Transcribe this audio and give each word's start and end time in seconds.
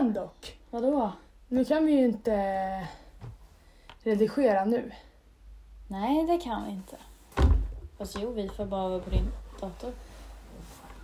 fan 0.00 0.12
dock. 0.12 0.56
Vadå? 0.70 1.12
Nu 1.48 1.64
kan 1.64 1.86
vi 1.86 1.92
ju 1.92 2.04
inte 2.04 2.86
redigera 4.02 4.64
nu. 4.64 4.92
Nej, 5.88 6.26
det 6.26 6.38
kan 6.38 6.64
vi 6.66 6.70
inte. 6.70 6.96
Fast 7.98 8.16
jo, 8.20 8.32
vi 8.32 8.48
får 8.48 8.64
bara 8.64 8.88
vara 8.88 9.00
på 9.00 9.10
din 9.10 9.28
dator. 9.60 9.92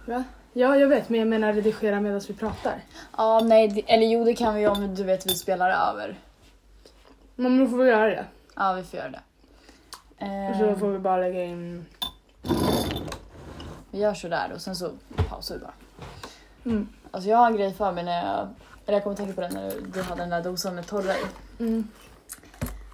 Va? 0.07 0.25
Ja, 0.53 0.77
jag 0.77 0.89
vet, 0.89 1.09
men 1.09 1.19
jag 1.21 1.29
menar 1.29 1.53
redigera 1.53 2.01
medan 2.01 2.21
vi 2.29 2.35
pratar. 2.35 2.81
Ja, 3.17 3.41
nej, 3.45 3.69
det- 3.69 3.93
eller 3.95 4.07
jo, 4.07 4.25
det 4.25 4.35
kan 4.35 4.55
vi 4.55 4.67
om 4.67 4.95
du 4.95 5.05
vet 5.05 5.27
vi 5.27 5.35
spelar 5.35 5.71
över. 5.91 6.19
Men 7.35 7.59
då 7.65 7.71
får 7.71 7.77
vi 7.79 7.91
göra 7.91 8.07
det. 8.09 8.25
Ja, 8.57 8.73
vi 8.73 8.83
får 8.85 8.99
göra 8.99 9.11
det. 9.11 9.21
Och 10.51 10.57
så 10.57 10.79
får 10.81 10.89
vi 10.89 10.99
bara 10.99 11.17
lägga 11.17 11.45
in... 11.45 11.87
Vi 13.91 13.99
gör 13.99 14.15
sådär 14.15 14.53
och 14.55 14.61
sen 14.61 14.77
så 14.77 14.91
pausar 15.29 15.55
vi 15.55 15.61
bara. 15.61 15.75
Mm. 16.65 16.89
Alltså 17.11 17.31
jag 17.31 17.39
har 17.39 17.47
en 17.47 17.57
grej 17.57 17.75
för 17.75 17.93
mig 17.93 18.05
när 18.05 18.27
jag, 18.27 18.49
eller 18.87 18.97
jag 18.97 19.03
kommer 19.03 19.17
tänka 19.17 19.33
på 19.33 19.41
det 19.41 19.49
när 19.49 19.75
du- 19.95 20.03
hade 20.03 20.21
den 20.23 20.31
där 20.31 20.43
dosan 20.43 20.75
med 20.75 20.87
torra 20.87 21.13
i. 21.15 21.23
Mm. 21.59 21.89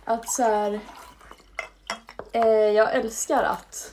Att 0.05 0.29
så 0.31 0.43
här, 0.43 0.81
eh, 2.33 2.47
jag 2.49 2.95
älskar 2.95 3.43
att 3.43 3.93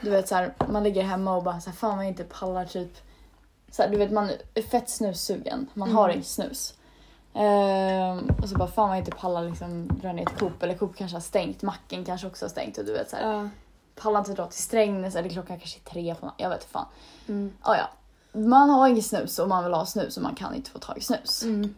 du 0.00 0.10
vet 0.10 0.28
så 0.28 0.34
här, 0.34 0.54
man 0.68 0.82
ligger 0.82 1.02
hemma 1.02 1.36
och 1.36 1.42
bara 1.42 1.60
så 1.60 1.70
här, 1.70 1.76
fan 1.76 1.96
man 1.96 2.04
inte 2.04 2.24
pallar 2.24 2.64
typ 2.64 2.98
så 3.70 3.82
här, 3.82 3.88
du 3.90 3.96
vet 3.98 4.12
man 4.12 4.30
är 4.54 4.62
fett 4.62 4.90
snussugen, 4.90 5.66
man 5.74 5.88
Mm. 5.88 5.96
har 5.98 6.08
inget 6.08 6.26
snus. 6.26 6.74
Ehm, 7.34 8.18
och 8.42 8.48
så 8.48 8.56
bara 8.58 8.68
fan 8.68 8.88
man 8.88 8.98
inte 8.98 9.10
pallar 9.10 9.42
liksom 9.44 9.86
dra 10.02 10.12
ner 10.12 10.22
ett 10.22 10.38
Coop 10.38 10.62
eller 10.62 10.74
Coop 10.74 10.96
kanske 10.96 11.16
har 11.16 11.20
stängt, 11.22 11.62
macken 11.62 12.04
kanske 12.04 12.26
också 12.26 12.44
har 12.44 12.50
stängt 12.50 12.78
och 12.78 12.84
du 12.84 12.92
vet 12.92 13.10
så 13.10 13.16
här, 13.16 13.32
Ja. 13.32 13.48
pallar 13.94 14.18
inte 14.18 14.32
dra 14.32 14.46
till 14.46 14.62
Strängnäs 14.62 15.16
eller 15.16 15.28
klockan 15.28 15.58
kanske 15.58 15.78
är 15.86 15.90
tre 15.90 16.14
på 16.14 16.26
natten, 16.26 16.42
jag 16.44 16.50
vet 16.50 16.58
inte 16.60 16.72
fan. 16.72 16.86
Mm. 17.28 17.52
Ah, 17.62 17.76
ja. 17.76 17.88
Man 18.32 18.70
har 18.70 18.88
inget 18.88 19.06
snus 19.06 19.38
och 19.38 19.48
man 19.48 19.64
vill 19.64 19.72
ha 19.74 19.86
snus 19.86 20.16
och 20.16 20.22
man 20.22 20.34
kan 20.34 20.54
inte 20.54 20.70
få 20.70 20.78
tag 20.78 20.98
i 20.98 21.00
snus. 21.00 21.42
Mm. 21.42 21.74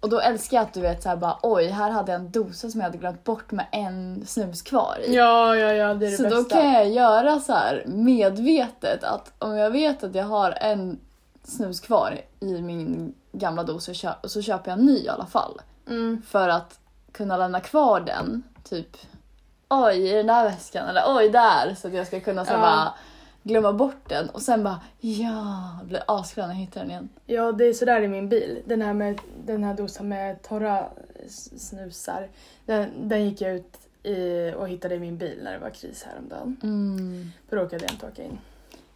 Och 0.00 0.08
då 0.08 0.20
älskar 0.20 0.56
jag 0.56 0.64
att 0.64 0.72
du 0.74 0.80
vet 0.80 1.02
så 1.02 1.08
här 1.08 1.16
bara 1.16 1.38
oj 1.42 1.66
här 1.66 1.90
hade 1.90 2.12
jag 2.12 2.20
en 2.20 2.30
dosa 2.30 2.70
som 2.70 2.80
jag 2.80 2.86
hade 2.86 2.98
glömt 2.98 3.24
bort 3.24 3.50
med 3.52 3.66
en 3.72 4.26
snus 4.26 4.62
kvar 4.62 4.96
i. 5.06 5.14
Ja, 5.14 5.56
ja, 5.56 5.72
ja, 5.72 5.94
det 5.94 6.06
är 6.06 6.10
det 6.10 6.16
så 6.16 6.22
bästa. 6.22 6.36
då 6.36 6.44
kan 6.44 6.72
jag 6.72 6.88
göra 6.90 7.40
så 7.40 7.52
här 7.52 7.82
medvetet 7.86 9.04
att 9.04 9.32
om 9.38 9.56
jag 9.56 9.70
vet 9.70 10.04
att 10.04 10.14
jag 10.14 10.24
har 10.24 10.50
en 10.60 10.98
snus 11.44 11.80
kvar 11.80 12.20
i 12.40 12.62
min 12.62 13.14
gamla 13.32 13.62
dos 13.62 13.84
så, 13.84 13.94
kö- 13.94 14.14
så 14.28 14.42
köper 14.42 14.70
jag 14.70 14.78
en 14.78 14.86
ny 14.86 14.98
i 14.98 15.08
alla 15.08 15.26
fall. 15.26 15.60
Mm. 15.88 16.22
För 16.26 16.48
att 16.48 16.78
kunna 17.12 17.36
lämna 17.36 17.60
kvar 17.60 18.00
den 18.00 18.42
typ 18.64 18.96
oj 19.68 20.08
i 20.10 20.12
den 20.12 20.26
där 20.26 20.44
väskan 20.44 20.88
eller 20.88 21.02
oj 21.06 21.28
där 21.28 21.74
så 21.80 21.88
att 21.88 21.94
jag 21.94 22.06
ska 22.06 22.20
kunna 22.20 22.44
så 22.44 22.50
här 22.50 22.58
Ja. 22.58 22.62
bara 22.66 22.94
glömma 23.42 23.72
bort 23.72 24.08
den 24.08 24.28
och 24.30 24.42
sen 24.42 24.64
bara 24.64 24.80
ja, 25.00 25.78
blir 25.84 26.02
asglad 26.06 26.48
när 26.48 26.54
jag 26.54 26.60
hittar 26.60 26.80
den 26.80 26.90
igen. 26.90 27.08
Ja, 27.26 27.52
det 27.52 27.64
är 27.64 27.72
sådär 27.72 28.00
i 28.02 28.08
min 28.08 28.28
bil. 28.28 28.62
Den 28.66 28.82
här, 28.82 28.94
med, 28.94 29.20
den 29.46 29.64
här 29.64 29.74
dosan 29.74 30.08
med 30.08 30.42
torra 30.42 30.88
snusar, 31.28 32.28
den, 32.66 33.08
den 33.08 33.24
gick 33.24 33.40
jag 33.40 33.54
ut 33.54 33.78
i, 34.02 34.52
och 34.56 34.68
hittade 34.68 34.94
i 34.94 34.98
min 34.98 35.18
bil 35.18 35.40
när 35.42 35.52
det 35.52 35.58
var 35.58 35.70
kris 35.70 36.02
häromdagen. 36.02 36.56
Mm. 36.62 37.30
Då 37.50 37.56
råkade 37.56 37.84
jag 37.84 37.92
inte 37.92 38.06
åka 38.06 38.24
in. 38.24 38.38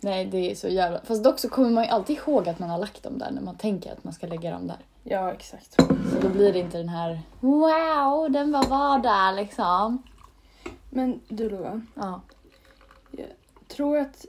Nej, 0.01 0.25
det 0.25 0.51
är 0.51 0.55
så 0.55 0.69
jävla... 0.69 1.01
Fast 1.05 1.25
dock 1.25 1.39
så 1.39 1.49
kommer 1.49 1.71
man 1.71 1.85
ju 1.85 1.91
alltid 1.91 2.17
ihåg 2.17 2.49
att 2.49 2.59
man 2.59 2.71
har 2.71 2.79
lagt 2.79 3.03
dem 3.03 3.19
där 3.19 3.31
när 3.31 3.43
man 3.43 3.57
tänker 3.57 3.93
att 3.93 4.05
man 4.05 4.13
ska 4.13 4.27
lägga 4.27 4.51
dem 4.51 4.67
där. 4.67 4.77
Ja, 5.03 5.33
exakt. 5.33 5.73
Så 5.77 6.21
då 6.23 6.29
blir 6.29 6.53
det 6.53 6.59
inte 6.59 6.79
den 6.79 6.89
här 6.89 7.21
wow, 7.41 8.31
den 8.31 8.53
var 8.53 8.67
var 8.67 8.99
där 8.99 9.33
liksom. 9.33 10.03
Men 10.91 11.21
du 11.29 11.51
Lova, 11.51 11.81
Ja. 11.95 12.21
tror 13.69 13.99
att 13.99 14.27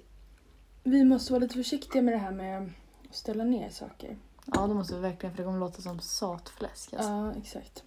vi 0.85 1.05
måste 1.05 1.33
vara 1.33 1.39
lite 1.39 1.55
försiktiga 1.55 2.01
med 2.01 2.13
det 2.13 2.17
här 2.17 2.31
med 2.31 2.71
att 3.09 3.15
ställa 3.15 3.43
ner 3.43 3.69
saker. 3.69 4.17
Ja, 4.45 4.67
då 4.67 4.73
måste 4.73 4.95
vi 4.95 5.01
verkligen 5.01 5.35
för 5.35 5.43
det 5.43 5.47
kommer 5.47 5.59
låta 5.59 5.81
som 5.81 5.99
satfläsk. 5.99 6.93
Alltså. 6.93 7.09
Ja, 7.09 7.33
exakt. 7.33 7.83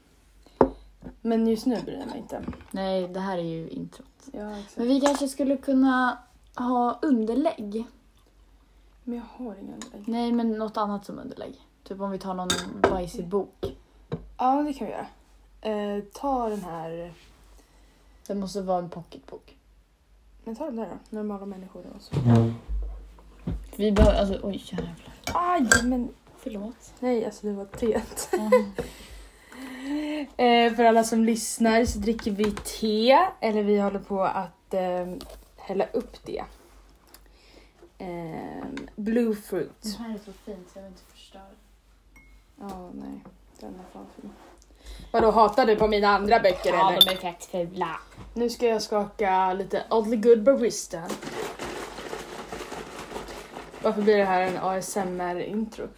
Men 1.21 1.47
just 1.47 1.67
nu 1.67 1.83
bryr 1.83 1.99
jag 1.99 2.09
mig 2.09 2.19
inte. 2.19 2.45
Nej, 2.71 3.09
det 3.09 3.21
här 3.21 3.39
är 3.39 3.43
ju 3.43 3.69
introt. 3.69 4.29
Ja, 4.33 4.59
exakt. 4.59 4.77
Men 4.77 4.87
vi 4.87 5.01
kanske 5.01 5.29
skulle 5.29 5.57
kunna 5.57 6.19
ha 6.55 6.99
underlägg. 7.03 7.85
Men 9.05 9.17
jag 9.17 9.25
har 9.45 9.55
inga 9.55 9.73
underlägg. 9.75 10.09
Nej, 10.09 10.33
men 10.33 10.59
något 10.59 10.77
annat 10.77 11.07
som 11.07 11.19
underlägg. 11.19 11.55
Typ 11.85 12.01
om 12.01 12.11
vi 12.11 12.19
tar 12.19 12.35
någon 12.35 12.49
bajsig 12.83 13.29
bok. 13.29 13.77
Ja, 14.39 14.63
det 14.63 14.73
kan 14.73 14.87
vi 14.87 14.93
göra. 14.93 15.07
Eh, 15.61 16.05
ta 16.13 16.49
den 16.49 16.63
här... 16.63 17.15
Det 18.27 18.35
måste 18.35 18.63
vara 18.63 18.79
en 18.79 18.91
pocketbok. 18.91 19.57
Men 20.45 20.57
ta 20.57 20.65
den 20.65 20.77
där 20.77 20.89
då. 20.91 21.17
Normala 21.17 21.47
människor 21.47 21.87
och 21.97 22.03
så. 22.03 22.15
Vi 23.79 23.93
behöver, 23.93 24.21
alltså 24.21 24.39
oj 24.43 24.63
jävlar. 24.65 24.95
Aj, 25.35 25.63
men 25.85 26.09
Förlåt. 26.39 26.93
nej, 27.01 27.25
alltså 27.25 27.47
det 27.47 27.53
var 27.53 27.65
teet. 27.65 28.29
Mm. 28.33 28.73
Eh, 30.37 30.73
för 30.75 30.85
alla 30.85 31.05
som 31.05 31.25
lyssnar 31.25 31.85
så 31.85 31.99
dricker 31.99 32.31
vi 32.31 32.51
te, 32.51 33.19
eller 33.41 33.63
vi 33.63 33.79
håller 33.79 33.99
på 33.99 34.23
att 34.25 34.75
eh, 34.75 35.07
hälla 35.57 35.85
upp 35.93 36.17
det. 36.25 36.45
Eh, 37.99 38.65
blue 38.97 39.35
fruit. 39.37 39.83
Den 39.83 39.93
här 39.93 40.15
är 40.15 40.19
så 40.19 40.33
fin 40.33 40.65
så 40.73 40.79
jag 40.79 40.83
vill 40.83 40.91
inte 40.93 41.03
förstöra. 41.13 41.43
Ja, 42.61 42.91
nej. 42.95 43.21
Den 43.61 43.75
är 43.75 43.93
fan 43.93 44.07
fin. 44.21 44.31
Vadå, 45.13 45.31
hatar 45.31 45.67
du 45.67 45.77
på 45.77 45.89
mina 45.89 46.09
andra 46.09 46.41
böcker 46.41 46.71
Ja, 46.73 46.93
eller? 46.93 47.05
de 47.07 47.11
är 47.11 47.17
fett 47.17 47.45
fula. 47.45 48.01
Nu 48.35 48.51
ska 48.51 48.67
jag 48.67 48.83
skaka 48.83 49.53
lite 49.53 49.85
Oddly 49.91 50.17
Good 50.17 50.43
Barista. 50.43 51.03
Varför 53.83 54.03
blir 54.03 54.17
det 54.17 54.25
här 54.25 54.41
en 54.41 54.57
ASMR-intro? 54.57 55.89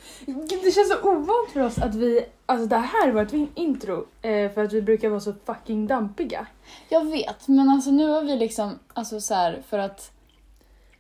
Det 0.63 0.75
känns 0.75 0.89
så 0.89 1.11
ovant 1.11 1.51
för 1.53 1.61
oss 1.61 1.79
att 1.79 1.95
vi... 1.95 2.25
Alltså 2.47 2.67
det 2.67 2.77
här 2.77 3.09
är 3.09 3.13
vårt 3.13 3.33
intro 3.55 4.07
eh, 4.23 4.53
för 4.53 4.65
att 4.65 4.73
vi 4.73 4.83
brukar 4.83 5.09
vara 5.09 5.21
så 5.21 5.35
fucking 5.45 5.87
dampiga. 5.87 6.47
Jag 6.89 7.11
vet, 7.11 7.49
men 7.49 7.69
alltså 7.69 7.91
nu 7.91 8.09
har 8.09 8.23
vi 8.23 8.37
liksom, 8.37 8.79
alltså 8.93 9.21
så 9.21 9.35
här 9.35 9.63
för 9.69 9.79
att... 9.79 10.13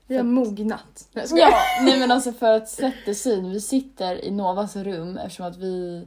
Vi 0.07 0.17
har 0.17 0.25
mognat. 0.25 1.09
Nej. 1.13 1.27
Ja, 1.35 1.53
nej 1.83 1.99
men 1.99 2.11
alltså 2.11 2.33
för 2.33 2.53
att 2.53 2.69
sätta 2.69 3.15
syn. 3.15 3.51
Vi 3.51 3.61
sitter 3.61 4.25
i 4.25 4.31
Novas 4.31 4.77
rum 4.77 5.19
eftersom 5.19 5.47
att 5.47 5.57
vi... 5.57 6.07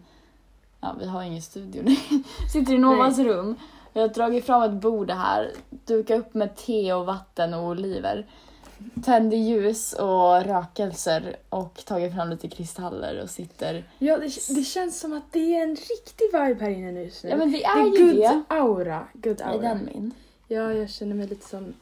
Ja, 0.82 0.96
vi 1.00 1.06
har 1.06 1.24
ingen 1.24 1.42
studio 1.42 1.84
nu. 1.84 1.96
Sitter 2.54 2.74
i 2.74 2.78
Novas 2.78 3.20
rum. 3.20 3.56
Vi 3.94 4.02
har 4.02 4.08
dragit 4.08 4.46
fram 4.46 4.64
ett 4.64 4.82
bord 4.82 5.12
här, 5.12 5.52
dukat 5.70 6.20
upp 6.20 6.34
med 6.34 6.56
te 6.56 6.94
och 6.94 7.06
vatten 7.06 7.54
och 7.54 7.64
oliver. 7.68 8.26
Tänder 9.06 9.38
ljus 9.38 9.94
och 9.94 10.44
rökelser 10.44 11.36
och 11.50 11.86
tagit 11.86 12.14
fram 12.14 12.30
lite 12.30 12.50
kristaller 12.50 13.22
och 13.24 13.30
sitter... 13.30 13.84
Ja, 14.00 14.18
det, 14.18 14.56
det 14.56 14.64
känns 14.64 15.00
som 15.00 15.14
att 15.14 15.24
det 15.32 15.56
är 15.56 15.64
en 15.64 15.76
riktig 15.76 16.26
vibe 16.34 16.62
här 16.66 16.70
inne 16.70 16.92
nu. 16.92 17.12
Ja 17.24 17.36
men 17.38 17.52
det 17.52 17.58
det 17.58 17.64
är, 17.64 17.80
är 17.82 17.98
ju 17.98 18.06
good 18.08 18.16
det. 18.16 18.44
aura. 18.48 19.08
Good 19.14 19.42
Är 19.42 19.46
aura. 19.46 19.62
den 19.62 19.86
min? 19.86 20.12
Ja, 20.48 20.74
jag 20.74 20.90
känner 20.90 21.16
mig 21.16 21.28
lite 21.28 21.48
som 21.50 21.74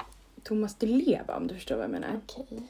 Thomas 0.43 0.75
Di 0.75 0.87
Leva 0.87 1.35
om 1.37 1.47
du 1.47 1.53
förstår 1.55 1.75
vad 1.75 1.83
jag 1.83 1.91
menar. 1.91 2.19
Okej. 2.23 2.63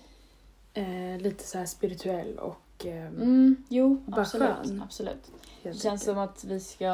Eh, 0.73 1.21
lite 1.21 1.43
så 1.43 1.57
här 1.57 1.65
spirituell 1.65 2.37
och... 2.39 2.85
Eh, 2.85 3.07
Mm, 3.07 3.63
jo, 3.69 4.03
Bara 4.05 4.21
absolut. 4.21 4.49
skön. 4.49 4.81
absolut. 4.85 5.31
Det 5.63 5.73
känns 5.73 6.03
som 6.03 6.17
att 6.17 6.43
vi 6.43 6.59
ska... 6.59 6.85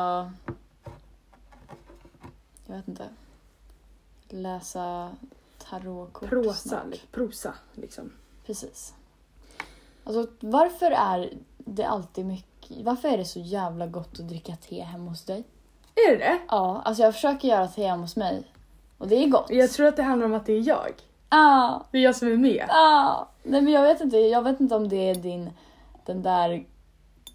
Jag 2.68 2.76
vet 2.76 2.88
inte. 2.88 3.04
Läsa 4.30 5.12
tarotkort 5.70 6.30
Prosa, 6.30 6.82
prosa 7.12 7.54
liksom. 7.74 8.12
Precis. 8.46 8.94
Alltså 10.04 10.28
varför 10.40 10.92
är 10.92 11.34
det 11.58 11.84
alltid 11.84 12.26
mycket... 12.26 12.78
Varför 12.86 13.08
är 13.10 13.18
det 13.18 13.26
så 13.26 13.40
jävla 13.40 13.88
gott 13.88 14.20
att 14.20 14.28
dricka 14.28 14.56
te 14.56 14.82
hemma 14.82 15.10
hos 15.10 15.24
dig? 15.26 15.44
Är 15.96 16.12
det 16.12 16.18
det? 16.18 16.40
Ja, 16.48 16.82
alltså 16.86 17.04
jag 17.04 17.14
försöker 17.14 17.48
göra 17.48 17.68
te 17.68 17.88
hemma 17.88 18.02
hos 18.02 18.16
mig. 18.16 18.44
Och 18.98 19.08
det 19.08 19.16
är 19.24 19.28
gott. 19.28 19.46
Jag 19.50 19.72
tror 19.72 19.88
att 19.88 19.96
det 19.96 20.04
handlar 20.04 20.26
om 20.26 20.34
att 20.34 20.46
det 20.46 20.54
är 20.54 20.68
jag. 20.68 20.92
Ah, 21.30 21.80
Det 21.92 21.98
är 21.98 22.02
jag 22.02 22.16
som 22.16 22.28
är 22.28 22.38
med. 22.38 22.66
ah. 22.70 23.28
Nej 23.44 23.62
men 23.62 23.74
jag 23.74 23.82
vet 23.82 24.02
inte. 24.02 24.18
Jag 24.18 24.42
vet 24.42 24.60
inte 24.60 24.76
om 24.76 24.90
det 24.90 25.10
är 25.10 25.16
din... 25.16 25.50
Den 26.06 26.24
där... 26.24 26.66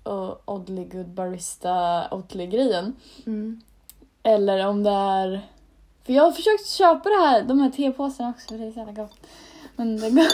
Uh, 0.09 0.35
oddly 0.45 0.85
good 0.85 1.09
barista 1.09 2.09
oddly 2.11 2.47
grejen. 2.47 2.97
Mm. 3.27 3.61
Eller 4.23 4.67
om 4.67 4.83
det 4.83 4.91
är... 4.91 5.49
För 6.05 6.13
jag 6.13 6.23
har 6.23 6.33
försökt 6.33 6.67
köpa 6.67 7.09
det 7.09 7.15
här, 7.27 7.43
de 7.43 7.61
här 7.61 7.71
tepåsarna 7.71 8.31
också 8.31 8.49
för 8.49 8.59
det 8.59 8.65
är 8.67 8.73
så 8.73 8.79
jävla 8.79 8.93
gott. 9.03 9.17
Men 9.77 9.97
det, 9.97 10.11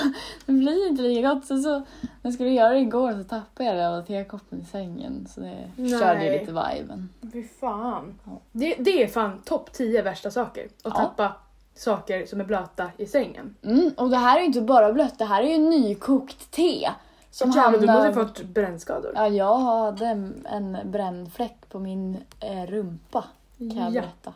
det 0.46 0.52
blir 0.52 0.88
inte 0.88 1.02
lika 1.02 1.34
gott. 1.34 1.46
Så, 1.46 1.58
så, 1.62 1.78
när 1.78 1.84
jag 2.22 2.34
skulle 2.34 2.50
göra 2.50 2.70
det 2.72 2.78
igår 2.80 3.12
så 3.12 3.24
tappade 3.24 3.68
jag 3.68 3.76
det 3.76 3.88
av 3.88 4.02
tekoppen 4.02 4.60
i 4.62 4.64
sängen. 4.64 5.26
Så 5.34 5.40
det 5.40 5.70
förstörde 5.76 6.24
ju 6.24 6.32
lite 6.32 6.52
viben. 6.52 7.08
Fy 7.32 7.44
fan. 7.60 8.18
Ja. 8.24 8.30
Det, 8.52 8.74
det 8.78 9.02
är 9.02 9.06
fan 9.08 9.38
topp 9.44 9.72
10 9.72 10.02
värsta 10.02 10.30
saker. 10.30 10.64
Att 10.64 10.70
Ja. 10.82 10.90
tappa 10.90 11.32
saker 11.74 12.26
som 12.26 12.40
är 12.40 12.44
blöta 12.44 12.90
i 12.96 13.06
sängen. 13.06 13.54
Mm, 13.62 13.90
och 13.96 14.10
det 14.10 14.16
här 14.16 14.36
är 14.36 14.40
ju 14.40 14.46
inte 14.46 14.60
bara 14.60 14.92
blött, 14.92 15.18
det 15.18 15.24
här 15.24 15.42
är 15.42 15.48
ju 15.48 15.58
nykokt 15.58 16.50
te. 16.50 16.90
Som 17.30 17.50
Jävlar, 17.50 17.78
du 17.80 17.86
måste 17.86 18.08
ha 18.08 18.12
fått 18.26 18.42
brännskador. 18.42 19.12
Ja, 19.14 19.28
jag 19.28 19.58
hade 19.58 20.06
en, 20.06 20.46
en 20.50 20.78
brännfläck 20.84 21.68
på 21.68 21.78
min 21.78 22.16
eh, 22.40 22.66
rumpa 22.66 23.24
kan 23.58 23.68
jag 23.76 23.86
Ja. 23.86 23.90
berätta. 24.00 24.32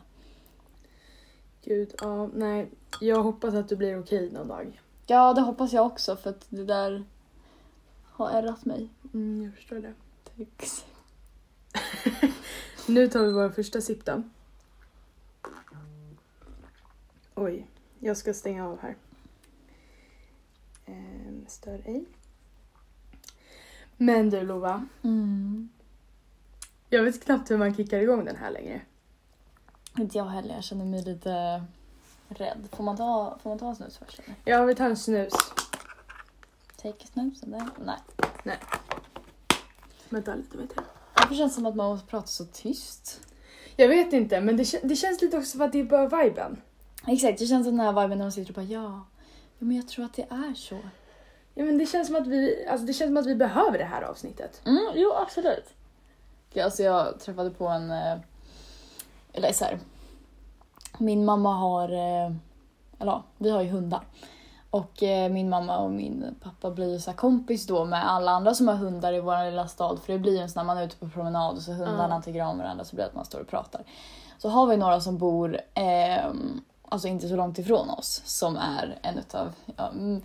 Gud, 1.65 1.93
ja, 2.01 2.27
nej. 2.33 2.69
Jag 3.01 3.23
hoppas 3.23 3.53
att 3.53 3.69
du 3.69 3.75
blir 3.75 3.99
okej 3.99 4.31
någon 4.31 4.47
dag. 4.47 4.81
Ja, 5.07 5.33
det 5.33 5.41
hoppas 5.41 5.73
jag 5.73 5.85
också 5.85 6.15
för 6.15 6.29
att 6.29 6.45
det 6.49 6.65
där 6.65 7.03
har 8.05 8.29
ärrat 8.29 8.65
mig. 8.65 8.89
Mm, 9.13 9.43
jag 9.43 9.53
förstår 9.53 9.75
det. 9.75 9.93
Sex. 10.37 10.85
Nu 12.87 13.07
tar 13.07 13.25
vi 13.25 13.31
vår 13.31 13.49
första 13.49 13.81
sipp 13.81 14.05
då. 14.05 14.23
Oj, 17.35 17.67
jag 17.99 18.17
ska 18.17 18.33
stänga 18.33 18.67
av 18.67 18.79
här. 18.81 18.95
Ehm, 20.85 21.45
stör 21.47 21.81
ej. 21.85 22.05
Men 23.97 24.29
du 24.29 24.41
Lova, 24.41 24.87
Mm. 25.01 25.69
jag 26.89 27.03
vet 27.03 27.25
knappt 27.25 27.51
hur 27.51 27.57
man 27.57 27.75
kickar 27.75 27.99
igång 27.99 28.25
den 28.25 28.35
här 28.35 28.51
längre. 28.51 28.81
Inte 29.97 30.17
jag 30.17 30.25
heller, 30.25 30.55
jag 30.55 30.63
känner 30.63 30.85
mig 30.85 31.01
lite 31.01 31.63
rädd. 32.29 32.67
Får 32.71 32.83
man 32.83 32.97
ta, 32.97 33.37
får 33.43 33.49
man 33.49 33.59
ta 33.59 33.75
snus 33.75 33.97
först 33.97 34.19
eller? 34.19 34.35
Jag 34.45 34.65
vill 34.65 34.75
ta 34.75 34.85
en 34.85 34.97
snus. 34.97 35.33
Take 36.77 37.03
a 37.03 37.07
snus 37.13 37.43
eller? 37.43 37.69
Nej. 38.43 38.57
Vänta 40.09 40.35
lite, 40.35 40.57
jag. 40.75 40.83
Varför 41.13 41.35
känns 41.35 41.51
det 41.51 41.55
som 41.55 41.65
att 41.65 41.75
man 41.75 41.89
måste 41.89 42.07
prata 42.07 42.27
så 42.27 42.45
tyst? 42.45 43.21
Jag 43.75 43.87
vet 43.87 44.13
inte, 44.13 44.41
men 44.41 44.57
det, 44.57 44.79
det 44.83 44.95
känns 44.95 45.21
lite 45.21 45.37
också 45.37 45.57
för 45.57 45.65
att 45.65 45.71
det 45.71 45.79
är 45.79 45.83
bara 45.83 46.23
viben. 46.23 46.61
Exakt, 47.07 47.39
det 47.39 47.45
känns 47.45 47.67
som 47.67 47.77
den 47.77 47.85
här 47.85 48.01
viben 48.01 48.17
när 48.17 48.25
man 48.25 48.31
sitter 48.31 48.51
och 48.51 48.55
bara 48.55 48.65
ja. 48.65 49.05
Ja 49.59 49.65
men 49.65 49.75
jag 49.75 49.87
tror 49.87 50.05
att 50.05 50.13
det 50.13 50.27
är 50.29 50.53
så. 50.53 50.79
Ja, 51.53 51.65
men 51.65 51.77
det 51.77 51.85
känns 51.85 52.07
som 52.07 52.15
att 52.15 52.27
vi, 52.27 52.67
alltså 52.67 52.85
det 52.85 52.93
känns 52.93 53.09
som 53.09 53.17
att 53.17 53.25
vi 53.25 53.35
behöver 53.35 53.77
det 53.77 53.85
här 53.85 54.01
avsnittet. 54.01 54.61
Mm, 54.65 54.91
jo 54.95 55.13
absolut. 55.13 55.73
Ja, 56.53 56.63
alltså 56.63 56.83
jag 56.83 57.19
träffade 57.19 57.49
på 57.49 57.67
en, 57.67 57.91
eh, 57.91 58.17
eller 59.33 59.51
så 59.53 59.65
här. 59.65 59.79
Min 60.97 61.25
mamma 61.25 61.53
har, 61.55 61.89
eh, 61.89 62.25
eller 62.99 63.11
ja, 63.11 63.23
vi 63.37 63.49
har 63.49 63.61
ju 63.61 63.69
hundar. 63.69 64.01
Och 64.69 65.03
eh, 65.03 65.31
min 65.31 65.49
mamma 65.49 65.77
och 65.77 65.91
min 65.91 66.35
pappa 66.43 66.71
blir 66.71 66.93
ju 66.93 66.99
så 66.99 67.13
kompis 67.13 67.67
då 67.67 67.85
med 67.85 68.11
alla 68.11 68.31
andra 68.31 68.53
som 68.53 68.67
har 68.67 68.75
hundar 68.75 69.13
i 69.13 69.19
vår 69.19 69.45
lilla 69.45 69.67
stad. 69.67 69.99
För 69.99 70.13
det 70.13 70.19
blir 70.19 70.41
ju 70.41 70.47
sån 70.47 70.59
när 70.59 70.63
man 70.63 70.77
är 70.77 70.85
ute 70.85 70.97
på 70.97 71.09
promenad 71.09 71.55
och 71.55 71.61
så 71.61 71.71
hundarna 71.71 72.15
Ja. 72.15 72.21
tycker 72.21 72.41
om 72.45 72.57
varandra 72.57 72.85
så 72.85 72.95
blir 72.95 73.03
det 73.05 73.09
att 73.09 73.15
man 73.15 73.25
står 73.25 73.39
och 73.39 73.47
pratar. 73.47 73.81
Så 74.37 74.49
har 74.49 74.67
vi 74.67 74.77
några 74.77 75.01
som 75.01 75.17
bor, 75.17 75.59
ehm, 75.73 76.61
alltså 76.89 77.07
inte 77.07 77.29
så 77.29 77.35
långt 77.35 77.59
ifrån 77.59 77.89
oss, 77.89 78.21
som 78.25 78.57
är 78.57 78.99
en 79.01 79.17
utav, 79.17 79.53
ja, 79.77 79.87
mm, 79.89 80.21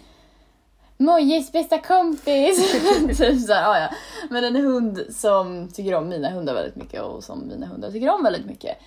Mojes 1.00 1.52
bästa 1.52 1.78
kompis! 1.78 2.72
typ 3.18 3.40
så 3.40 3.52
här, 3.52 3.62
ja, 3.62 3.78
ja. 3.78 3.88
Men 4.30 4.44
en 4.44 4.56
hund 4.56 5.04
som 5.10 5.68
tycker 5.68 5.94
om 5.94 6.08
mina 6.08 6.30
hundar 6.30 6.54
väldigt 6.54 6.76
mycket 6.76 7.02
och 7.02 7.24
som 7.24 7.48
mina 7.48 7.66
hundar 7.66 7.90
tycker 7.90 8.10
om 8.10 8.22
väldigt 8.22 8.46
mycket. 8.46 8.78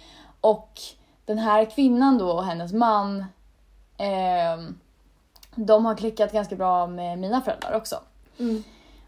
Och 0.42 0.80
den 1.26 1.38
här 1.38 1.66
kvinnan 1.66 2.18
då 2.18 2.32
och 2.32 2.44
hennes 2.44 2.74
man, 2.74 3.26
ehm, 3.98 4.80
de 5.56 5.86
har 5.86 5.96
klickat 5.96 6.32
ganska 6.32 6.56
bra 6.56 6.88
med 6.88 7.20
mina 7.20 7.42
föräldrar 7.42 7.74
också. 7.76 8.00
Mm. 8.40 8.64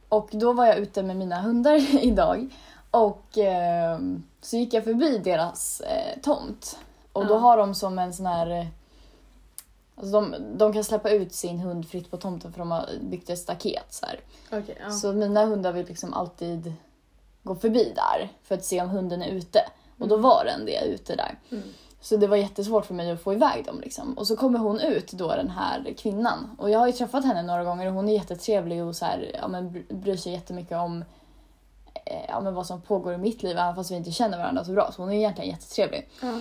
Och 0.10 0.30
då 0.32 0.54
var 0.54 0.66
jag 0.66 0.78
ute 0.78 1.04
med 1.04 1.16
mina 1.16 1.42
hundar 1.42 1.76
idag 2.06 2.50
och 2.92 3.38
ehm, 3.38 4.24
så 4.42 4.58
gick 4.58 4.74
jag 4.74 4.84
förbi 4.84 5.18
deras 5.18 5.82
eh, 5.82 6.22
tomt. 6.22 6.78
Och 7.14 7.26
då 7.28 7.34
Ja. 7.34 7.38
har 7.40 7.58
de 7.58 7.76
som 7.76 8.00
en 8.00 8.14
sån 8.14 8.26
här... 8.26 8.68
Alltså 9.96 10.12
de, 10.12 10.36
de 10.58 10.74
kan 10.74 10.84
släppa 10.84 11.10
ut 11.10 11.34
sin 11.34 11.60
hund 11.60 11.90
fritt 11.90 12.12
på 12.12 12.18
tomten 12.18 12.52
för 12.52 12.60
de 12.60 12.72
har 12.72 12.90
byggt 13.02 13.30
ett 13.30 13.40
staket. 13.40 13.86
Så. 13.90 14.06
Okej, 14.52 14.78
ja. 14.82 14.92
så 14.92 15.14
mina 15.14 15.46
hundar 15.46 15.72
vill 15.72 15.88
liksom 15.88 16.14
alltid 16.14 16.74
gå 17.44 17.56
förbi 17.56 17.94
där 17.96 18.30
för 18.44 18.56
att 18.56 18.66
se 18.66 18.82
om 18.82 18.90
hunden 18.90 19.22
är 19.22 19.30
ute. 19.30 19.60
Och 20.00 20.08
då 20.08 20.18
var 20.18 20.46
den 20.46 20.66
det 20.66 20.86
ute 20.86 21.16
där. 21.16 21.40
Mm. 21.52 21.64
Så 22.02 22.18
det 22.18 22.28
var 22.28 22.38
jättesvårt 22.38 22.86
för 22.86 22.94
mig 22.94 23.12
att 23.12 23.22
få 23.22 23.34
iväg 23.34 23.66
dem. 23.66 23.82
Liksom. 23.82 24.14
Och 24.14 24.28
så 24.28 24.38
kommer 24.38 24.60
hon 24.60 24.80
ut 24.80 25.12
då, 25.12 25.28
den 25.28 25.50
här 25.50 25.94
kvinnan. 25.98 26.56
Och 26.58 26.70
jag 26.70 26.80
har 26.80 26.88
ju 26.88 26.94
träffat 26.94 27.26
henne 27.26 27.42
några 27.42 27.64
gånger 27.64 27.88
och 27.88 27.94
hon 27.94 28.10
är 28.10 28.14
jättetrevlig 28.14 28.84
och 28.84 28.96
så 28.96 29.06
här, 29.06 29.32
ja, 29.42 29.48
men 29.48 29.70
bry- 29.70 29.94
bryr 29.94 30.18
sig 30.18 30.34
jättemycket 30.34 30.78
om 30.78 31.06
eh, 32.06 32.26
ja, 32.28 32.42
men 32.42 32.54
vad 32.54 32.68
som 32.68 32.82
pågår 32.82 33.14
i 33.14 33.18
mitt 33.18 33.44
liv 33.44 33.58
även 33.58 33.76
fast 33.76 33.92
vi 33.92 33.96
inte 33.96 34.12
känner 34.12 34.38
varandra 34.38 34.64
så 34.64 34.72
bra. 34.72 34.92
Så 34.92 35.02
hon 35.02 35.12
är 35.12 35.18
egentligen 35.18 35.50
jättetrevlig. 35.50 36.10
Ja. 36.22 36.40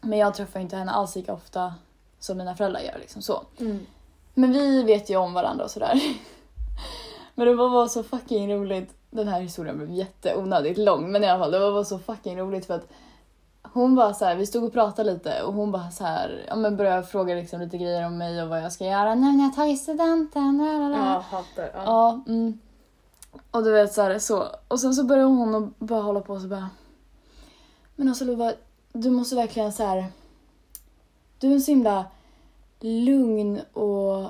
Men 0.00 0.18
jag 0.18 0.34
träffar 0.34 0.60
inte 0.60 0.76
henne 0.76 0.92
alls 0.92 1.16
lika 1.16 1.32
ofta 1.32 1.74
som 2.18 2.38
mina 2.38 2.56
föräldrar 2.56 2.80
gör. 2.80 2.98
Liksom 3.00 3.22
så. 3.22 3.42
Mm. 3.60 3.86
Men 4.34 4.52
vi 4.52 4.82
vet 4.82 5.10
ju 5.10 5.16
om 5.16 5.34
varandra 5.34 5.64
och 5.64 5.70
sådär. 5.70 6.00
Men 7.34 7.46
det 7.46 7.54
var 7.54 7.88
så 7.88 8.02
fucking 8.02 8.54
roligt. 8.54 8.94
Den 9.10 9.28
här 9.28 9.40
historien 9.40 9.76
blev 9.76 9.90
jätteonödigt 9.90 10.78
lång 10.78 11.12
men 11.12 11.24
i 11.24 11.26
alla 11.26 11.38
fall 11.38 11.50
det 11.50 11.58
var 11.58 11.84
så 11.84 11.98
fucking 11.98 12.38
roligt 12.38 12.66
för 12.66 12.74
att 12.74 12.88
hon 13.62 13.94
bara 13.94 14.14
så 14.14 14.24
här, 14.24 14.36
vi 14.36 14.46
stod 14.46 14.64
och 14.64 14.72
pratade 14.72 15.12
lite 15.12 15.42
och 15.42 15.54
hon 15.54 15.72
bara 15.72 15.90
så 15.90 16.04
här, 16.04 16.44
ja 16.48 16.56
men 16.56 16.76
började 16.76 17.02
fråga 17.02 17.34
liksom 17.34 17.60
lite 17.60 17.78
grejer 17.78 18.06
om 18.06 18.18
mig 18.18 18.42
och 18.42 18.48
vad 18.48 18.62
jag 18.62 18.72
ska 18.72 18.84
göra 18.84 19.14
nu 19.14 19.32
när 19.32 19.44
jag 19.44 19.54
tagit 19.54 19.82
studenten. 19.82 20.60
Ja, 20.92 21.24
hatar. 21.30 21.70
Ja. 21.74 21.82
Ja, 21.84 22.20
mm. 22.26 22.58
Och 23.50 23.64
du 23.64 23.72
vet 23.72 23.92
så 23.92 24.02
här, 24.02 24.18
så. 24.18 24.44
Och 24.68 24.80
sen 24.80 24.94
så 24.94 25.04
började 25.04 25.28
hon 25.28 25.54
och 25.54 25.62
bara 25.78 26.02
hålla 26.02 26.20
på 26.20 26.32
och 26.32 26.40
så 26.40 26.48
bara. 26.48 26.70
Men 27.96 28.08
alltså 28.08 28.24
Lova, 28.24 28.52
du 28.92 29.10
måste 29.10 29.36
verkligen 29.36 29.72
så 29.72 29.84
här. 29.84 30.04
Du 31.40 31.48
är 31.48 31.52
en 31.52 31.60
så 31.60 31.70
himla 31.70 32.04
lugn 32.80 33.60
och, 33.72 34.24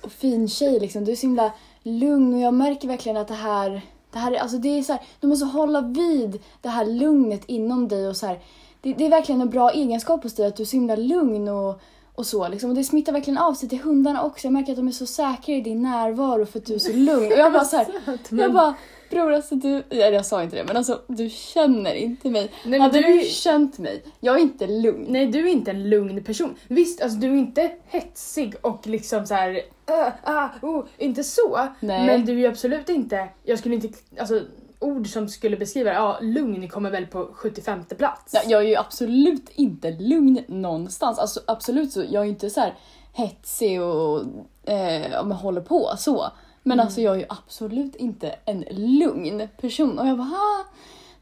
och 0.00 0.12
fin 0.12 0.48
tjej 0.48 0.80
liksom. 0.80 1.04
Du 1.04 1.12
är 1.12 1.16
så 1.16 1.26
himla 1.26 1.52
lugn 1.82 2.34
och 2.34 2.40
jag 2.40 2.54
märker 2.54 2.88
verkligen 2.88 3.16
att 3.16 3.28
det 3.28 3.34
här, 3.34 3.82
det 4.12 4.18
här 4.18 4.32
är, 4.32 4.38
alltså 4.38 4.58
det 4.58 4.78
är 4.78 4.82
så 4.82 4.92
här, 4.92 5.02
du 5.20 5.26
måste 5.26 5.46
hålla 5.46 5.80
vid 5.80 6.40
det 6.60 6.68
här 6.68 6.84
lugnet 6.84 7.44
inom 7.46 7.88
dig 7.88 8.08
och 8.08 8.16
så 8.16 8.26
här. 8.26 8.40
Det, 8.80 8.92
det 8.92 9.06
är 9.06 9.10
verkligen 9.10 9.40
en 9.40 9.50
bra 9.50 9.70
egenskap 9.70 10.22
hos 10.22 10.34
dig 10.34 10.46
att 10.46 10.56
du 10.56 10.62
är 10.62 10.66
så 10.66 10.76
himla 10.76 10.96
lugn 10.96 11.48
och, 11.48 11.80
och 12.14 12.26
så 12.26 12.48
liksom. 12.48 12.70
Och 12.70 12.76
det 12.76 12.84
smittar 12.84 13.12
verkligen 13.12 13.38
av 13.38 13.54
sig 13.54 13.68
till 13.68 13.80
hundarna 13.80 14.22
också. 14.22 14.46
Jag 14.46 14.52
märker 14.52 14.72
att 14.72 14.76
de 14.76 14.88
är 14.88 14.92
så 14.92 15.06
säkra 15.06 15.54
i 15.54 15.60
din 15.60 15.82
närvaro 15.82 16.46
för 16.46 16.58
att 16.58 16.66
du 16.66 16.74
är 16.74 16.78
så 16.78 16.92
lugn. 16.92 17.32
Och 17.32 17.38
jag 17.38 17.52
bara 17.52 17.64
så 17.64 17.76
här, 17.76 17.86
jag 18.30 18.52
bara 18.52 18.74
Bror 19.12 19.32
alltså 19.32 19.54
du, 19.54 19.82
ja, 19.88 20.06
jag 20.06 20.26
sa 20.26 20.42
inte 20.42 20.56
det 20.56 20.64
men 20.64 20.76
alltså 20.76 21.00
du 21.06 21.30
känner 21.30 21.94
inte 21.94 22.30
mig. 22.30 22.42
Nej, 22.42 22.70
men 22.70 22.80
Hade 22.80 23.02
du 23.02 23.18
du 23.18 23.24
känt 23.24 23.78
mig, 23.78 24.04
jag 24.20 24.36
är 24.36 24.40
inte 24.40 24.66
lugn. 24.66 25.06
Nej, 25.08 25.26
du 25.26 25.48
är 25.48 25.52
inte 25.52 25.70
en 25.70 25.90
lugn 25.90 26.24
person. 26.24 26.54
Visst, 26.68 27.02
alltså 27.02 27.18
du 27.18 27.26
är 27.26 27.36
inte 27.36 27.72
hetsig 27.86 28.54
och 28.60 28.86
liksom 28.86 29.26
så 29.26 29.34
här, 29.34 29.60
äh, 29.86 30.12
ah, 30.22 30.48
oh, 30.62 30.84
inte 30.98 31.24
så. 31.24 31.68
Nej. 31.80 32.06
Men 32.06 32.24
du 32.24 32.44
är 32.44 32.48
absolut 32.48 32.88
inte, 32.88 33.28
jag 33.44 33.58
skulle 33.58 33.74
inte, 33.74 33.88
alltså 34.18 34.40
ord 34.78 35.08
som 35.08 35.28
skulle 35.28 35.56
beskriva 35.56 35.92
ja, 35.92 36.18
lugn 36.20 36.68
kommer 36.68 36.90
väl 36.90 37.06
på 37.06 37.30
75 37.34 37.84
plats. 37.84 38.34
Ja, 38.34 38.40
jag 38.46 38.62
är 38.62 38.68
ju 38.68 38.76
absolut 38.76 39.50
inte 39.54 39.90
lugn 39.90 40.44
någonstans. 40.48 41.18
Alltså 41.18 41.40
absolut 41.46 41.92
så, 41.92 42.04
jag 42.10 42.24
är 42.24 42.28
inte 42.28 42.50
så 42.50 42.60
här 42.60 42.74
hetsig 43.12 43.82
och 43.82 44.24
eh, 44.64 45.32
håller 45.32 45.60
på 45.60 45.90
så. 45.98 46.26
Men 46.62 46.72
Mm. 46.78 46.86
alltså 46.86 47.00
jag 47.00 47.14
är 47.14 47.18
ju 47.18 47.26
absolut 47.28 47.96
inte 47.96 48.34
en 48.44 48.60
lugn 48.70 49.48
person. 49.60 49.98
Och 49.98 50.06
jag 50.06 50.18
bara 50.18 50.28
ah, 50.34 50.64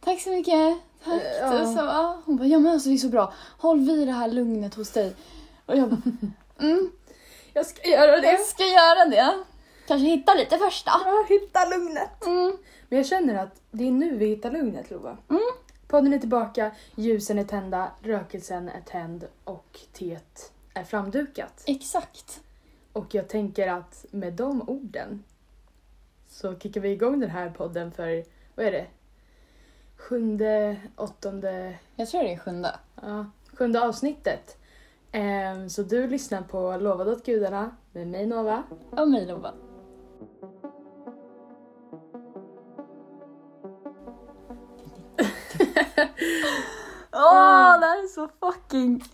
tack 0.00 0.20
så 0.20 0.31
mycket. 0.31 0.78
Tack. 1.04 1.23
Ja. 1.40 1.75
Så, 1.76 1.80
ah. 1.80 2.18
Hon 2.25 2.37
bara 2.37 2.47
ja 2.49 2.59
men 2.59 2.73
alltså 2.73 2.88
det 2.88 2.94
är 2.94 2.99
så 2.99 3.09
bra. 3.09 3.32
Håll 3.59 3.80
vid 3.80 4.09
det 4.09 4.12
här 4.12 4.28
lugnet 4.28 4.75
hos 4.75 4.90
dig. 4.90 5.12
Och 5.66 5.76
jag 5.76 5.88
bara 5.88 6.02
mm, 6.68 6.90
Jag 7.52 7.66
ska 7.66 7.88
göra 7.88 8.20
det. 8.20 8.26
jag 8.26 8.40
ska 8.40 8.62
göra 8.64 9.04
det. 9.11 9.38
Kanske 9.87 10.06
hitta 10.06 10.35
lite 10.35 10.59
första. 10.59 10.90
Ja, 11.04 11.26
hitta 11.28 11.64
lugnet. 11.68 12.26
Mm. 12.26 12.56
Men 12.88 12.97
jag 12.99 13.06
känner 13.06 13.35
att 13.44 13.61
det 13.70 13.87
är 13.87 13.90
nu 13.92 14.16
vi 14.16 14.26
hittar 14.26 14.50
lugnet 14.50 14.90
Lova. 14.90 15.16
Mm. 15.30 15.42
Podden 15.88 16.14
är 16.14 16.18
tillbaka, 16.18 16.70
ljusen 16.94 17.38
är 17.38 17.44
tända, 17.44 17.90
rökelsen 18.02 18.68
är 18.68 18.80
tänd 18.80 19.25
och 19.44 19.80
teet 19.92 20.52
är 20.75 20.85
framdukat. 20.85 21.62
Exakt. 21.66 22.40
Och 22.92 23.14
jag 23.14 23.28
tänker 23.28 23.68
att 23.68 24.04
med 24.11 24.32
de 24.32 24.62
orden 24.68 25.25
så 26.40 26.59
kickar 26.59 26.80
vi 26.80 26.88
igång 26.90 27.20
den 27.20 27.30
här 27.30 27.50
podden 27.50 27.92
för, 27.92 28.25
vad 28.54 28.66
är 28.66 28.73
det? 28.73 28.87
Sjunde, 29.97 30.76
åttonde, 30.97 31.75
Jag 31.97 32.09
tror 32.09 32.23
det 32.23 32.32
är 32.32 32.38
sjunde. 32.38 32.78
ja, 33.02 33.26
sjunde 33.52 33.82
avsnittet. 33.82 34.56
Ehm, 35.12 35.70
så 35.70 35.82
du 35.82 36.06
lyssnar 36.06 36.42
på 36.42 36.76
Lovad 36.76 37.09
åt 37.09 37.26
gudarna 37.26 37.76
med 37.92 38.06
mig 38.06 38.26
Nova. 38.26 38.62
Och 38.90 39.09
mig 39.09 39.26
Lova. 39.26 39.52
Åh, 47.12 47.80
det 47.80 47.87
här 47.87 48.04
är 48.04 48.09
så 48.09 48.28
fucking 48.40 49.04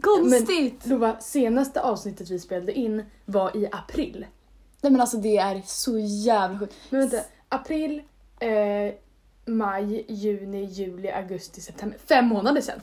konstigt! 0.00 0.86
Lova, 0.86 1.20
senaste 1.20 1.82
avsnittet 1.82 2.30
vi 2.30 2.38
spelade 2.38 2.72
in 2.72 3.04
var 3.24 3.56
i 3.56 3.68
april. 3.72 4.26
Nej 4.84 4.92
men 4.92 5.00
alltså 5.00 5.16
det 5.16 5.36
är 5.36 5.62
så 5.66 5.98
jävla 5.98 6.58
sjukt. 6.58 6.74
Men 6.90 7.00
vänta, 7.00 7.16
april, 7.48 8.02
eh, 8.40 8.94
maj, 9.44 10.04
juni, 10.08 10.64
juli, 10.64 11.10
augusti, 11.10 11.60
september. 11.60 11.98
Fem 12.08 12.26
månader 12.26 12.60
sedan. 12.60 12.80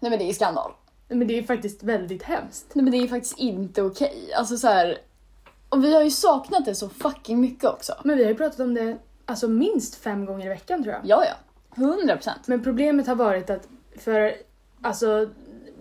Nej 0.00 0.10
men 0.10 0.18
det 0.18 0.24
är 0.24 0.32
skandal. 0.32 0.72
Men 1.08 1.28
det 1.28 1.38
är 1.38 1.42
faktiskt 1.42 1.82
väldigt 1.82 2.22
hemskt. 2.22 2.66
Nej 2.74 2.84
men 2.84 2.92
det 2.92 2.98
är 2.98 3.08
faktiskt 3.08 3.38
inte 3.38 3.82
okej. 3.82 4.32
Alltså 4.36 4.56
så 4.56 4.68
här. 4.68 4.98
Och 5.68 5.84
vi 5.84 5.94
har 5.94 6.02
ju 6.02 6.10
saknat 6.10 6.64
det 6.64 6.74
så 6.74 6.88
fucking 6.88 7.40
mycket 7.40 7.64
också. 7.64 7.92
Men 8.04 8.16
vi 8.16 8.22
har 8.24 8.30
ju 8.30 8.36
pratat 8.36 8.60
om 8.60 8.74
det 8.74 8.98
alltså 9.26 9.48
minst 9.48 9.94
fem 9.94 10.26
gånger 10.26 10.46
i 10.46 10.48
veckan 10.48 10.82
tror 10.82 10.94
jag. 10.94 11.02
Ja 11.04 11.24
ja. 11.24 11.84
100 11.84 12.16
procent. 12.16 12.48
Men 12.48 12.62
problemet 12.62 13.06
har 13.06 13.14
varit 13.14 13.50
att 13.50 13.68
för 13.98 14.34
alltså 14.82 15.28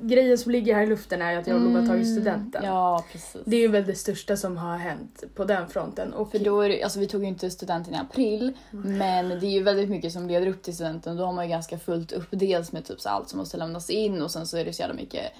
grejen 0.01 0.37
som 0.37 0.51
ligger 0.51 0.75
här 0.75 0.83
i 0.83 0.87
luften 0.87 1.21
är 1.21 1.31
ju 1.31 1.37
att 1.37 1.47
jag 1.47 1.61
Lova 1.61 1.79
har 1.79 1.87
tagit 1.87 2.11
studenten. 2.11 2.63
Mm, 2.63 2.75
Ja, 2.75 3.05
precis. 3.11 3.41
Det 3.45 3.63
är 3.63 3.67
väl 3.67 3.85
det 3.85 3.95
största 3.95 4.37
som 4.37 4.57
har 4.57 4.77
hänt 4.77 5.23
på 5.35 5.43
den 5.43 5.67
fronten. 5.69 6.13
Och 6.13 6.31
För 6.31 6.39
då 6.39 6.61
är 6.61 6.69
det, 6.69 6.83
alltså 6.83 6.99
vi 6.99 7.07
tog 7.07 7.21
ju 7.21 7.27
inte 7.27 7.51
studenten 7.51 7.93
i 7.93 7.97
april, 7.97 8.53
men 8.71 9.29
det 9.29 9.45
är 9.45 9.51
ju 9.51 9.63
väldigt 9.63 9.89
mycket 9.89 10.13
som 10.13 10.27
leder 10.27 10.47
upp 10.47 10.63
till 10.63 10.75
studenten. 10.75 11.17
Då 11.17 11.25
har 11.25 11.33
man 11.33 11.45
ju 11.45 11.49
ganska 11.49 11.79
fullt 11.79 12.11
upp, 12.11 12.27
dels 12.29 12.71
med 12.71 12.85
typ 12.85 13.01
så 13.01 13.09
allt 13.09 13.29
som 13.29 13.39
måste 13.39 13.57
lämnas 13.57 13.89
in 13.89 14.21
och 14.21 14.31
sen 14.31 14.47
så 14.47 14.57
är 14.57 14.65
det 14.65 14.73
så 14.73 14.81
jävla 14.81 14.95
mycket 14.95 15.31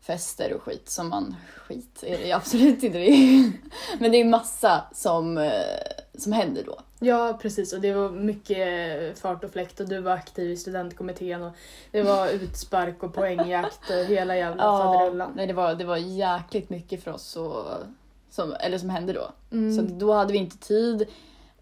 fester 0.00 0.52
och 0.52 0.62
skit 0.62 0.88
som 0.88 1.08
man... 1.08 1.36
Skit 1.56 2.04
är 2.06 2.18
det 2.18 2.26
ju 2.26 2.32
absolut 2.32 2.82
inte. 2.82 2.98
Det 2.98 3.52
men 3.98 4.12
det 4.12 4.20
är 4.20 4.24
massa 4.24 4.84
som, 4.92 5.38
eh, 5.38 5.52
som 6.18 6.32
händer 6.32 6.62
då. 6.66 6.80
Ja, 7.00 7.38
precis. 7.42 7.72
Och 7.72 7.80
det 7.80 7.92
var 7.92 8.10
mycket 8.10 9.18
fart 9.18 9.44
och 9.44 9.50
fläkt 9.50 9.80
och 9.80 9.88
du 9.88 10.00
var 10.00 10.12
aktiv 10.12 10.50
i 10.50 10.56
studentkommittén 10.56 11.42
och 11.42 11.52
det 11.90 12.02
var 12.02 12.28
utspark 12.28 13.02
och 13.02 13.14
poängjakt 13.14 13.90
och 13.90 14.04
hela 14.04 14.36
jävla 14.36 14.62
faderullan. 14.62 15.32
nej, 15.36 15.46
det, 15.46 15.52
var, 15.52 15.74
det 15.74 15.84
var 15.84 15.96
jäkligt 15.96 16.70
mycket 16.70 17.04
för 17.04 17.10
oss 17.10 17.36
och, 17.36 17.64
som, 18.30 18.54
eller 18.60 18.78
som 18.78 18.90
hände 18.90 19.12
då. 19.12 19.30
Mm. 19.52 19.76
Så 19.76 19.94
då 19.94 20.12
hade 20.12 20.32
vi 20.32 20.38
inte 20.38 20.58
tid. 20.58 21.06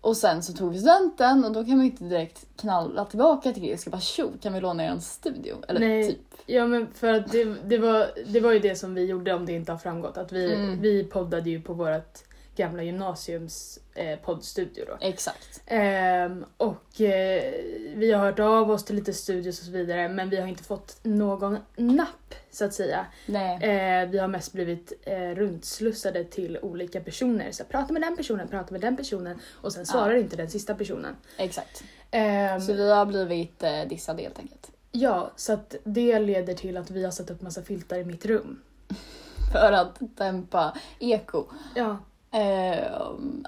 Och 0.00 0.16
sen 0.16 0.42
så 0.42 0.52
tog 0.52 0.72
vi 0.72 0.78
studenten 0.78 1.44
och 1.44 1.52
då 1.52 1.64
kan 1.64 1.76
man 1.76 1.86
inte 1.86 2.04
direkt 2.04 2.46
knalla 2.56 3.04
tillbaka 3.04 3.52
till 3.52 3.62
Grekiska 3.62 3.90
bara 3.90 4.00
tjo, 4.00 4.30
kan 4.42 4.52
vi 4.52 4.60
låna 4.60 4.84
er 4.84 4.88
en 4.88 5.00
studio? 5.00 5.56
Eller 5.68 5.80
Nej. 5.80 6.08
typ. 6.08 6.18
Ja 6.46 6.66
men 6.66 6.86
för 6.94 7.12
att 7.14 7.32
det, 7.32 7.44
det, 7.44 7.78
var, 7.78 8.06
det 8.26 8.40
var 8.40 8.52
ju 8.52 8.58
det 8.58 8.76
som 8.76 8.94
vi 8.94 9.04
gjorde 9.04 9.34
om 9.34 9.46
det 9.46 9.52
inte 9.52 9.72
har 9.72 9.78
framgått. 9.78 10.16
Att 10.18 10.32
vi, 10.32 10.54
Mm. 10.54 10.80
vi 10.80 11.04
poddade 11.04 11.50
ju 11.50 11.62
på 11.62 11.72
vårt 11.72 12.18
gamla 12.60 12.82
gymnasiums 12.82 13.78
eh, 13.94 14.18
poddstudio 14.18 14.84
då. 14.86 14.96
Exakt. 15.00 15.62
Ehm, 15.66 16.44
och 16.56 17.00
eh, 17.00 17.52
vi 17.94 18.12
har 18.12 18.24
hört 18.24 18.38
av 18.38 18.70
oss 18.70 18.84
till 18.84 18.96
lite 18.96 19.12
studios 19.12 19.58
och 19.58 19.64
så 19.64 19.70
vidare 19.72 20.08
men 20.08 20.30
vi 20.30 20.36
har 20.40 20.46
inte 20.46 20.64
fått 20.64 20.98
någon 21.02 21.58
napp 21.76 22.34
så 22.50 22.64
att 22.64 22.74
säga. 22.74 23.06
Nej. 23.26 23.54
Eh, 23.54 24.08
vi 24.08 24.18
har 24.18 24.28
mest 24.28 24.52
blivit 24.52 24.92
eh, 25.02 25.20
runtslussade 25.20 26.24
till 26.24 26.58
olika 26.62 27.00
personer. 27.00 27.52
Så 27.52 27.64
prata 27.64 27.92
med 27.92 28.02
den 28.02 28.16
personen, 28.16 28.48
prata 28.48 28.72
med 28.72 28.80
den 28.80 28.96
personen 28.96 29.38
och 29.52 29.72
sen 29.72 29.86
svarar 29.86 30.14
inte 30.14 30.36
den 30.36 30.50
sista 30.50 30.74
personen. 30.74 31.16
Exakt. 31.36 31.84
Ehm, 32.10 32.60
Så 32.60 32.72
vi 32.72 32.90
har 32.90 33.06
blivit 33.06 33.62
eh, 33.62 33.82
dissade 33.88 34.22
helt 34.22 34.38
enkelt. 34.38 34.70
Ja, 34.92 35.30
så 35.36 35.52
att 35.52 35.74
det 35.84 36.18
leder 36.18 36.54
till 36.54 36.76
att 36.76 36.90
vi 36.90 37.04
har 37.04 37.10
satt 37.10 37.30
upp 37.30 37.42
massa 37.42 37.62
filtar 37.62 37.98
i 37.98 38.04
mitt 38.04 38.26
rum. 38.26 38.62
För 39.52 39.72
att 39.72 39.96
dämpa 40.00 40.76
eko. 40.98 41.44
Ja, 41.74 41.98
Eh, 42.32 42.92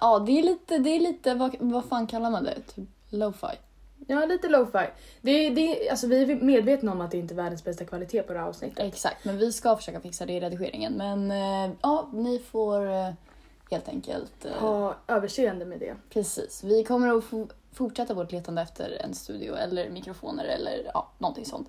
ja, 0.01 0.19
det 0.27 0.33
är 0.39 0.43
lite, 0.43 0.79
det 0.79 0.91
är 0.91 1.01
lite 1.01 1.35
vad, 1.35 1.57
vad 1.61 1.85
fan 1.85 2.07
kallar 2.07 2.31
man 2.31 2.45
det? 2.45 2.61
Typ 2.75 2.89
lo-fi. 3.11 3.47
ja 4.07 4.25
lite 4.25 4.49
lo-fi. 4.49 4.87
Det, 5.21 5.51
det, 5.51 5.91
alltså 5.91 6.07
vi 6.07 6.23
är 6.33 6.37
medvetna 6.37 6.93
om 6.93 7.01
att 7.01 7.11
det 7.11 7.19
inte 7.19 7.35
är 7.35 7.37
världens 7.37 7.65
bästa 7.65 7.85
kvalitet 7.85 8.23
på 8.23 8.33
det 8.33 8.39
här 8.39 8.47
avsnittet. 8.47 8.79
Exakt, 8.79 9.25
men 9.25 9.39
vi 9.39 9.53
ska 9.53 9.77
försöka 9.77 10.01
fixa 10.01 10.27
det 10.27 10.33
i 10.33 10.41
redigeringen. 10.41 10.93
Men 10.93 11.31
eh, 11.31 11.75
ja, 11.83 12.09
ni 12.13 12.39
får 12.39 12.91
eh, 12.91 13.11
helt 13.71 13.89
enkelt... 13.89 14.45
Eh, 14.45 14.53
Ha 14.53 14.95
överseende 15.09 15.65
med 15.65 15.81
det. 15.81 15.95
Precis. 16.11 16.65
Vi 16.65 16.85
kommer 16.85 17.09
att 17.19 17.25
fo- 17.25 17.51
fortsätta 17.73 18.15
vårt 18.15 18.33
letande 18.33 18.63
efter 18.63 19.03
en 19.05 19.15
studio 19.15 19.55
eller 19.57 19.91
mikrofoner 19.91 20.45
eller 20.45 20.91
ja, 20.95 21.09
någonting 21.19 21.45
sånt. 21.45 21.69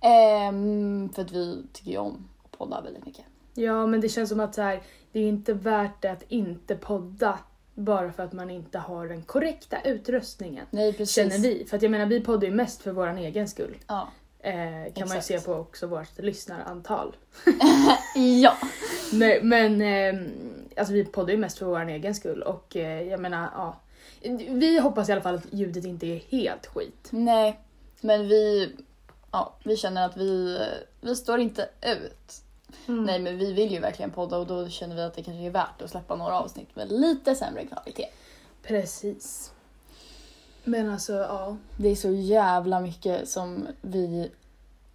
Ehm, 0.00 1.10
för 1.14 1.22
att 1.22 1.32
vi 1.32 1.62
tycker 1.72 1.90
ju 1.90 1.98
om 1.98 2.28
att 2.44 2.58
podda 2.58 2.80
väldigt 2.80 3.06
mycket. 3.06 3.24
Ja, 3.54 3.86
men 3.86 4.00
det 4.00 4.08
känns 4.08 4.28
som 4.28 4.40
att 4.40 4.54
så 4.54 4.62
här, 4.62 4.82
det 5.12 5.20
är 5.20 5.28
inte 5.28 5.52
värt 5.52 6.02
det 6.02 6.10
att 6.10 6.22
inte 6.28 6.76
podda 6.76 7.38
bara 7.74 8.12
för 8.12 8.22
att 8.22 8.32
man 8.32 8.50
inte 8.50 8.78
har 8.78 9.08
den 9.08 9.22
korrekta 9.22 9.80
utrustningen. 9.84 10.66
Nej, 10.70 10.92
precis. 10.92 11.14
Känner 11.14 11.38
vi. 11.38 11.64
För 11.68 11.76
att 11.76 11.82
jag 11.82 11.90
menar, 11.90 12.06
vi 12.06 12.20
poddar 12.20 12.48
ju 12.48 12.54
mest 12.54 12.82
för 12.82 12.92
vår 12.92 13.16
egen 13.16 13.48
skull. 13.48 13.76
Ja. 13.86 14.08
Eh, 14.42 14.52
kan 14.52 14.62
man 14.72 14.92
ju 14.94 15.02
Exakt. 15.02 15.24
se 15.26 15.40
på 15.40 15.54
också 15.54 15.86
vårt 15.86 16.18
lyssnarantal. 16.18 17.16
ja. 18.42 18.56
Nej, 19.12 19.40
men 19.42 19.82
eh, 19.82 20.30
alltså 20.76 20.94
vi 20.94 21.04
poddar 21.04 21.30
ju 21.30 21.38
mest 21.38 21.58
för 21.58 21.66
vår 21.66 21.88
egen 21.88 22.14
skull 22.14 22.42
och 22.42 22.76
eh, 22.76 23.02
jag 23.02 23.20
menar, 23.20 23.50
ja. 23.54 23.80
Vi 24.48 24.78
hoppas 24.78 25.08
i 25.08 25.12
alla 25.12 25.20
fall 25.20 25.34
att 25.34 25.52
ljudet 25.52 25.84
inte 25.84 26.06
är 26.06 26.16
helt 26.16 26.66
skit. 26.66 27.08
Nej, 27.10 27.60
men 28.00 28.28
vi, 28.28 28.72
ja, 29.32 29.54
vi 29.64 29.76
känner 29.76 30.06
att 30.06 30.16
vi, 30.16 30.58
vi 31.00 31.16
står 31.16 31.38
inte 31.38 31.68
ut. 31.82 32.42
Mm. 32.88 33.04
Nej, 33.04 33.18
men 33.18 33.38
vi 33.38 33.52
vill 33.52 33.72
ju 33.72 33.80
verkligen 33.80 34.10
podda 34.10 34.36
och 34.36 34.46
då 34.46 34.68
känner 34.68 34.96
vi 34.96 35.02
att 35.02 35.14
det 35.14 35.22
kanske 35.22 35.42
är 35.46 35.50
värt 35.50 35.82
att 35.82 35.90
släppa 35.90 36.16
några 36.16 36.38
avsnitt 36.40 36.76
med 36.76 36.92
lite 36.92 37.34
sämre 37.34 37.66
kvalitet. 37.66 38.06
Precis. 38.62 39.52
Men 40.64 40.90
alltså, 40.90 41.12
ja. 41.12 41.56
Det 41.76 41.88
är 41.88 41.96
så 41.96 42.10
jävla 42.10 42.80
mycket 42.80 43.28
som 43.28 43.66
vi 43.80 44.30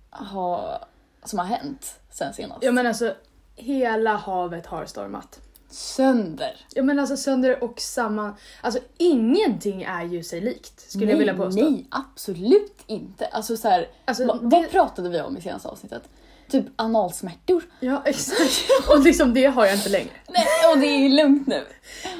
har, 0.10 0.86
som 1.24 1.40
har 1.40 1.46
hänt 1.46 2.00
sen 2.12 2.34
senast. 2.34 2.64
Ja 2.64 2.72
men 2.72 2.88
alltså, 2.88 3.14
hela 3.56 4.16
havet 4.16 4.66
har 4.66 4.86
stormat. 4.86 5.40
Sönder. 5.70 6.66
Ja 6.74 6.84
men 6.84 7.00
alltså 7.00 7.18
sönder 7.18 7.64
och 7.64 7.80
samman. 7.80 8.36
Alltså 8.62 8.80
ingenting 8.98 9.84
är 9.84 10.04
ju 10.04 10.24
sig 10.24 10.42
likt, 10.42 10.80
skulle 10.92 11.06
nej, 11.06 11.14
jag 11.14 11.20
vilja 11.20 11.34
påstå. 11.38 11.64
Nej, 11.70 11.86
absolut 11.92 12.78
inte. 12.88 13.26
Alltså 13.26 13.58
så 13.58 13.68
här, 13.70 13.88
Alltså, 14.06 14.26
vad, 14.26 14.50
det- 14.50 14.56
vad 14.62 14.70
pratade 14.70 15.10
vi 15.10 15.22
om 15.22 15.38
i 15.38 15.42
senaste 15.42 15.68
avsnittet? 15.68 16.04
Typ 16.50 16.66
analsmärtor. 16.76 17.64
Ja 17.80 18.02
exakt. 18.06 18.66
Och 18.90 19.00
liksom 19.00 19.34
det 19.34 19.46
har 19.46 19.66
jag 19.66 19.76
inte 19.76 19.90
längre. 19.90 20.10
Nej, 20.30 20.46
och 20.74 20.80
det 20.80 20.88
är 20.88 21.10
lugnt 21.10 21.48
nu. 21.48 21.64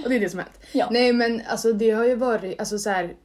Och 0.04 0.10
det 0.10 0.16
är 0.16 0.20
det 0.20 0.30
som 0.30 0.40
hänt. 0.40 0.60
Ja. 0.72 0.88
Nej 0.92 1.14
men 1.14 1.42
alltså 1.48 1.74
det 1.74 1.92
har 1.92 2.06
ju 2.06 2.16
varit, 2.16 2.60
alltså 2.60 2.78
så 2.80 2.90
här. 2.90 3.16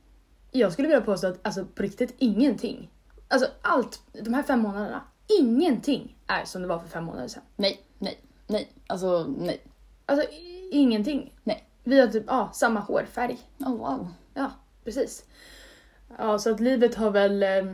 Jag 0.51 0.73
skulle 0.73 0.89
vilja 0.89 1.01
påstå 1.01 1.27
att 1.27 1.39
alltså 1.47 1.65
på 1.65 1.83
riktigt 1.83 2.15
ingenting. 2.19 2.91
Alltså 3.29 3.49
allt, 3.63 4.01
de 4.13 4.35
här 4.35 4.43
fem 4.43 4.61
månaderna. 4.61 5.03
Ingenting 5.41 6.17
är 6.27 6.45
som 6.45 6.63
det 6.63 6.69
var 6.69 6.79
för 6.79 6.89
fem 6.89 7.05
månader 7.05 7.29
sedan. 7.29 7.43
Nej, 7.57 7.81
nej, 7.99 8.21
nej. 8.47 8.69
Alltså 8.87 9.27
nej. 9.39 9.61
Alltså 10.07 10.29
i- 10.31 10.69
ingenting. 10.73 11.33
Nej. 11.45 11.65
Vi 11.85 12.01
har 12.01 12.07
typ, 12.07 12.25
ja, 12.27 12.51
samma 12.55 12.81
hårfärg. 12.81 13.39
Oh, 13.59 13.77
wow. 13.77 14.09
Ja, 14.35 14.51
precis. 14.85 15.25
Ja, 16.19 16.39
så 16.39 16.51
att 16.51 16.61
livet 16.61 16.95
har 16.95 17.11
väl... 17.11 17.43
eh, 17.43 17.73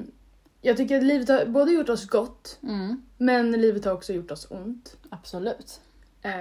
Jag 0.66 0.76
tycker 0.76 0.96
att 0.96 1.02
livet 1.04 1.28
har 1.28 1.44
både 1.46 1.72
gjort 1.72 1.88
oss 1.88 2.06
gott, 2.06 2.58
Mm, 2.62 3.02
men 3.18 3.52
livet 3.52 3.84
har 3.84 3.92
också 3.92 4.12
gjort 4.12 4.30
oss 4.30 4.46
ont. 4.50 4.96
absolut. 5.10 5.80
Eh, 6.22 6.32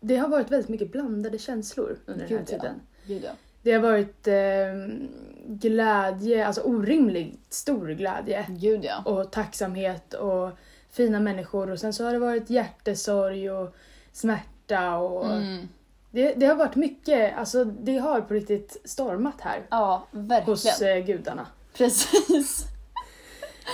det 0.00 0.16
har 0.16 0.28
varit 0.28 0.50
väldigt 0.50 0.68
mycket 0.68 0.92
blandade 0.92 1.38
känslor 1.38 1.98
under 2.06 2.20
den 2.26 2.38
här 2.38 2.38
Gud, 2.38 2.40
ja. 2.40 2.58
tiden. 2.58 2.80
Gud 3.06 3.22
ja. 3.24 3.30
Det 3.62 3.72
har 3.72 3.80
varit 3.80 4.28
eh, 4.28 4.98
glädje, 5.46 6.46
alltså 6.46 6.60
orimligt 6.62 7.54
stor 7.54 7.88
glädje 7.88 8.46
Gud 8.48 8.84
ja. 8.84 9.02
och 9.04 9.30
tacksamhet 9.30 10.14
och 10.14 10.50
fina 10.90 11.20
människor 11.20 11.70
och 11.70 11.78
sen 11.80 11.92
så 11.92 12.04
har 12.04 12.12
det 12.12 12.18
varit 12.18 12.50
hjärtesorg 12.50 13.50
och 13.50 13.74
smärta 14.12 14.96
och 14.96 15.26
Mm. 15.26 15.68
det, 16.10 16.34
det 16.34 16.46
har 16.46 16.54
varit 16.54 16.76
mycket, 16.76 17.38
alltså 17.38 17.64
det 17.64 17.98
har 17.98 18.20
på 18.20 18.34
riktigt 18.34 18.76
stormat 18.84 19.40
här 19.40 19.62
Ja, 19.70 20.06
verkligen. 20.10 20.44
hos 20.52 20.82
eh, 20.82 21.04
gudarna. 21.04 21.46
Precis. 21.76 22.64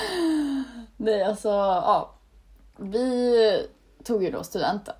Nej, 0.96 1.22
alltså 1.22 1.48
ja. 1.48 2.14
Vi 2.76 3.66
tog 4.04 4.24
ju 4.24 4.30
då 4.30 4.44
studenten. 4.44 4.94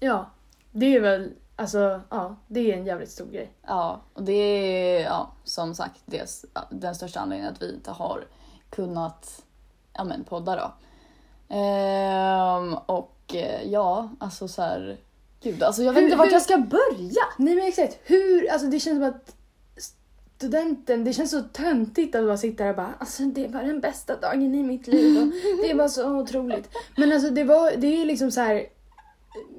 Ja, 0.00 0.26
det 0.70 0.96
är 0.96 1.00
väl, 1.00 1.32
alltså 1.56 2.00
ja, 2.10 2.36
det 2.48 2.72
är 2.72 2.76
en 2.78 2.86
jävligt 2.86 3.10
stor 3.10 3.26
grej. 3.26 3.52
Ja, 3.66 4.00
och 4.14 4.22
det 4.22 4.32
är 4.32 5.02
ja, 5.04 5.30
som 5.44 5.74
sagt 5.74 6.00
dels, 6.06 6.44
ja, 6.54 6.60
den 6.70 6.94
största 6.94 7.20
anledningen 7.20 7.52
att 7.54 7.62
vi 7.62 7.74
inte 7.74 7.90
har 7.90 8.24
kunnat 8.70 9.42
ja, 9.92 10.04
men, 10.04 10.24
podda 10.24 10.56
då. 10.56 10.72
Ehm, 11.54 12.74
och 12.86 13.34
eh, 13.34 13.62
ja, 13.70 14.08
alltså 14.18 14.48
så 14.48 14.62
här. 14.62 14.96
Gud, 15.42 15.62
alltså 15.62 15.82
jag 15.82 15.92
vet 15.92 16.00
Hur- 16.00 16.04
inte 16.06 16.16
vart 16.16 16.26
hur- 16.26 16.32
jag 16.32 16.42
ska 16.42 16.58
börja. 16.58 17.22
Nej 17.38 17.54
men 17.54 17.66
exakt, 17.66 17.98
hur, 18.04 18.50
alltså 18.52 18.66
det 18.68 18.80
känns 18.80 18.98
som 18.98 19.08
att 19.08 19.36
studenten, 20.42 21.04
det 21.04 21.12
känns 21.12 21.30
så 21.30 21.40
töntigt 21.40 22.14
att 22.14 22.24
bara 22.26 22.36
sitta 22.36 22.64
där 22.64 22.70
och 22.70 22.76
bara 22.76 22.94
alltså 22.98 23.22
det 23.22 23.48
var 23.48 23.62
den 23.62 23.80
bästa 23.80 24.16
dagen 24.16 24.54
i 24.54 24.62
mitt 24.62 24.86
liv 24.86 25.22
och 25.22 25.28
det 25.68 25.74
var 25.74 25.88
så 25.88 26.16
otroligt. 26.16 26.68
Men 26.96 27.12
alltså 27.12 27.30
det 27.30 27.44
var, 27.44 27.72
det 27.76 28.02
är 28.02 28.04
liksom 28.04 28.30
så 28.30 28.40
här. 28.40 28.66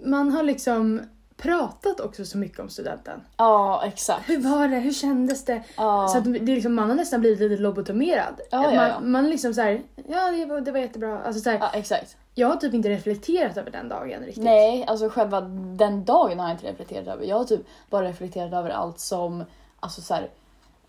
man 0.04 0.32
har 0.32 0.44
liksom 0.44 1.02
pratat 1.38 2.00
också 2.00 2.26
så 2.26 2.38
mycket 2.38 2.60
om 2.60 2.70
studenten. 2.70 3.22
Ja, 3.38 3.84
exakt. 3.86 4.30
Hur 4.30 4.40
var 4.40 4.68
det? 4.68 4.76
Hur 4.76 4.92
kändes 4.94 5.46
det? 5.46 5.64
Ja. 5.78 6.08
Så 6.08 6.18
att 6.18 6.24
det 6.24 6.40
är 6.40 6.56
liksom, 6.56 6.74
man 6.74 6.90
har 6.90 6.96
nästan 6.96 7.20
blivit 7.20 7.40
lite 7.40 7.62
lobotomerad. 7.62 8.42
Ja, 8.52 8.64
ja, 8.64 8.76
man, 8.76 8.90
ja. 8.90 9.00
man 9.00 9.30
liksom 9.30 9.54
så 9.54 9.62
här, 9.62 9.82
ja 10.08 10.32
det 10.32 10.46
var, 10.46 10.62
det 10.62 10.72
var 10.72 10.80
jättebra. 10.80 11.22
Alltså 11.24 11.42
så 11.42 11.50
här, 11.50 11.58
ja, 11.58 11.72
exakt. 11.74 12.18
Jag 12.36 12.48
har 12.48 12.56
typ 12.56 12.74
inte 12.74 12.90
reflekterat 12.90 13.58
över 13.58 13.72
den 13.72 13.90
dagen 13.90 14.22
riktigt. 14.22 14.44
Nej, 14.44 14.86
alltså 14.88 15.10
själva 15.10 15.42
den 15.78 16.06
dagen 16.06 16.40
har 16.40 16.48
jag 16.48 16.56
inte 16.56 16.68
reflekterat 16.68 17.08
över. 17.08 17.26
Jag 17.26 17.38
har 17.38 17.46
typ 17.46 17.62
bara 17.90 18.08
reflekterat 18.08 18.54
över 18.54 18.70
allt 18.70 19.00
som 19.00 19.44
alltså 19.80 20.02
så 20.02 20.14
här, 20.14 20.30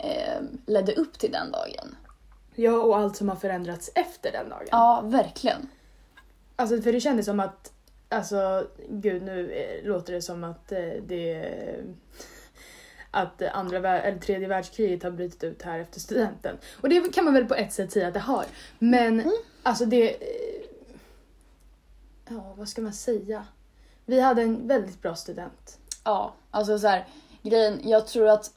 eh, 0.04 0.42
ledde 0.66 0.92
upp 0.92 1.18
till 1.18 1.32
den 1.32 1.52
dagen. 1.52 1.96
Ja, 2.54 2.72
och 2.72 2.98
allt 2.98 3.16
som 3.16 3.28
har 3.28 3.36
förändrats 3.36 3.90
efter 3.94 4.32
den 4.32 4.48
dagen. 4.48 4.68
Ja, 4.70 5.02
verkligen. 5.04 5.68
Alltså 6.56 6.82
för 6.82 6.92
det 6.92 7.00
kändes 7.00 7.26
som 7.26 7.40
att, 7.40 7.72
alltså 8.08 8.66
gud 8.88 9.22
nu 9.22 9.52
eh, 9.52 9.88
låter 9.88 10.12
det 10.12 10.22
som 10.22 10.44
att 10.44 10.72
eh, 10.72 10.78
det 11.06 11.54
att 13.10 13.42
andra 13.42 14.00
eller 14.02 14.18
tredje 14.18 14.48
världskriget 14.48 15.02
har 15.02 15.10
brutit 15.10 15.44
ut 15.44 15.62
här 15.62 15.78
efter 15.78 16.00
studenten. 16.00 16.58
Och 16.80 16.88
det 16.88 17.14
kan 17.14 17.24
man 17.24 17.34
väl 17.34 17.46
på 17.46 17.54
ett 17.54 17.72
sätt 17.72 17.92
säga 17.92 18.08
att 18.08 18.14
det 18.14 18.20
har. 18.20 18.44
Men 18.78 19.32
alltså 19.62 19.84
det... 19.84 20.10
eh, 20.10 20.66
ja, 22.28 22.54
vad 22.56 22.68
ska 22.68 22.82
man 22.82 22.92
säga? 22.92 23.46
Vi 24.06 24.20
hade 24.20 24.42
en 24.42 24.68
väldigt 24.68 25.02
bra 25.02 25.14
student. 25.14 25.78
Ja, 26.04 26.34
alltså 26.50 26.78
så 26.78 26.86
här, 26.86 27.06
grejen, 27.42 27.80
jag 27.84 28.06
tror 28.06 28.28
att 28.28 28.50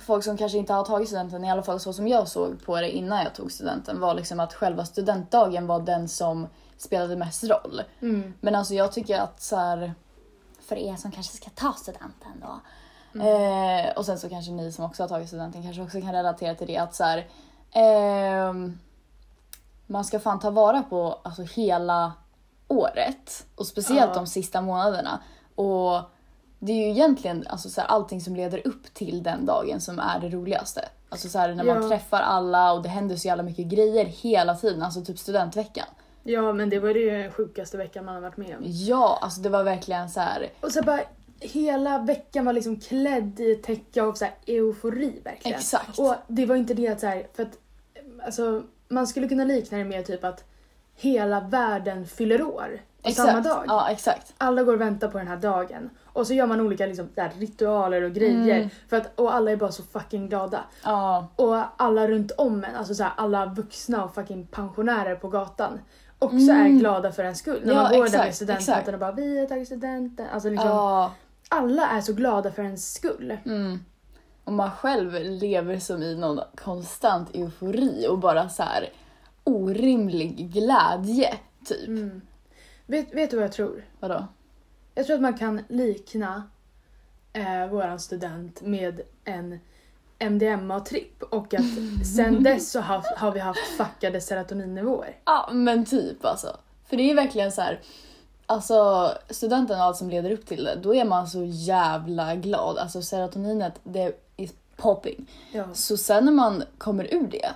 folk 0.00 0.24
som 0.24 0.36
kanske 0.36 0.58
inte 0.58 0.72
har 0.72 0.84
tagit 0.84 1.08
studenten, 1.08 1.44
i 1.44 1.50
alla 1.50 1.62
fall 1.62 1.80
så 1.80 1.92
som 1.92 2.08
jag 2.08 2.28
såg 2.28 2.64
på 2.64 2.80
det 2.80 2.90
innan 2.90 3.22
jag 3.24 3.34
tog 3.34 3.52
studenten, 3.52 4.00
var 4.00 4.14
liksom 4.14 4.40
att 4.40 4.54
själva 4.54 4.84
studentdagen 4.84 5.66
var 5.66 5.80
den 5.80 6.08
som 6.08 6.46
spelade 6.78 7.16
mest 7.16 7.44
roll. 7.44 7.82
Mm. 8.00 8.34
Men 8.40 8.54
alltså 8.54 8.74
jag 8.74 8.92
tycker 8.92 9.18
att 9.18 9.42
så 9.42 9.56
här, 9.56 9.94
för 10.60 10.76
er 10.76 10.96
som 10.96 11.10
kanske 11.10 11.36
ska 11.36 11.50
ta 11.50 11.72
studenten 11.72 12.42
då, 12.42 12.60
eh, 13.20 13.92
och 13.96 14.06
sen 14.06 14.18
så 14.18 14.28
kanske 14.28 14.52
ni 14.52 14.72
som 14.72 14.84
också 14.84 15.02
har 15.02 15.08
tagit 15.08 15.28
studenten 15.28 15.62
kanske 15.62 15.82
också 15.82 16.00
kan 16.00 16.12
relatera 16.12 16.54
till 16.54 16.66
det 16.66 16.76
att 16.76 16.94
så 16.94 17.04
här, 17.04 17.26
ehm, 17.72 18.78
man 19.86 20.04
ska 20.04 20.20
fan 20.20 20.40
ta 20.40 20.50
vara 20.50 20.82
på 20.82 21.18
alltså 21.22 21.42
hela 21.42 22.12
året 22.68 23.46
och 23.56 23.66
speciellt 23.66 24.10
Ja. 24.10 24.14
de 24.14 24.26
sista 24.26 24.60
månaderna. 24.60 25.20
Och 25.54 26.00
det 26.64 26.72
är 26.72 26.76
ju 26.76 26.90
egentligen 26.90 27.46
alltså 27.48 27.68
så 27.68 27.80
här, 27.80 27.88
allting 27.88 28.20
som 28.20 28.36
leder 28.36 28.66
upp 28.66 28.94
till 28.94 29.22
den 29.22 29.46
dagen 29.46 29.80
som 29.80 29.98
är 29.98 30.20
det 30.20 30.28
roligaste. 30.28 30.88
Alltså 31.08 31.28
så 31.28 31.38
här, 31.38 31.54
när 31.54 31.64
man 31.64 31.82
Ja. 31.82 31.88
träffar 31.88 32.20
alla 32.20 32.72
och 32.72 32.82
det 32.82 32.88
händer 32.88 33.16
så 33.16 33.28
jävla 33.28 33.42
mycket 33.42 33.66
grejer 33.66 34.04
hela 34.04 34.54
tiden, 34.54 34.82
alltså 34.82 35.04
typ 35.04 35.18
studentveckan. 35.18 35.86
Ja, 36.22 36.52
men 36.52 36.70
det 36.70 36.78
var 36.78 36.88
ju 36.88 37.10
den 37.10 37.32
sjukaste 37.32 37.76
veckan 37.76 38.04
man 38.04 38.14
har 38.14 38.22
varit 38.22 38.36
med 38.36 38.56
om. 38.56 38.62
Ja, 38.64 39.18
alltså 39.22 39.40
det 39.40 39.48
var 39.48 39.64
verkligen 39.64 40.10
så 40.10 40.20
här. 40.20 40.48
Och 40.60 40.72
så 40.72 40.82
bara 40.82 41.00
hela 41.40 41.98
veckan 41.98 42.44
var 42.44 42.52
liksom 42.52 42.80
klädd 42.80 43.40
i 43.40 43.52
ett 43.52 43.62
täcke 43.62 44.02
av 44.02 44.12
så 44.12 44.24
här 44.24 44.34
eufori 44.46 45.20
verkligen. 45.24 45.58
Exakt. 45.58 45.98
Och 45.98 46.14
det 46.28 46.46
var 46.46 46.56
inte 46.56 46.74
det 46.74 46.88
att 46.88 47.00
så 47.00 47.06
här, 47.06 47.26
för 47.34 47.42
att 47.42 47.58
alltså 48.24 48.62
man 48.88 49.06
skulle 49.06 49.28
kunna 49.28 49.44
likna 49.44 49.78
det 49.78 49.84
med 49.84 50.06
typ 50.06 50.24
att 50.24 50.44
hela 50.94 51.40
världen 51.40 52.06
fyller 52.06 52.42
år 52.42 52.80
på 53.02 53.08
exakt. 53.08 53.28
samma 53.28 53.40
dag. 53.40 53.64
Ja, 53.66 53.88
exakt. 53.90 54.34
Alla 54.38 54.62
går 54.62 54.74
och 54.74 54.80
väntar 54.80 55.08
på 55.08 55.18
den 55.18 55.28
här 55.28 55.36
dagen. 55.36 55.90
Och 56.04 56.26
så 56.26 56.34
gör 56.34 56.46
man 56.46 56.60
olika 56.60 56.86
liksom, 56.86 57.08
här, 57.16 57.32
ritualer 57.38 58.02
och 58.02 58.12
grejer. 58.12 58.56
Mm. 58.56 58.70
För 58.88 58.96
att, 58.96 59.20
och 59.20 59.34
alla 59.34 59.50
är 59.50 59.56
bara 59.56 59.72
så 59.72 59.82
fucking 59.82 60.28
glada. 60.28 60.60
Ja, 60.84 61.28
Och 61.36 61.56
alla 61.76 62.08
runt 62.08 62.30
om 62.30 62.64
en, 62.64 62.76
alltså 62.76 62.94
så 62.94 63.02
här, 63.02 63.12
alla 63.16 63.46
vuxna 63.46 64.04
och 64.04 64.14
fucking 64.14 64.46
pensionärer 64.46 65.14
på 65.14 65.28
gatan 65.28 65.78
också 66.18 66.36
Mm. 66.50 66.76
är 66.76 66.78
glada 66.80 67.12
för 67.12 67.24
en 67.24 67.36
skull. 67.36 67.60
När 67.64 67.74
Ja, 67.74 67.82
man 67.82 67.92
går 67.92 67.98
där 67.98 68.04
exakt, 68.06 68.24
med 68.24 68.34
studenthatten 68.34 68.94
och 68.94 69.00
bara 69.00 69.12
vi 69.12 69.38
har 69.40 69.46
tagit 69.46 69.66
studenten. 69.66 70.26
Alltså 70.32 70.48
liksom, 70.50 70.68
ja. 70.68 71.12
alla 71.48 71.88
är 71.88 72.00
så 72.00 72.12
glada 72.12 72.52
för 72.52 72.62
ens 72.62 72.94
skull. 72.94 73.36
Mm. 73.44 73.78
Och 74.44 74.52
man 74.52 74.70
själv 74.70 75.14
lever 75.24 75.78
som 75.78 76.02
i 76.02 76.14
någon 76.14 76.40
konstant 76.64 77.30
eufori 77.34 78.06
och 78.10 78.18
bara 78.18 78.48
så 78.48 78.62
här 78.62 78.88
orimlig 79.44 80.50
glädje, 80.52 81.34
typ. 81.64 81.88
Mm. 81.88 82.20
Vet, 82.92 83.14
vet 83.14 83.30
du 83.30 83.36
vad 83.36 83.44
jag 83.44 83.52
tror? 83.52 83.84
Vadå? 84.00 84.26
Jag 84.94 85.06
tror 85.06 85.16
att 85.16 85.22
man 85.22 85.38
kan 85.38 85.60
likna 85.68 86.42
eh, 87.32 87.66
våran 87.66 88.00
student 88.00 88.60
med 88.60 89.00
en 89.24 89.60
MDMA-tripp 90.18 91.22
och 91.22 91.54
att 91.54 91.64
sen 92.14 92.42
dess 92.42 92.70
så 92.70 92.80
har, 92.80 93.16
har 93.16 93.32
vi 93.32 93.40
haft 93.40 93.76
fuckade 93.76 94.20
serotoninnivåer. 94.20 95.16
Ja, 95.24 95.48
men 95.52 95.84
typ 95.84 96.24
alltså. 96.24 96.56
För 96.84 96.96
det 96.96 97.10
är 97.10 97.14
verkligen 97.14 97.52
så 97.52 97.60
här. 97.60 97.80
Alltså 98.46 99.10
studenten 99.30 99.76
och 99.76 99.84
allt 99.84 99.96
som 99.96 100.10
leder 100.10 100.30
upp 100.30 100.46
till 100.46 100.64
det, 100.64 100.78
då 100.82 100.94
är 100.94 101.04
man 101.04 101.26
så 101.26 101.44
jävla 101.44 102.34
glad. 102.34 102.78
Alltså 102.78 103.02
serotoninet, 103.02 103.80
det 103.84 104.14
är 104.36 104.50
popping. 104.76 105.30
Ja. 105.52 105.64
Så 105.74 105.96
sen 105.96 106.24
när 106.24 106.32
man 106.32 106.62
kommer 106.78 107.14
ur 107.14 107.26
det 107.26 107.50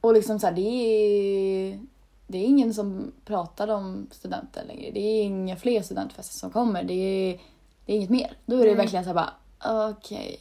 och 0.00 0.14
liksom 0.14 0.38
så 0.38 0.46
här, 0.46 0.54
det 0.54 0.60
är, 0.60 1.80
det 2.26 2.38
är 2.38 2.44
ingen 2.44 2.74
som 2.74 3.12
pratar 3.24 3.68
om 3.68 4.06
studenten 4.10 4.66
längre. 4.66 4.90
Det 4.90 5.00
är 5.00 5.22
inga 5.22 5.56
fler 5.56 5.82
studentfester 5.82 6.38
som 6.38 6.50
kommer. 6.50 6.84
Det 6.84 6.94
är, 6.94 7.40
det 7.86 7.92
är 7.92 7.96
inget 7.96 8.10
mer. 8.10 8.36
Då 8.46 8.56
är 8.56 8.60
det 8.60 8.66
Nej. 8.66 8.74
verkligen 8.74 9.04
så 9.04 9.08
här 9.08 9.14
bara, 9.14 9.90
okej. 9.90 10.38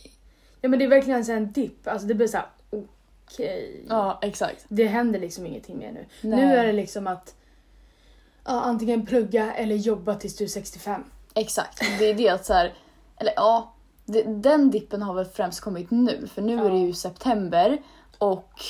ja 0.61 0.69
men 0.69 0.79
det 0.79 0.85
är 0.85 0.89
verkligen 0.89 1.25
så 1.25 1.31
en 1.31 1.51
dipp, 1.51 1.87
alltså 1.87 2.07
det 2.07 2.15
blir 2.15 2.27
så 2.27 2.37
här 2.37 2.47
okej. 3.25 3.85
Ja, 3.89 4.19
exakt. 4.21 4.65
Det 4.67 4.87
händer 4.87 5.19
liksom 5.19 5.45
ingenting 5.45 5.77
mer 5.77 5.91
nu. 5.91 6.05
Nej. 6.21 6.45
Nu 6.45 6.55
är 6.55 6.65
det 6.65 6.73
liksom 6.73 7.07
att 7.07 7.35
ja, 8.45 8.61
antingen 8.61 9.05
plugga 9.05 9.53
eller 9.53 9.75
jobba 9.75 10.15
tills 10.15 10.35
du 10.35 10.43
är 10.43 10.47
65. 10.47 11.03
Exakt. 11.33 11.81
Det 11.99 12.09
är 12.09 12.13
det 12.13 12.29
att 12.29 12.45
så 12.45 12.53
här, 12.53 12.73
eller 13.17 13.33
ja, 13.35 13.73
det, 14.05 14.23
den 14.23 14.71
dippen 14.71 15.01
har 15.01 15.13
väl 15.13 15.25
främst 15.25 15.59
kommit 15.59 15.91
nu. 15.91 16.27
För 16.27 16.41
nu 16.41 16.65
är 16.65 16.69
det 16.69 16.77
ju 16.77 16.93
september 16.93 17.77
och 18.17 18.61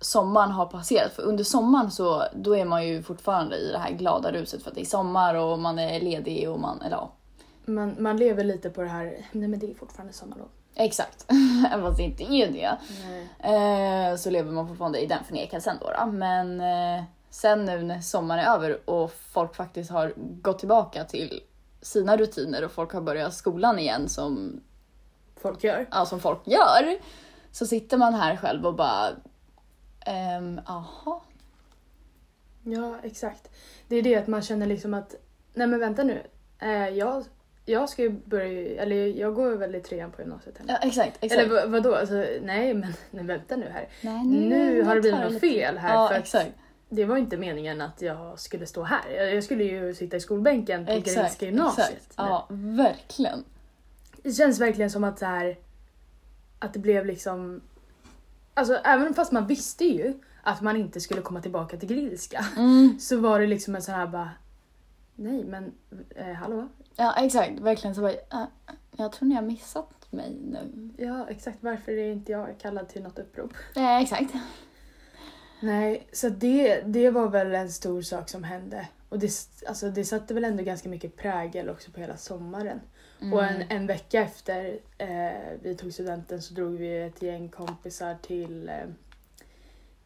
sommaren 0.00 0.50
har 0.50 0.66
passerat. 0.66 1.12
För 1.12 1.22
under 1.22 1.44
sommaren 1.44 1.90
så 1.90 2.24
då 2.34 2.56
är 2.56 2.64
man 2.64 2.86
ju 2.86 3.02
fortfarande 3.02 3.56
i 3.56 3.72
det 3.72 3.78
här 3.78 3.90
glada 3.90 4.32
ruset 4.32 4.62
för 4.62 4.70
att 4.70 4.74
det 4.74 4.80
är 4.80 4.84
sommar 4.84 5.34
och 5.34 5.58
man 5.58 5.78
är 5.78 6.00
ledig 6.00 6.50
och 6.50 6.60
man, 6.60 6.82
eller 6.82 6.96
ja. 6.96 7.12
Man, 7.64 7.96
man 7.98 8.16
lever 8.16 8.44
lite 8.44 8.70
på 8.70 8.82
det 8.82 8.88
här, 8.88 9.26
nej 9.32 9.48
men 9.48 9.58
det 9.58 9.70
är 9.70 9.74
fortfarande 9.74 10.12
sommarlov. 10.12 10.48
Exakt. 10.74 11.26
Även 11.72 11.84
fast 11.86 11.96
det 11.96 12.02
inte 12.02 12.22
är 12.24 12.52
det. 12.52 12.78
Eh, 13.38 14.16
så 14.16 14.30
lever 14.30 14.52
man 14.52 14.68
fortfarande 14.68 15.00
i 15.00 15.06
den 15.06 15.24
förnekelsen 15.24 15.76
då. 15.80 15.90
då. 15.98 16.06
Men 16.06 16.60
eh, 16.60 17.04
sen 17.30 17.64
nu 17.64 17.82
när 17.82 18.00
sommaren 18.00 18.44
är 18.44 18.54
över 18.54 18.90
och 18.90 19.12
folk 19.32 19.54
faktiskt 19.56 19.90
har 19.90 20.12
gått 20.16 20.58
tillbaka 20.58 21.04
till 21.04 21.40
sina 21.82 22.16
rutiner 22.16 22.64
och 22.64 22.70
folk 22.72 22.92
har 22.92 23.00
börjat 23.00 23.34
skolan 23.34 23.78
igen 23.78 24.08
som, 24.08 24.60
Folk 25.42 25.64
gör. 25.64 25.88
ja, 25.90 26.06
som 26.06 26.20
folk 26.20 26.46
gör. 26.46 26.98
Så 27.52 27.66
sitter 27.66 27.96
man 27.96 28.14
här 28.14 28.36
själv 28.36 28.66
och 28.66 28.74
bara, 28.74 29.08
ehm, 30.06 30.60
aha. 30.66 31.22
Ja, 32.64 32.96
exakt. 33.02 33.50
Det 33.88 33.96
är 33.96 34.02
det 34.02 34.16
att 34.16 34.26
man 34.26 34.42
känner 34.42 34.66
liksom 34.66 34.94
att, 34.94 35.14
nej 35.54 35.66
men 35.66 35.80
vänta 35.80 36.02
nu. 36.04 36.22
Eh, 36.58 36.88
jag, 36.88 37.24
jag 37.64 37.88
ska 37.88 38.02
ju 38.02 38.10
börja, 38.10 38.82
eller 38.82 39.06
jag 39.06 39.34
går 39.34 39.50
väl 39.56 39.74
i 39.74 39.80
trean 39.80 40.10
på 40.10 40.22
gymnasiet. 40.22 40.60
Eller, 40.60 40.72
Ja, 40.72 40.78
exakt, 40.88 41.18
exakt. 41.20 41.32
eller 41.42 41.48
vad- 41.54 41.70
vadå? 41.70 41.94
Alltså, 41.94 42.14
nej 42.42 42.74
men 42.74 42.94
nej, 43.10 43.24
vänta 43.24 43.56
nu 43.56 43.68
här. 43.68 43.88
Nej, 44.00 44.24
Nu 44.26 44.82
har 44.82 44.94
det 44.94 45.00
blivit 45.00 45.20
något 45.20 45.32
lite- 45.32 45.46
fel 45.46 45.78
här. 45.78 45.94
Ja, 45.94 46.08
för 46.08 46.14
exakt. 46.14 46.50
Det 46.88 47.04
var 47.04 47.16
inte 47.16 47.36
meningen 47.36 47.80
att 47.80 48.02
jag 48.02 48.38
skulle 48.40 48.66
stå 48.66 48.82
här. 48.82 49.10
Jag 49.12 49.44
skulle 49.44 49.64
ju 49.64 49.94
sitta 49.94 50.16
i 50.16 50.20
skolbänken 50.20 50.86
på 50.86 50.92
Gränska 50.92 51.46
gymnasiet. 51.46 51.88
exakt. 51.90 52.14
Ja, 52.16 52.46
verkligen. 52.50 53.44
Det 54.22 54.32
känns 54.32 54.60
verkligen 54.60 54.90
som 54.90 55.04
att 55.04 55.18
så 55.18 55.24
här, 55.26 55.56
att 56.58 56.72
det 56.72 56.78
blev 56.78 57.06
liksom... 57.06 57.60
Alltså 58.60 58.74
även 58.74 59.14
fast 59.14 59.32
man 59.32 59.46
visste 59.46 59.84
ju 59.84 60.14
att 60.42 60.60
man 60.60 60.76
inte 60.76 61.00
skulle 61.00 61.20
komma 61.22 61.40
tillbaka 61.40 61.76
till 61.76 61.88
Grillska 61.88 62.44
Mm. 62.56 62.98
så 63.00 63.20
var 63.20 63.40
det 63.40 63.46
liksom 63.46 63.74
en 63.74 63.82
sån 63.82 63.94
här 63.94 64.06
bara... 64.06 64.30
Nej 65.14 65.44
men 65.44 65.72
eh, 66.16 66.32
hallå? 66.32 66.68
Ja, 66.96 67.14
exakt. 67.18 67.60
Verkligen 67.60 67.94
så 67.94 68.00
bara, 68.00 68.12
äh, 68.12 68.44
jag 68.96 69.12
tror 69.12 69.28
ni 69.28 69.34
har 69.34 69.42
missat 69.42 70.06
mig 70.10 70.36
nu. 70.44 70.90
Ja 70.98 71.26
exakt, 71.28 71.58
varför 71.60 71.92
är 71.92 72.12
inte 72.12 72.32
jag 72.32 72.58
kallad 72.58 72.88
till 72.88 73.02
något 73.02 73.18
upprop? 73.18 73.52
Ja, 73.74 74.00
exakt. 74.00 74.34
Nej, 75.60 76.08
så 76.12 76.28
det, 76.28 76.80
det 76.80 77.10
var 77.10 77.28
väl 77.28 77.54
en 77.54 77.70
stor 77.70 78.02
sak 78.02 78.28
som 78.28 78.44
hände. 78.44 78.88
Och 79.08 79.18
det, 79.18 79.30
alltså, 79.68 79.90
det 79.90 80.04
satte 80.04 80.34
väl 80.34 80.44
ändå 80.44 80.62
ganska 80.62 80.88
mycket 80.88 81.16
prägel 81.16 81.70
också 81.70 81.90
på 81.90 82.00
hela 82.00 82.16
sommaren. 82.16 82.80
Och 83.32 83.44
en, 83.44 83.62
en 83.68 83.86
vecka 83.86 84.22
efter 84.22 84.78
eh, 84.98 85.58
vi 85.62 85.76
tog 85.76 85.92
studenten 85.92 86.42
så 86.42 86.54
drog 86.54 86.76
vi 86.76 87.02
ett 87.02 87.22
gäng 87.22 87.48
kompisar 87.48 88.16
till, 88.22 88.68
eh, 88.68 88.88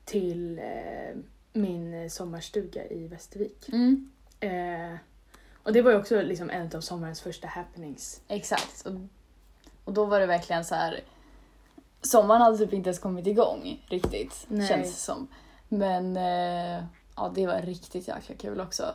till 0.04 0.58
eh, 0.58 1.16
min 1.52 2.10
sommarstuga 2.10 2.86
i 2.86 3.08
Västervik. 3.08 3.68
Mm. 3.68 4.10
Eh, 4.40 4.98
och 5.62 5.72
det 5.72 5.82
var 5.82 5.90
ju 5.90 5.96
också 5.96 6.22
liksom 6.22 6.50
en 6.50 6.70
av 6.76 6.80
sommarens 6.80 7.20
första 7.20 7.48
happenings. 7.48 8.20
Exakt. 8.28 8.86
Och, 8.86 8.92
och 9.84 9.92
då 9.92 10.04
var 10.04 10.20
det 10.20 10.26
verkligen 10.26 10.64
så 10.64 10.74
här. 10.74 11.00
Sommaren 12.02 12.42
hade 12.42 12.58
typ 12.58 12.72
inte 12.72 12.88
ens 12.88 12.98
kommit 12.98 13.26
igång 13.26 13.86
riktigt, 13.88 14.46
Nej. 14.48 14.68
känns 14.68 14.94
det 14.94 15.00
som. 15.00 15.28
Men 15.68 16.16
eh, 16.16 16.84
ja, 17.16 17.32
det 17.34 17.46
var 17.46 17.62
riktigt 17.62 18.08
jäkla 18.08 18.34
kul 18.34 18.60
också. 18.60 18.94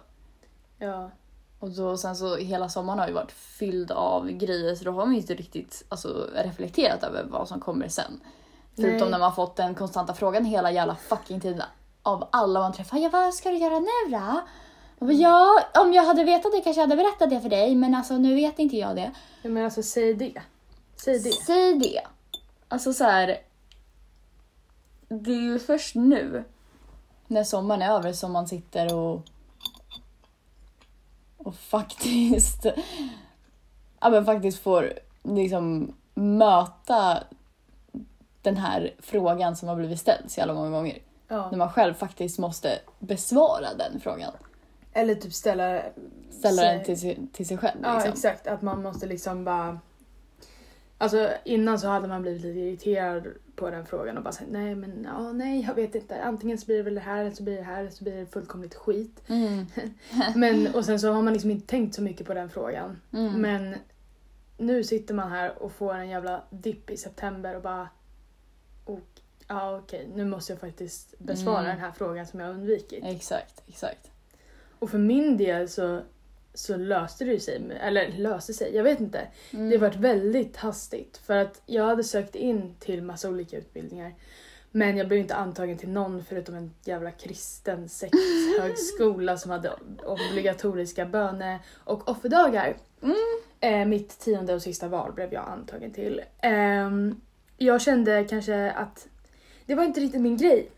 Ja, 0.77 1.11
Och 1.59 1.69
då, 1.69 1.97
sen 1.97 2.15
så 2.15 2.35
hela 2.35 2.69
sommaren 2.69 2.99
har 2.99 3.07
ju 3.07 3.13
varit 3.13 3.31
fylld 3.31 3.91
av 3.91 4.31
grejer 4.31 4.75
så 4.75 4.83
då 4.83 4.91
har 4.91 5.05
man 5.05 5.13
ju 5.13 5.21
inte 5.21 5.35
riktigt 5.35 5.83
alltså, 5.89 6.29
reflekterat 6.35 7.03
över 7.03 7.23
vad 7.23 7.47
som 7.47 7.59
kommer 7.59 7.87
sen. 7.87 8.19
Förutom 8.75 8.99
Nej. 8.99 9.09
när 9.09 9.19
man 9.19 9.35
fått 9.35 9.55
den 9.55 9.75
konstanta 9.75 10.13
frågan 10.13 10.45
hela 10.45 10.71
jävla 10.71 10.95
fucking 10.95 11.39
tiden 11.39 11.61
av 12.03 12.27
alla 12.31 12.59
man 12.59 12.73
träffar. 12.73 12.97
Ja, 12.97 13.09
vad 13.09 13.33
ska 13.33 13.49
du 13.49 13.57
göra 13.57 13.79
nu 13.79 14.11
då? 14.11 14.41
Bara, 14.99 15.11
ja, 15.11 15.63
om 15.75 15.93
jag 15.93 16.03
hade 16.03 16.23
vetat 16.23 16.51
det 16.51 16.61
kanske 16.61 16.81
jag 16.81 16.87
hade 16.87 17.03
berättat 17.03 17.29
det 17.29 17.41
för 17.41 17.49
dig 17.49 17.75
men 17.75 17.95
alltså 17.95 18.17
nu 18.17 18.35
vet 18.35 18.59
inte 18.59 18.77
jag 18.77 18.95
det. 18.95 19.11
Ja, 19.41 19.49
men 19.49 19.65
alltså 19.65 19.83
säg 19.83 20.13
det. 20.13 20.41
Säg 20.95 21.19
det. 21.19 21.31
Säg 21.31 21.79
det. 21.79 22.01
Alltså 22.67 22.93
så 22.93 23.03
här. 23.03 23.37
Det 25.07 25.31
är 25.31 25.41
ju 25.41 25.59
först 25.59 25.95
nu 25.95 26.43
när 27.27 27.43
sommaren 27.43 27.81
är 27.81 27.91
över 27.91 28.13
som 28.13 28.31
man 28.31 28.47
sitter 28.47 28.95
och 28.95 29.21
och 31.39 31.55
faktiskt 31.55 32.65
ja 33.99 34.09
men 34.09 34.25
faktiskt 34.25 34.59
får 34.59 34.93
liksom 35.23 35.95
möta 36.13 37.23
den 38.41 38.57
här 38.57 38.93
frågan 38.99 39.55
som 39.55 39.69
har 39.69 39.75
blivit 39.75 39.99
ställd 39.99 40.31
så 40.31 40.39
jävla 40.39 40.53
många 40.53 40.69
gånger. 40.69 40.97
Ja. 41.27 41.49
När 41.51 41.57
man 41.57 41.69
själv 41.71 41.93
faktiskt 41.93 42.39
måste 42.39 42.79
besvara 42.99 43.67
den 43.77 43.99
frågan. 43.99 44.31
Eller 44.93 45.15
typ 45.15 45.33
ställa... 45.33 45.81
Ställa 46.31 46.61
sig- 46.61 46.75
den 46.77 46.97
till, 46.97 47.27
till 47.33 47.47
sig 47.47 47.57
själv. 47.57 47.79
Ja 47.83 47.93
Liksom. 47.93 48.13
exakt, 48.13 48.47
att 48.47 48.61
man 48.61 48.81
måste 48.83 49.05
liksom 49.05 49.43
bara... 49.43 49.79
Alltså 51.01 51.29
innan 51.45 51.79
så 51.79 51.87
hade 51.87 52.07
man 52.07 52.21
blivit 52.21 52.41
lite 52.41 52.59
irriterad 52.59 53.27
på 53.55 53.69
den 53.69 53.85
frågan 53.85 54.17
och 54.17 54.23
bara 54.23 54.31
sagt 54.31 54.49
nej 54.51 54.75
men 54.75 55.03
ja, 55.03 55.31
nej 55.31 55.65
jag 55.67 55.75
vet 55.75 55.95
inte. 55.95 56.23
Antingen 56.23 56.57
så 56.57 56.65
blir 56.65 56.77
det 56.77 56.83
väl 56.83 56.95
det 56.95 57.01
här 57.01 57.21
eller 57.21 57.31
så 57.31 57.43
blir 57.43 57.57
det 57.57 57.63
här 57.63 57.79
eller 57.79 57.89
så 57.89 58.03
blir 58.03 58.15
det 58.15 58.25
fullkomligt 58.25 58.75
skit. 58.75 59.23
Mm. 59.27 59.65
Men 60.35 60.75
och 60.75 60.85
sen 60.85 60.99
så 60.99 61.11
har 61.11 61.21
man 61.21 61.33
liksom 61.33 61.51
inte 61.51 61.67
tänkt 61.67 61.95
så 61.95 62.01
mycket 62.01 62.27
på 62.27 62.33
den 62.33 62.49
frågan. 62.49 63.01
Mm. 63.13 63.41
Men 63.41 63.75
nu 64.57 64.83
sitter 64.83 65.13
man 65.13 65.31
här 65.31 65.63
och 65.63 65.71
får 65.71 65.93
en 65.93 66.09
jävla 66.09 66.43
dipp 66.49 66.89
i 66.89 66.97
september 66.97 67.55
och 67.55 67.61
bara... 67.61 67.89
Och, 68.85 69.21
ja 69.47 69.77
okej, 69.77 70.09
nu 70.15 70.25
måste 70.25 70.53
jag 70.53 70.59
faktiskt 70.59 71.19
besvara 71.19 71.59
Mm. 71.59 71.71
den 71.71 71.79
här 71.79 71.91
frågan 71.91 72.27
som 72.27 72.39
jag 72.39 72.49
undvikit. 72.49 73.03
Exakt, 73.05 73.61
exakt. 73.67 74.11
Och 74.79 74.89
för 74.89 74.97
min 74.97 75.37
del 75.37 75.69
så, 75.69 76.01
så 76.59 76.77
löste 76.77 77.25
det 77.25 77.39
sig, 77.39 77.61
eller 77.81 78.11
löste 78.11 78.53
sig, 78.53 78.75
jag 78.75 78.83
vet 78.83 78.99
inte. 78.99 79.27
Mm. 79.51 79.69
Det 79.69 79.75
har 79.75 79.81
varit 79.81 79.95
väldigt 79.95 80.57
hastigt 80.57 81.17
för 81.17 81.35
att 81.35 81.61
jag 81.65 81.83
hade 81.83 82.03
sökt 82.03 82.35
in 82.35 82.75
till 82.79 83.03
massa 83.03 83.29
olika 83.29 83.57
utbildningar. 83.57 84.13
Men 84.71 84.97
jag 84.97 85.07
blev 85.07 85.19
inte 85.19 85.35
antagen 85.35 85.77
till 85.77 85.89
någon 85.89 86.23
förutom 86.23 86.55
en 86.55 86.73
jävla 86.85 87.11
kristen 87.11 87.89
sexhögskola 87.89 89.37
som 89.37 89.51
hade 89.51 89.71
obligatoriska 90.05 91.05
böne 91.05 91.59
och 91.83 92.09
offerdagar. 92.09 92.77
Mm. 93.01 93.15
Eh, 93.59 93.87
mitt 93.87 94.19
tionde 94.19 94.53
och 94.53 94.61
sista 94.61 94.87
val 94.87 95.13
blev 95.13 95.33
jag 95.33 95.49
antagen 95.49 95.91
till. 95.91 96.21
Ehm, 96.41 97.21
jag 97.57 97.81
kände 97.81 98.25
kanske 98.29 98.71
att 98.71 99.07
det 99.65 99.75
var 99.75 99.83
inte 99.83 99.99
riktigt 99.99 100.21
min 100.21 100.37
grej. 100.37 100.71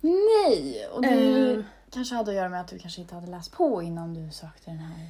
Nej! 0.00 0.86
Och 0.92 1.02
det 1.02 1.08
Eh, 1.08 1.64
kanske 1.94 2.14
hade 2.14 2.30
att 2.30 2.36
göra 2.36 2.48
med 2.48 2.60
att 2.60 2.68
du 2.68 2.78
kanske 2.78 3.00
inte 3.00 3.14
hade 3.14 3.26
läst 3.26 3.52
på 3.52 3.82
innan 3.82 4.14
du 4.14 4.30
sökte 4.30 4.70
den 4.70 4.78
här. 4.78 5.06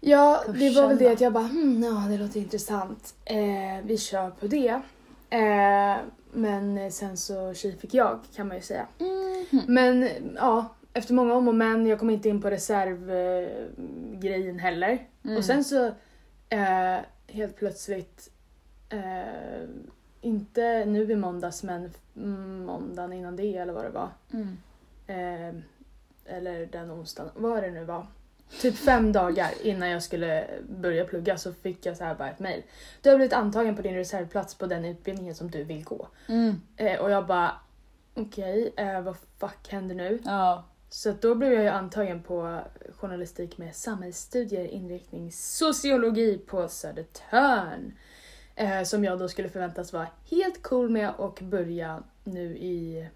Ja, 0.00 0.44
det 0.58 0.70
var 0.70 0.88
väl 0.88 0.98
det 0.98 1.08
att 1.08 1.20
jag 1.20 1.32
bara, 1.32 1.44
hmm, 1.44 1.82
ja 1.82 2.06
det 2.08 2.18
låter 2.18 2.40
intressant. 2.40 3.14
Eh, 3.24 3.36
vi 3.84 3.98
kör 3.98 4.30
på 4.30 4.46
det. 4.46 4.80
Eh, 5.30 5.96
men 6.32 6.92
sen 6.92 7.16
så 7.16 7.54
tji 7.54 7.72
fick 7.72 7.94
jag 7.94 8.20
kan 8.34 8.48
man 8.48 8.56
ju 8.56 8.62
säga. 8.62 8.86
Mhm. 8.98 9.62
Men 9.66 10.08
ja, 10.36 10.74
efter 10.92 11.14
många 11.14 11.34
om 11.34 11.48
och 11.48 11.54
men, 11.54 11.86
jag 11.86 11.98
kom 11.98 12.10
inte 12.10 12.28
in 12.28 12.42
på 12.42 12.50
reservgrejen 12.50 14.56
eh, 14.56 14.62
heller. 14.62 15.06
Mm. 15.24 15.36
Och 15.36 15.44
sen 15.44 15.64
så 15.64 15.86
eh, 16.48 16.98
helt 17.26 17.56
plötsligt, 17.56 18.30
eh, 18.88 19.64
inte 20.20 20.84
nu 20.84 21.12
i 21.12 21.16
måndags 21.16 21.62
men 21.62 21.92
mm, 22.16 22.64
måndagen 22.64 23.12
innan 23.12 23.36
det 23.36 23.56
eller 23.56 23.72
vad 23.72 23.84
det 23.84 23.90
var. 23.90 24.08
Mm. 24.32 24.56
Eller 26.28 26.66
den 26.66 26.90
onsdagen, 26.90 27.30
vad 27.34 27.62
det 27.62 27.70
nu 27.70 27.84
var. 27.84 28.06
Typ 28.60 28.76
fem 28.76 29.12
dagar 29.12 29.50
innan 29.62 29.88
jag 29.88 30.02
skulle 30.02 30.46
börja 30.68 31.04
plugga 31.04 31.38
så 31.38 31.52
fick 31.52 31.86
jag 31.86 31.96
så 31.96 32.04
här 32.04 32.14
bara 32.14 32.30
ett 32.30 32.38
mail. 32.38 32.62
Du 33.02 33.10
har 33.10 33.16
blivit 33.16 33.32
antagen 33.32 33.76
på 33.76 33.82
din 33.82 33.94
reservplats 33.94 34.54
på 34.54 34.66
den 34.66 34.84
utbildningen 34.84 35.34
som 35.34 35.50
du 35.50 35.64
vill 35.64 35.84
gå. 35.84 36.08
Mm. 36.28 36.60
Eh, 36.76 37.00
och 37.00 37.10
jag 37.10 37.26
bara, 37.26 37.52
okej, 38.14 38.72
eh, 38.76 39.00
vad 39.00 39.16
fuck 39.38 39.68
händer 39.68 39.94
nu? 39.94 40.18
Ja. 40.24 40.64
Så 40.88 41.12
då 41.20 41.34
blev 41.34 41.52
jag 41.52 41.62
ju 41.62 41.68
antagen 41.68 42.22
på 42.22 42.60
journalistik 42.96 43.58
med 43.58 43.76
samhällsstudier 43.76 44.64
inriktning 44.64 45.32
sociologi 45.32 46.38
på 46.38 46.68
Södertörn. 46.68 47.92
Eh, 48.54 48.82
som 48.82 49.04
jag 49.04 49.18
då 49.18 49.28
skulle 49.28 49.48
förväntas 49.48 49.92
vara 49.92 50.06
helt 50.30 50.62
cool 50.62 50.90
med 50.90 51.12
och 51.16 51.38
börja 51.42 52.02
nu 52.24 52.56
i 52.56 53.08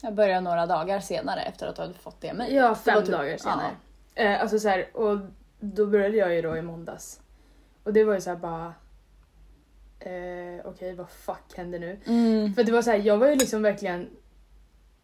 Jag 0.00 0.14
började 0.14 0.40
några 0.40 0.66
dagar 0.66 1.00
senare 1.00 1.42
efter 1.42 1.66
att 1.66 1.76
du 1.76 1.82
hade 1.82 1.94
fått 1.94 2.20
det 2.20 2.32
mejlet. 2.32 2.56
Ja, 2.56 2.74
fem 2.74 3.02
typ- 3.02 3.12
dagar 3.12 3.36
senare. 3.36 3.70
Eh, 4.14 4.40
alltså 4.40 4.58
så 4.58 4.68
här, 4.68 4.96
och 4.96 5.18
då 5.60 5.86
började 5.86 6.16
jag 6.16 6.34
ju 6.34 6.42
då 6.42 6.56
i 6.56 6.62
måndags. 6.62 7.20
Och 7.84 7.92
det 7.92 8.04
var 8.04 8.14
ju 8.14 8.20
så 8.20 8.30
här 8.30 8.36
bara... 8.36 8.74
Eh, 10.00 10.60
Okej, 10.64 10.94
vad 10.94 11.10
fuck 11.10 11.56
händer 11.56 11.78
nu? 11.78 12.00
Ja. 12.04 12.12
Mm. 12.12 12.54
För 12.54 12.64
det 12.64 12.72
var 12.72 12.82
så 12.82 12.90
här, 12.90 12.98
jag 12.98 13.18
var 13.18 13.28
ju 13.28 13.34
liksom 13.34 13.62
verkligen... 13.62 14.10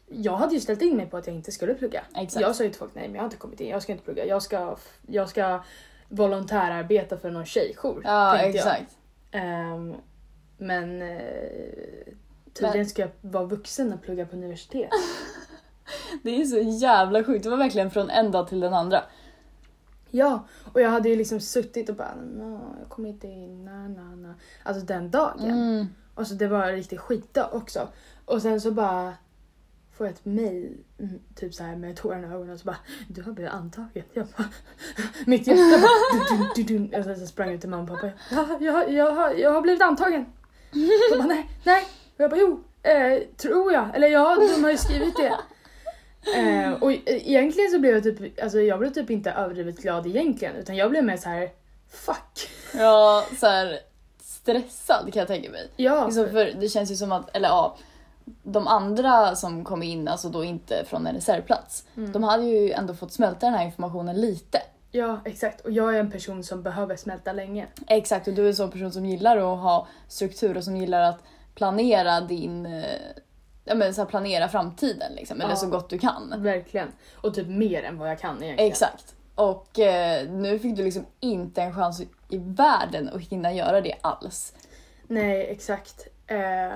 Jag 0.06 0.36
hade 0.36 0.54
ju 0.54 0.60
ställt 0.60 0.82
in 0.82 0.96
mig 0.96 1.06
på 1.06 1.16
att 1.16 1.26
jag 1.26 1.36
inte 1.36 1.52
skulle 1.52 1.74
plugga. 1.74 2.04
Exakt. 2.16 2.42
Jag 2.42 2.56
sa 2.56 2.64
ju 2.64 2.70
till 2.70 2.78
folk, 2.78 2.94
nej 2.94 3.04
men 3.04 3.14
jag 3.14 3.22
har 3.22 3.26
inte 3.26 3.36
kommit 3.36 3.60
in, 3.60 3.68
jag 3.68 3.82
ska 3.82 3.92
inte 3.92 4.04
plugga. 4.04 4.26
Jag 4.26 4.42
ska, 4.42 4.76
jag 5.06 5.28
ska 5.28 5.62
volontärarbeta 6.08 7.18
för 7.18 7.30
någon 7.30 7.46
tjejjour. 7.46 8.02
Ja, 8.04 8.36
tänkte 8.38 8.58
jag. 8.58 8.66
exakt. 8.66 8.96
Ehm, 9.30 9.94
men 10.58 11.02
eh, 11.02 12.12
tydligen 12.54 12.86
ska 12.88 13.02
jag 13.02 13.10
vara 13.20 13.44
vuxen 13.44 13.92
och 13.92 14.02
plugga 14.02 14.26
på 14.26 14.36
universitet. 14.36 14.90
Det 16.22 16.40
är 16.40 16.44
så 16.44 16.58
jävla 16.58 17.24
sjukt. 17.24 17.44
Det 17.44 17.50
var 17.50 17.56
verkligen 17.56 17.90
från 17.90 18.10
en 18.10 18.30
dag 18.30 18.48
till 18.48 18.60
den 18.60 18.74
andra. 18.74 19.02
Ja, 20.10 20.46
och 20.72 20.80
jag 20.80 20.90
hade 20.90 21.08
ju 21.08 21.16
liksom 21.16 21.40
suttit 21.40 21.88
och 21.88 21.96
bara 21.96 22.14
"Nå, 22.34 22.60
jag 22.80 22.88
kommer 22.88 23.08
inte 23.08 23.26
in, 23.26 23.64
na, 23.64 23.88
na, 23.88 24.16
na. 24.16 24.34
Alltså 24.62 24.84
den 24.86 25.10
dagen. 25.10 25.40
Mm. 25.50 25.86
Och 26.14 26.26
så 26.26 26.34
det 26.34 26.48
var 26.48 26.68
en 26.68 26.72
riktig 26.76 27.00
skitdag 27.00 27.48
också. 27.52 27.88
Och 28.24 28.42
sen 28.42 28.60
så 28.60 28.70
bara 28.70 29.12
får 29.92 30.06
jag 30.06 30.14
ett 30.14 30.24
mail, 30.24 30.76
mm, 30.98 31.18
typ 31.34 31.54
så 31.54 31.62
här 31.64 31.76
med 31.76 31.96
tårarna 31.96 32.26
i 32.26 32.30
ögonen 32.30 32.50
och 32.54 32.58
så 32.60 32.64
bara 32.66 32.76
du 33.08 33.22
har 33.22 33.32
blivit 33.32 33.52
antagen. 33.52 34.02
Jag 34.12 34.26
bara, 34.36 34.48
mitt 35.26 35.46
hjärta 35.46 35.78
bara 35.82 36.48
du, 36.54 36.62
du, 36.62 36.78
du. 36.78 36.98
Och 36.98 37.04
sen 37.04 37.18
så 37.20 37.26
sprang 37.26 37.46
jag 37.48 37.54
ut 37.54 37.60
till 37.60 37.70
mamma 37.70 37.82
och 37.82 37.88
pappa. 38.00 38.10
Ja, 38.30 38.46
jag, 38.60 38.92
jag, 38.92 39.12
har- 39.12 39.30
jag 39.34 39.50
har 39.52 39.62
blivit 39.62 39.82
antagen. 39.82 40.26
De 40.72 41.18
bara 41.18 41.26
nej, 41.26 41.50
nej. 41.64 41.84
Jag 42.22 42.30
bara 42.30 42.40
jo, 42.40 42.60
eh, 42.82 43.22
tror 43.36 43.72
jag. 43.72 43.96
Eller 43.96 44.08
ja, 44.08 44.36
de 44.56 44.62
har 44.64 44.70
ju 44.70 44.76
skrivit 44.78 45.16
det. 45.16 45.32
Eh, 46.36 46.72
och 46.72 46.92
e- 46.92 47.02
egentligen 47.06 47.70
så 47.70 47.78
blev 47.78 47.94
jag 47.94 48.02
typ, 48.02 48.42
alltså 48.42 48.60
jag 48.60 48.78
blev 48.78 48.90
typ 48.92 49.10
inte 49.10 49.30
överdrivet 49.30 49.78
glad 49.78 50.06
egentligen 50.06 50.56
utan 50.56 50.76
jag 50.76 50.90
blev 50.90 51.04
mer 51.04 51.16
så 51.16 51.28
här 51.28 51.50
fuck. 51.90 52.50
Ja, 52.74 53.24
så 53.40 53.46
här 53.46 53.78
stressad 54.22 55.12
kan 55.12 55.20
jag 55.20 55.28
tänka 55.28 55.50
mig. 55.50 55.68
Ja, 55.76 56.04
Liksom 56.06 56.28
för 56.30 56.52
det 56.60 56.68
känns 56.68 56.90
ju 56.90 56.96
som 56.96 57.12
att, 57.12 57.36
eller 57.36 57.48
ja, 57.48 57.76
de 58.42 58.66
andra 58.68 59.36
som 59.36 59.64
kom 59.64 59.82
in, 59.82 60.08
alltså 60.08 60.28
då 60.28 60.44
inte 60.44 60.84
från 60.84 61.06
en 61.06 61.14
reservplats, 61.14 61.84
Mm. 61.96 62.12
de 62.12 62.22
hade 62.22 62.44
ju 62.44 62.72
ändå 62.72 62.94
fått 62.94 63.12
smälta 63.12 63.46
den 63.46 63.54
här 63.54 63.64
informationen 63.64 64.20
lite. 64.20 64.58
ja 64.90 65.20
exakt. 65.24 65.60
Och 65.60 65.70
jag 65.70 65.94
är 65.96 66.00
en 66.00 66.10
person 66.10 66.44
som 66.44 66.62
behöver 66.62 66.96
smälta 66.96 67.32
länge. 67.32 67.66
Exakt, 67.86 68.28
och 68.28 68.34
du 68.34 68.44
är 68.44 68.48
en 68.48 68.56
sån 68.56 68.70
person 68.70 68.92
som 68.92 69.06
gillar 69.06 69.36
att 69.36 69.58
ha 69.62 69.86
struktur 70.08 70.56
och 70.56 70.64
som 70.64 70.76
gillar 70.76 71.02
att 71.02 71.22
planera 71.54 72.20
din, 72.20 72.66
eh, 72.66 72.84
ja 73.64 73.74
men 73.74 73.94
så 73.94 74.00
här 74.00 74.08
planera 74.08 74.48
framtiden 74.48 75.12
liksom, 75.14 75.40
eller 75.40 75.50
Ja. 75.50 75.56
så 75.56 75.66
gott 75.66 75.90
du 75.90 75.98
kan. 75.98 76.34
Verkligen. 76.42 76.88
Och 77.14 77.34
typ 77.34 77.48
mer 77.48 77.82
än 77.82 77.98
vad 77.98 78.10
jag 78.10 78.18
kan 78.18 78.42
egentligen. 78.42 78.70
Exakt. 78.70 79.14
Och 79.34 79.78
eh, 79.78 80.30
nu 80.30 80.58
fick 80.58 80.76
du 80.76 80.84
liksom 80.84 81.06
inte 81.20 81.62
en 81.62 81.74
chans 81.74 82.00
i 82.28 82.38
världen 82.38 83.08
att 83.08 83.20
hinna 83.20 83.52
göra 83.52 83.80
det 83.80 83.94
alls. 84.00 84.54
Nej, 85.06 85.46
exakt. 85.50 86.06
Eh, 86.26 86.72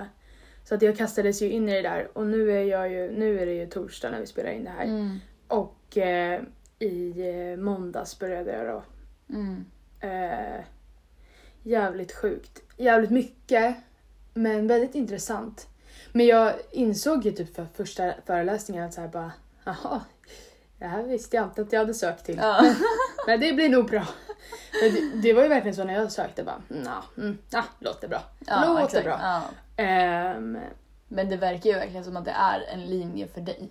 så 0.65 0.75
att 0.75 0.83
jag 0.83 0.99
kastades 0.99 1.43
ju 1.43 1.51
in 1.51 1.69
i 1.69 1.73
det 1.73 1.83
där 1.89 2.09
och 2.19 2.27
nu 2.27 2.51
är, 2.51 2.65
jag 2.65 2.93
ju, 2.93 3.11
nu 3.19 3.41
är 3.41 3.47
det 3.47 3.53
ju 3.53 3.67
torsdag 3.67 4.11
när 4.11 4.21
vi 4.21 4.27
spelar 4.27 4.51
in 4.51 4.65
det 4.65 4.71
här. 4.71 4.85
Mm. 4.85 5.19
Och 5.49 5.97
eh, 5.99 6.41
i 6.79 7.15
eh, 7.53 7.63
måndags 7.63 8.19
började 8.19 8.53
jag 8.53 8.67
då. 8.67 8.83
Mm. 9.35 9.65
Eh, 10.01 10.61
jävligt 11.63 12.13
sjukt. 12.13 12.63
Jävligt 12.77 13.11
mycket, 13.11 13.77
men 14.37 14.67
väldigt 14.67 14.95
intressant. 14.95 15.69
Men 16.13 16.27
jag 16.27 16.55
insåg 16.71 17.25
ju 17.25 17.33
typ 17.33 17.55
för 17.57 17.67
första 17.75 18.15
föreläsningen 18.27 18.85
att 18.85 18.95
så 18.95 19.01
här 19.01 19.09
bara, 19.09 19.33
jaha, 19.65 20.01
det 20.79 20.85
här 20.87 21.03
visste 21.03 21.37
jag 21.37 21.45
inte 21.47 21.63
att 21.63 21.73
jag 21.73 21.81
hade 21.81 21.95
sökt 21.95 22.25
till. 22.27 22.37
Ja. 22.37 22.75
Men 23.27 23.41
det 23.41 23.53
blir 23.53 23.69
nog 23.69 23.87
bra. 23.87 24.07
Det, 24.73 25.21
det 25.23 25.33
var 25.33 25.43
ju 25.43 25.49
verkligen 25.49 25.77
så 25.77 25.85
när 25.85 25.95
jag 25.95 26.13
sökte 26.13 26.45
bara, 26.45 26.63
nah, 26.69 27.05
mm, 27.17 27.39
ah, 27.53 27.63
låter 27.79 28.09
bra. 28.09 28.23
Ja, 28.47 28.65
låter 28.67 28.85
exakt. 28.85 29.05
bra. 29.05 29.19
Ja. 29.23 29.43
Ehm, 29.85 30.59
Men 31.09 31.29
det 31.29 31.37
verkar 31.37 31.71
ju 31.71 31.77
verkligen 31.77 32.05
som 32.05 32.17
att 32.17 32.25
det 32.25 32.31
är 32.31 32.61
en 32.73 32.87
linje 32.87 33.27
för 33.29 33.41
dig. 33.41 33.69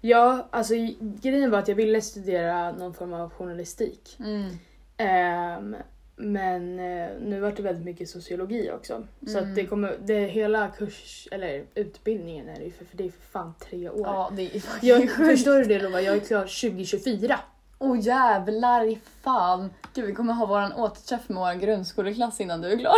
ja, 0.00 0.48
alltså 0.50 0.74
grejen 1.00 1.50
var 1.50 1.58
att 1.58 1.68
jag 1.68 1.74
ville 1.74 2.00
studera 2.02 2.72
någon 2.72 2.94
form 2.94 3.12
av 3.12 3.30
journalistik. 3.30 4.16
Mm. 4.18 4.58
Ehm, 4.96 5.76
men 6.16 6.78
eh, 6.78 7.08
nu 7.20 7.40
vart 7.40 7.56
det 7.56 7.62
väldigt 7.62 7.84
mycket 7.84 8.08
sociologi 8.08 8.70
också. 8.70 9.06
Så 9.26 9.38
Mm. 9.38 9.50
att 9.50 9.56
det 9.56 9.66
kommer, 9.66 9.96
det 10.04 10.20
hela 10.26 10.68
kurs, 10.68 11.28
eller 11.30 11.64
utbildningen 11.74 12.48
är 12.48 12.58
det 12.58 12.64
ju 12.64 12.70
för, 12.70 12.84
för 12.84 12.96
det 12.96 13.04
är 13.04 13.10
för 13.10 13.22
fan 13.30 13.54
tre 13.60 13.90
år. 13.90 14.00
Ja, 14.06 14.30
det 14.36 14.42
är 14.42 14.62
Jag, 14.82 15.10
förstår 15.10 15.56
du 15.58 15.64
det 15.64 15.78
Lova? 15.82 16.00
Jag 16.00 16.16
är 16.16 16.20
klar 16.20 16.40
2024. 16.40 17.40
Åh 17.78 17.92
oh, 17.92 18.00
jävlar 18.00 18.84
i 18.84 18.98
fan. 19.22 19.70
Gud 19.94 20.04
vi 20.06 20.12
kommer 20.14 20.32
ha 20.32 20.46
våran 20.46 20.72
återträff 20.72 21.28
med 21.28 21.38
vår 21.38 21.54
grundskoleklass 21.60 22.40
innan 22.40 22.60
du 22.60 22.68
är 22.72 22.78
klar. 22.78 22.96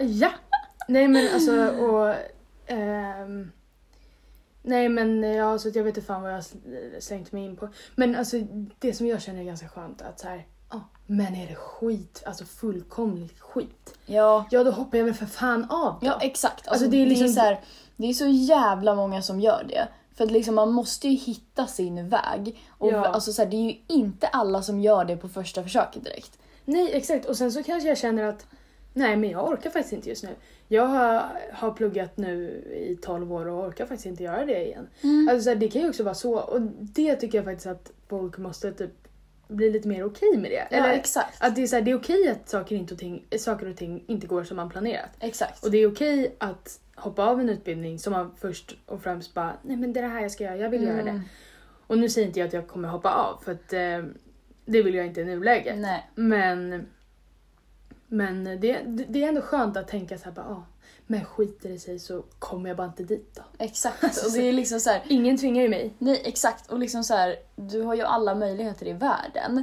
Ja! 0.00 0.30
Nej 0.88 1.08
men 1.08 1.34
alltså 1.34 1.66
och... 1.70 2.14
ehm, 2.66 3.50
nej 4.62 4.88
men 4.88 5.22
ja, 5.22 5.58
så 5.58 5.68
att 5.68 5.74
jag 5.76 5.84
vet 5.84 5.96
inte 5.96 6.06
fan 6.06 6.22
vad 6.22 6.30
jag 6.30 6.36
har 6.36 7.00
slängt 7.00 7.32
mig 7.32 7.44
in 7.44 7.56
på. 7.56 7.68
Men 7.94 8.16
alltså 8.16 8.36
det 8.78 8.92
som 8.92 9.06
jag 9.06 9.22
känner 9.22 9.40
är 9.40 9.44
ganska 9.44 9.68
skönt 9.68 10.02
att 10.02 10.20
så 10.20 10.28
här. 10.28 10.46
Men 11.10 11.34
är 11.34 11.46
det 11.46 11.54
skit, 11.54 12.22
alltså 12.26 12.44
fullkomligt 12.44 13.40
skit. 13.40 13.94
Ja, 14.06 14.44
Ja 14.50 14.64
då 14.64 14.70
hoppar 14.70 14.98
jag 14.98 15.04
väl 15.04 15.14
för 15.14 15.26
fan 15.26 15.64
av 15.70 15.92
då. 16.00 16.06
ja 16.06 16.18
exakt. 16.22 16.54
Alltså, 16.68 16.70
Alltså, 16.70 16.84
det, 16.84 16.96
det 16.96 17.02
är 17.02 17.06
är 17.06 17.08
liksom- 17.10 17.28
så 17.28 17.40
här, 17.40 17.60
det 17.96 18.06
är 18.06 18.12
så 18.12 18.26
jävla 18.26 18.94
många 18.94 19.22
som 19.22 19.40
gör 19.40 19.64
det. 19.68 19.88
För 20.14 20.24
att 20.24 20.30
liksom, 20.30 20.54
man 20.54 20.72
måste 20.72 21.08
ju 21.08 21.14
hitta 21.16 21.66
sin 21.66 22.08
väg. 22.08 22.60
Och 22.78 22.92
Ja. 22.92 23.06
alltså, 23.06 23.32
så 23.32 23.42
här, 23.42 23.50
det 23.50 23.56
är 23.56 23.62
ju 23.70 23.74
inte 23.88 24.26
alla 24.26 24.62
som 24.62 24.80
gör 24.80 25.04
det 25.04 25.16
på 25.16 25.28
första 25.28 25.62
försöket 25.62 26.04
direkt. 26.04 26.38
Nej 26.64 26.90
exakt 26.92 27.26
och 27.26 27.36
sen 27.36 27.52
så 27.52 27.62
kanske 27.62 27.88
jag 27.88 27.98
känner 27.98 28.22
att 28.24 28.46
nej 28.92 29.16
men 29.16 29.30
jag 29.30 29.48
orkar 29.48 29.70
faktiskt 29.70 29.92
inte 29.92 30.08
just 30.08 30.22
nu. 30.24 30.30
Jag 30.68 30.86
har, 30.86 31.24
har 31.52 31.70
pluggat 31.70 32.16
nu 32.16 32.48
i 32.90 32.96
12 33.02 33.32
år 33.32 33.46
och 33.46 33.64
orkar 33.68 33.86
faktiskt 33.86 34.06
inte 34.06 34.22
göra 34.22 34.44
det 34.44 34.64
igen. 34.66 34.88
Alltså 35.30 35.42
så 35.44 35.48
här, 35.50 35.56
det 35.56 35.68
kan 35.68 35.82
ju 35.82 35.88
också 35.88 36.02
vara 36.02 36.14
så 36.14 36.38
och 36.38 36.60
det 36.80 37.16
tycker 37.16 37.38
jag 37.38 37.44
faktiskt 37.44 37.66
att 37.66 37.90
folk 38.08 38.38
måste 38.38 38.72
typ 38.72 39.07
bli 39.48 39.70
lite 39.70 39.88
mer 39.88 40.04
okej 40.04 40.36
med 40.38 40.50
det. 40.50 40.68
Ja, 40.70 40.86
exakt. 40.92 41.36
Att 41.44 41.56
det 41.56 41.62
är, 41.62 41.66
så 41.66 41.76
här, 41.76 41.82
det 41.82 41.90
är 41.90 41.96
okej 41.98 42.28
att 42.28 42.48
saker, 42.48 42.76
inte 42.76 42.94
och 42.94 43.00
ting, 43.00 43.24
saker 43.38 43.68
och 43.70 43.76
ting 43.76 44.04
inte 44.06 44.26
går 44.26 44.44
som 44.44 44.56
man 44.56 44.68
planerat. 44.70 45.10
Exakt. 45.20 45.64
Och 45.64 45.70
det 45.70 45.78
är 45.78 45.92
okej 45.92 46.36
att 46.38 46.80
hoppa 46.96 47.24
av 47.24 47.40
en 47.40 47.48
utbildning 47.48 47.98
som 47.98 48.12
man 48.12 48.34
först 48.40 48.76
och 48.86 49.02
främst 49.02 49.34
bara 49.34 49.52
nej 49.62 49.76
men 49.76 49.92
det 49.92 50.00
är 50.00 50.02
det 50.02 50.08
här 50.08 50.20
jag 50.22 50.30
ska 50.30 50.44
göra, 50.44 50.56
jag 50.56 50.70
vill 50.70 50.82
göra 50.82 51.02
det. 51.02 51.10
Mm. 51.10 51.22
Och 51.86 51.98
nu 51.98 52.08
säger 52.08 52.26
inte 52.26 52.38
jag 52.40 52.46
att 52.46 52.52
jag 52.52 52.68
kommer 52.68 52.88
hoppa 52.88 53.10
av 53.14 53.40
för 53.44 53.52
att 53.52 53.72
eh, 53.72 54.04
det 54.64 54.82
vill 54.82 54.94
jag 54.94 55.06
inte 55.06 55.20
i 55.20 55.24
nuläget. 55.24 55.78
Nej. 55.78 56.10
Men, 56.14 56.86
men 58.06 58.44
det, 58.44 58.56
det- 58.58 59.04
det 59.08 59.24
är 59.24 59.28
ändå 59.28 59.40
skönt 59.40 59.76
att 59.76 59.88
tänka 59.88 60.18
så 60.18 60.24
här 60.24 60.32
bara, 60.32 60.46
ah, 60.46 60.64
men 61.10 61.24
skiter 61.24 61.68
det 61.68 61.78
sig 61.78 61.98
så 61.98 62.22
kommer 62.38 62.68
jag 62.68 62.76
bara 62.76 62.86
inte 62.86 63.02
dit 63.02 63.34
då. 63.34 63.42
Exakt. 63.58 64.24
Och 64.26 64.32
det 64.32 64.48
är 64.48 64.52
liksom 64.52 64.80
så 64.80 64.90
här, 64.90 65.02
Ingen 65.08 65.38
tvingar 65.38 65.62
ju 65.62 65.68
mig. 65.68 65.94
Nej, 65.98 66.22
exakt. 66.24 66.70
Och 66.70 66.78
liksom 66.78 67.04
så 67.04 67.14
här, 67.14 67.36
du 67.56 67.82
har 67.82 67.94
ju 67.94 68.02
alla 68.02 68.34
möjligheter 68.34 68.86
i 68.86 68.92
världen. 68.92 69.62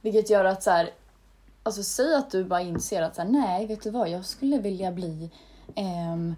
Vilket 0.00 0.30
gör 0.30 0.44
att 0.44 0.62
så 0.62 0.70
här, 0.70 0.90
alltså 1.62 1.82
säg 1.82 2.14
att 2.14 2.30
du 2.30 2.44
bara 2.44 2.60
inser 2.60 3.02
att 3.02 3.14
så 3.16 3.22
här, 3.22 3.28
nej, 3.28 3.66
vet 3.66 3.82
du 3.82 3.90
vad, 3.90 4.08
jag 4.08 4.24
skulle 4.24 4.58
vilja 4.58 4.92
bli 4.92 5.30
ehm, 5.74 6.34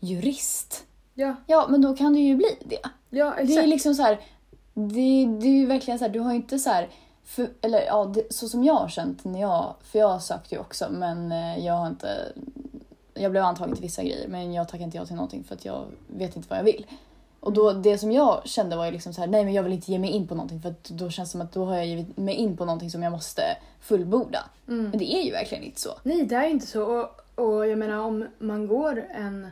jurist. 0.00 0.84
Ja, 1.14 1.34
Ja, 1.46 1.66
men 1.70 1.82
då 1.82 1.96
kan 1.96 2.12
du 2.12 2.20
ju 2.20 2.36
bli 2.36 2.56
det. 2.64 2.78
ja 3.10 3.34
Det 3.36 3.42
är 3.42 3.44
exakt. 3.44 3.68
liksom 3.68 3.94
så 3.94 4.02
här, 4.02 4.20
det, 4.74 5.26
det 5.40 5.46
är 5.46 5.56
ju 5.56 5.66
verkligen 5.66 5.98
så 5.98 6.04
här, 6.04 6.12
du 6.12 6.20
har 6.20 6.30
ju 6.30 6.36
inte 6.36 6.58
så 6.58 6.70
här, 6.70 6.88
för, 7.24 7.50
eller 7.60 7.80
ja, 7.86 8.04
det, 8.04 8.32
så 8.34 8.48
som 8.48 8.64
jag 8.64 8.74
har 8.74 8.88
känt 8.88 9.24
när 9.24 9.40
jag, 9.40 9.74
för 9.82 9.98
jag 9.98 10.22
sökte 10.22 10.54
ju 10.54 10.60
också 10.60 10.86
men 10.90 11.32
eh, 11.32 11.66
jag 11.66 11.74
har 11.74 11.86
inte, 11.86 12.32
jag 13.22 13.30
blev 13.30 13.44
antagen 13.44 13.74
till 13.74 13.82
vissa 13.82 14.02
grejer 14.02 14.28
men 14.28 14.52
jag 14.52 14.68
tackade 14.68 14.84
inte 14.84 14.96
ja 14.96 15.06
till 15.06 15.16
någonting 15.16 15.44
för 15.44 15.54
att 15.54 15.64
jag 15.64 15.86
vet 16.06 16.36
inte 16.36 16.48
vad 16.48 16.58
jag 16.58 16.64
vill. 16.64 16.86
Och 17.40 17.52
då, 17.52 17.72
det 17.72 17.98
som 17.98 18.12
jag 18.12 18.48
kände 18.48 18.76
var 18.76 18.86
ju 18.86 18.92
liksom 18.92 19.12
så 19.12 19.20
här, 19.20 19.28
nej 19.28 19.44
men 19.44 19.54
jag 19.54 19.62
vill 19.62 19.72
inte 19.72 19.92
ge 19.92 19.98
mig 19.98 20.10
in 20.10 20.28
på 20.28 20.34
någonting 20.34 20.60
för 20.60 20.68
att 20.68 20.84
då 20.84 21.10
känns 21.10 21.28
det 21.28 21.32
som 21.32 21.40
att 21.40 21.52
då 21.52 21.64
har 21.64 21.76
jag 21.76 21.86
givit 21.86 22.16
mig 22.16 22.34
in 22.34 22.56
på 22.56 22.64
någonting 22.64 22.90
som 22.90 23.02
jag 23.02 23.12
måste 23.12 23.42
fullborda. 23.80 24.44
Mm. 24.68 24.90
Men 24.90 24.98
det 24.98 25.14
är 25.14 25.22
ju 25.22 25.32
verkligen 25.32 25.64
inte 25.64 25.80
så. 25.80 25.90
Nej, 26.02 26.26
det 26.26 26.34
är 26.34 26.48
inte 26.48 26.66
så. 26.66 26.84
Och, 26.84 27.44
och 27.44 27.66
jag 27.66 27.78
menar 27.78 27.98
om 27.98 28.26
man 28.38 28.66
går 28.66 29.04
en... 29.10 29.48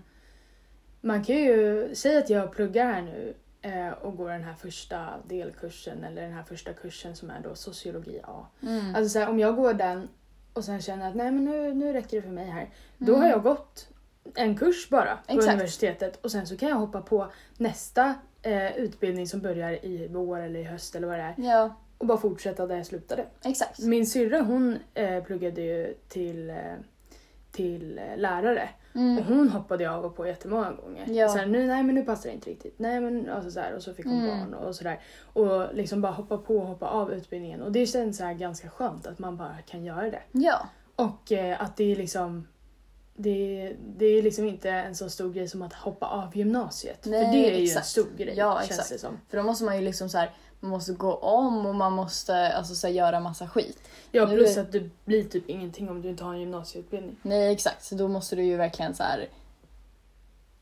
Man 1.01 1.25
kan 1.25 1.37
ju 1.37 1.91
säga 1.95 2.19
att 2.19 2.31
jag 2.31 2.53
pluggar 2.53 2.87
här 2.87 3.03
nu 3.03 3.35
eh, 3.63 3.89
och 3.91 4.17
går 4.17 4.31
den 4.31 4.45
här 4.45 4.55
första 4.55 5.07
delkursen 5.29 6.05
eller 6.05 6.23
den 6.23 6.33
här 6.33 6.43
första 6.43 6.73
kursen 6.73 7.17
som 7.17 7.31
är 7.31 7.41
då 7.41 7.55
sociologi 7.55 8.21
A. 8.25 8.47
Mm. 8.63 8.95
Alltså 8.95 9.09
så 9.09 9.19
här, 9.19 9.29
om 9.29 9.39
jag 9.39 9.57
går 9.57 9.75
den 9.75 10.09
och 10.53 10.65
sen 10.65 10.81
känner 10.81 11.09
att 11.09 11.15
nej 11.17 11.31
men 11.31 11.45
nu, 11.45 11.75
nu 11.75 11.93
räcker 11.93 12.17
det 12.17 12.23
för 12.23 12.31
mig 12.31 12.47
här. 12.47 12.69
Då 12.99 13.13
Mm. 13.13 13.23
har 13.23 13.29
jag 13.31 13.43
gått 13.43 13.89
en 14.35 14.57
kurs 14.57 14.89
bara 14.91 15.17
på 15.27 15.33
Exakt. 15.33 15.55
universitetet 15.55 16.25
och 16.25 16.31
sen 16.31 16.47
så 16.47 16.57
kan 16.57 16.69
jag 16.69 16.77
hoppa 16.77 17.01
på 17.03 17.27
nästa 17.57 18.15
eh, 18.43 18.77
utbildning 18.77 19.27
som 19.27 19.41
börjar 19.41 19.85
i 19.85 20.09
vår 20.11 20.41
eller 20.41 20.61
i 20.61 20.65
höst 20.65 20.95
eller 20.95 21.07
vad 21.07 21.19
det 21.19 21.23
är 21.23 21.35
Ja, 21.39 21.75
och 21.99 22.07
bara 22.07 22.19
fortsätta 22.19 22.67
där 22.67 22.77
jag 22.77 22.87
slutade. 22.87 23.27
exakt. 23.45 23.79
Min 23.79 24.07
syrra 24.07 24.41
hon 24.43 24.79
eh, 24.95 25.25
pluggade 25.25 25.61
ju 25.63 25.95
till, 26.09 26.51
eh, 26.51 26.57
till 27.53 27.99
eh, 27.99 28.17
lärare 28.17 28.69
Mm. 28.95 29.19
och 29.19 29.25
hon 29.25 29.49
hoppade 29.49 29.85
jag 29.85 29.95
av 29.95 30.05
och 30.05 30.17
på 30.17 30.27
jättemånga 30.27 30.73
gånger. 30.73 31.07
Ja. 31.09 31.29
Så 31.29 31.39
här, 31.39 31.47
nu, 31.47 31.67
nej 31.67 31.83
men 31.83 31.95
nu 31.95 32.03
passar 32.03 32.29
det 32.29 32.35
inte 32.35 32.51
riktigt. 32.51 32.79
Nej 32.79 33.01
men 33.01 33.29
alltså 33.31 33.51
så 33.51 33.61
här, 33.61 33.75
och 33.77 33.83
så 33.83 33.95
fick 33.95 34.07
hon 34.07 34.25
Mm. 34.25 34.51
barn 34.51 34.55
och 34.55 34.75
sådär. 34.77 35.01
Och 35.33 35.75
liksom 35.75 36.01
bara 36.01 36.13
hoppa 36.13 36.39
på 36.39 36.57
och 36.57 36.67
hoppa 36.67 36.87
av 36.89 37.13
utbildningen 37.13 37.63
och 37.63 37.73
det 37.73 37.87
känns 37.87 38.17
så 38.17 38.25
här 38.25 38.35
ganska 38.35 38.71
skönt 38.71 39.07
att 39.07 39.19
man 39.19 39.37
bara 39.37 39.57
kan 39.67 39.85
göra 39.85 40.11
det. 40.11 40.23
Ja, 40.33 40.69
Och 40.97 41.33
eh, 41.33 41.63
att 41.63 41.77
det 41.77 41.93
är 41.93 41.97
liksom 41.97 42.47
det, 43.17 43.73
det 43.97 44.05
är 44.07 44.23
liksom 44.23 44.45
inte 44.45 44.71
en 44.71 44.95
så 44.95 45.11
stor 45.11 45.33
grej 45.33 45.49
som 45.49 45.63
att 45.63 45.73
hoppa 45.73 46.07
av 46.07 46.37
gymnasiet. 46.37 47.05
Nej, 47.07 47.25
för 47.25 47.33
det 47.33 47.55
är 47.55 47.59
ju 47.59 47.71
en 47.77 47.83
stor 47.83 48.07
grej 48.17 48.35
Ja, 48.37 48.57
känns 48.59 48.71
exakt. 48.71 48.91
det 48.91 48.99
som. 48.99 49.19
för 49.29 49.37
då 49.37 49.43
måste 49.43 49.65
man 49.65 49.77
ju 49.77 49.83
liksom 49.85 50.09
så 50.09 50.19
här, 50.19 50.31
måste 50.61 50.93
gå 50.93 51.15
om 51.15 51.67
och 51.67 51.75
man 51.75 51.93
måste 51.93 52.53
alltså, 52.53 52.75
så 52.75 52.87
här, 52.87 52.95
göra 52.95 53.21
massa 53.21 53.49
skit. 53.49 53.83
Ja 54.11 54.27
Nu 54.27 54.37
plus 54.37 54.57
är- 54.57 54.61
att 54.61 54.73
det 54.73 54.91
blir 55.05 55.25
typ 55.25 55.49
ingenting 55.49 55.89
om 55.91 56.03
du 56.03 56.09
inte 56.09 56.25
har 56.25 56.35
en 56.35 56.41
gymnasieutbildning. 56.41 57.17
Nej 57.23 57.53
exakt, 57.53 57.85
så 57.85 57.95
då 57.95 58.09
måste 58.09 58.37
du 58.37 58.43
ju 58.45 58.57
verkligen 58.57 58.95
så 58.95 59.03
här. 59.03 59.29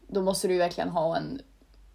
Då 0.06 0.22
måste 0.22 0.48
du 0.48 0.52
ju 0.54 0.58
verkligen 0.58 0.88
ha 0.90 1.16
en, 1.16 1.40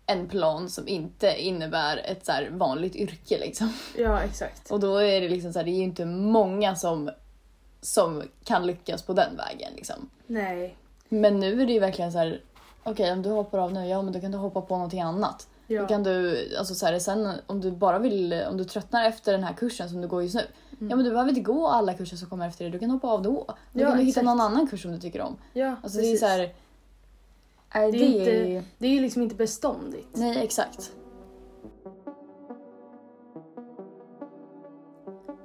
en 0.05 0.27
plan 0.27 0.69
som 0.69 0.87
inte 0.87 1.41
innebär 1.41 1.97
ett 2.05 2.25
så 2.25 2.31
här 2.31 2.49
vanligt 2.51 2.95
yrke 2.95 3.37
liksom. 3.39 3.73
Ja 3.97 4.19
exakt. 4.21 4.71
Och 4.71 4.79
då 4.79 4.97
är 4.97 5.21
det 5.21 5.29
liksom 5.29 5.53
så 5.53 5.59
här, 5.59 5.63
det 5.65 5.71
är 5.71 5.77
ju 5.77 5.83
inte 5.83 6.05
många 6.05 6.75
som, 6.75 7.11
som 7.81 8.23
kan 8.43 8.67
lyckas 8.67 9.01
på 9.03 9.13
den 9.13 9.37
vägen 9.37 9.73
liksom. 9.75 10.09
Nej. 10.27 10.77
Men 11.09 11.39
nu 11.39 11.61
är 11.61 11.65
det 11.65 11.73
ju 11.73 11.79
verkligen 11.79 12.11
så 12.11 12.17
här. 12.17 12.41
okej 12.83 13.11
om 13.11 13.21
du 13.21 13.29
hoppar 13.29 13.59
av 13.59 13.73
nu, 13.73 13.87
ja 13.87 14.01
men 14.01 14.13
då 14.13 14.19
kan 14.19 14.31
du 14.31 14.37
hoppa 14.37 14.61
på 14.61 14.75
någonting 14.75 15.01
annat. 15.01 15.47
Ja. 15.67 15.88
Kan 15.88 16.04
du, 16.04 16.47
alltså 16.58 16.76
så 16.76 16.86
här, 16.86 16.99
sen 16.99 17.30
om 17.47 17.62
du 17.62 17.71
bara 17.71 17.99
vill, 17.99 18.34
om 18.49 18.58
du 18.58 18.63
tröttnar 18.63 19.06
efter 19.06 19.32
den 19.32 19.43
här 19.43 19.54
kursen 19.54 19.89
som 19.89 20.02
du 20.02 20.08
går 20.08 20.23
just 20.23 20.36
nu. 20.36 20.41
Mm. 20.80 20.89
Ja 20.89 20.95
men 20.95 21.06
du 21.06 21.12
behöver 21.12 21.30
inte 21.30 21.41
gå 21.41 21.67
alla 21.67 21.93
kurser 21.93 22.17
som 22.17 22.30
kommer 22.30 22.47
efter 22.47 22.65
det, 22.65 22.71
du 22.71 22.80
kan 22.80 22.89
hoppa 22.89 23.08
av 23.08 23.21
då. 23.21 23.32
Då 23.71 23.82
Ja, 23.82 23.88
kan 23.88 23.97
du 23.97 24.04
hitta 24.04 24.10
exakt. 24.19 24.26
någon 24.26 24.41
annan 24.41 24.67
kurs 24.67 24.82
som 24.82 24.91
du 24.91 24.99
tycker 24.99 25.21
om. 25.21 25.38
Ja, 25.54 25.76
Alltså 25.84 25.99
det 26.02 26.12
är 26.12 26.17
så 26.17 26.26
här. 26.26 26.54
Nej, 27.76 27.91
Det 27.91 27.97
det, 27.97 28.06
är 28.06 28.28
är 28.28 28.45
inte- 28.56 28.67
Det 28.78 28.88
är 28.88 28.91
ju 28.91 29.02
liksom 29.02 29.21
inte 29.21 29.36
beståndigt. 29.36 30.08
Nej 30.13 30.43
exakt. 30.43 30.91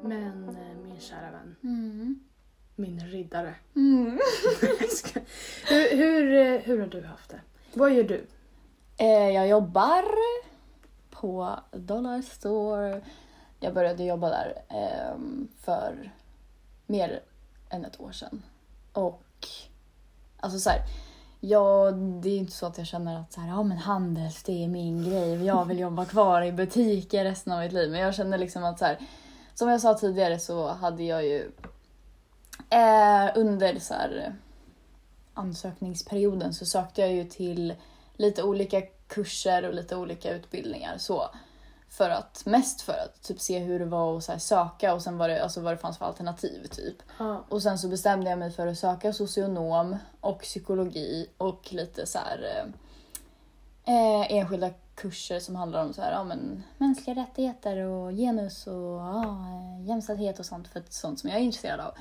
Men 0.02 0.48
eh, 0.48 0.76
min 0.84 1.00
kära 1.00 1.30
vän, 1.30 1.56
Mm. 1.62 2.18
min 2.76 3.00
riddare. 3.00 3.54
Mm. 3.76 4.04
Hur, 5.68 5.96
hur, 5.96 6.32
eh, 6.34 6.60
hur 6.60 6.80
har 6.80 6.86
du 6.86 7.02
haft 7.04 7.30
det? 7.30 7.40
Vad 7.74 7.92
gör 7.94 8.02
du? 8.04 8.26
Eh, 9.00 9.30
jag 9.30 9.48
jobbar 9.48 10.04
på 11.10 11.60
Dollar 11.72 12.22
Store. 12.22 13.00
Jag 13.60 13.74
började 13.74 14.04
jobba 14.04 14.28
där 14.28 14.62
ehm, 14.68 15.48
för 15.60 16.12
mer 16.86 17.20
än 17.70 17.84
ett 17.84 18.00
år 18.00 18.12
sedan. 18.12 18.42
Och 18.92 19.22
alltså 20.40 20.58
så 20.58 20.70
här, 20.70 20.80
ja, 21.40 21.90
det 21.92 22.28
är 22.28 22.38
inte 22.38 22.52
så 22.52 22.66
att 22.66 22.78
jag 22.78 22.86
känner 22.86 23.20
att 23.20 23.32
så 23.32 23.40
här, 23.40 23.48
ja, 23.48 23.62
men 23.62 23.78
Handels 23.78 24.42
det 24.42 24.64
är 24.64 24.68
min 24.68 25.04
grej 25.04 25.38
och 25.38 25.44
jag 25.44 25.64
vill 25.64 25.78
jobba 25.78 26.04
kvar 26.14 26.42
i 26.42 26.52
butiker 26.52 27.24
resten 27.24 27.52
av 27.52 27.60
mitt 27.60 27.72
liv. 27.72 27.90
Men 27.90 28.00
jag 28.00 28.14
känner 28.14 28.38
liksom 28.38 28.64
att 28.64 28.78
så 28.78 28.84
här, 28.84 28.98
som 29.54 29.68
jag 29.68 29.80
sa 29.80 29.94
tidigare 29.94 30.38
så 30.38 30.68
hade 30.68 31.02
jag 31.02 31.24
ju 31.24 31.52
eh, 32.70 33.30
under 33.34 33.78
så 33.78 33.94
här, 33.94 34.34
ansökningsperioden 35.34 36.54
så 36.54 36.66
sökte 36.66 37.00
jag 37.00 37.12
ju 37.12 37.24
till 37.24 37.74
lite 38.18 38.42
olika 38.42 38.82
kurser 39.08 39.68
och 39.68 39.74
lite 39.74 39.96
olika 39.96 40.30
utbildningar. 40.30 40.98
Så 40.98 41.30
för 41.88 42.10
att, 42.10 42.42
mest 42.46 42.80
för 42.80 42.92
att 42.92 43.22
typ 43.22 43.40
se 43.40 43.58
hur 43.58 43.78
det 43.78 43.84
var 43.84 44.16
att 44.16 44.24
så 44.24 44.38
söka 44.38 44.94
och 44.94 45.02
sen 45.02 45.18
var 45.18 45.28
det, 45.28 45.42
alltså 45.42 45.60
vad 45.60 45.72
det 45.72 45.78
fanns 45.78 45.98
för 45.98 46.04
alternativ 46.04 46.66
typ. 46.70 46.96
Ja. 47.18 47.44
Och 47.48 47.62
sen 47.62 47.78
så 47.78 47.88
bestämde 47.88 48.30
jag 48.30 48.38
mig 48.38 48.50
för 48.50 48.66
att 48.66 48.78
söka 48.78 49.12
socionom 49.12 49.96
och 50.20 50.40
psykologi 50.40 51.26
och 51.38 51.72
lite 51.72 52.06
så 52.06 52.18
här 52.18 52.44
eh, 52.44 52.64
eh, 53.94 54.32
enskilda 54.32 54.70
kurser 54.94 55.40
som 55.40 55.56
handlar 55.56 55.84
om 55.84 55.92
så 55.92 56.02
här, 56.02 56.12
ja, 56.12 56.24
men, 56.24 56.62
mänskliga 56.78 57.16
rättigheter 57.16 57.76
och 57.76 58.12
genus 58.12 58.66
och 58.66 58.98
ja, 58.98 59.22
eh, 59.22 59.88
jämställdhet 59.88 60.38
och 60.38 60.46
sånt 60.46 60.68
för 60.68 60.82
sånt 60.88 61.20
som 61.20 61.30
jag 61.30 61.38
är 61.38 61.42
intresserad 61.42 61.80
av. 61.80 61.94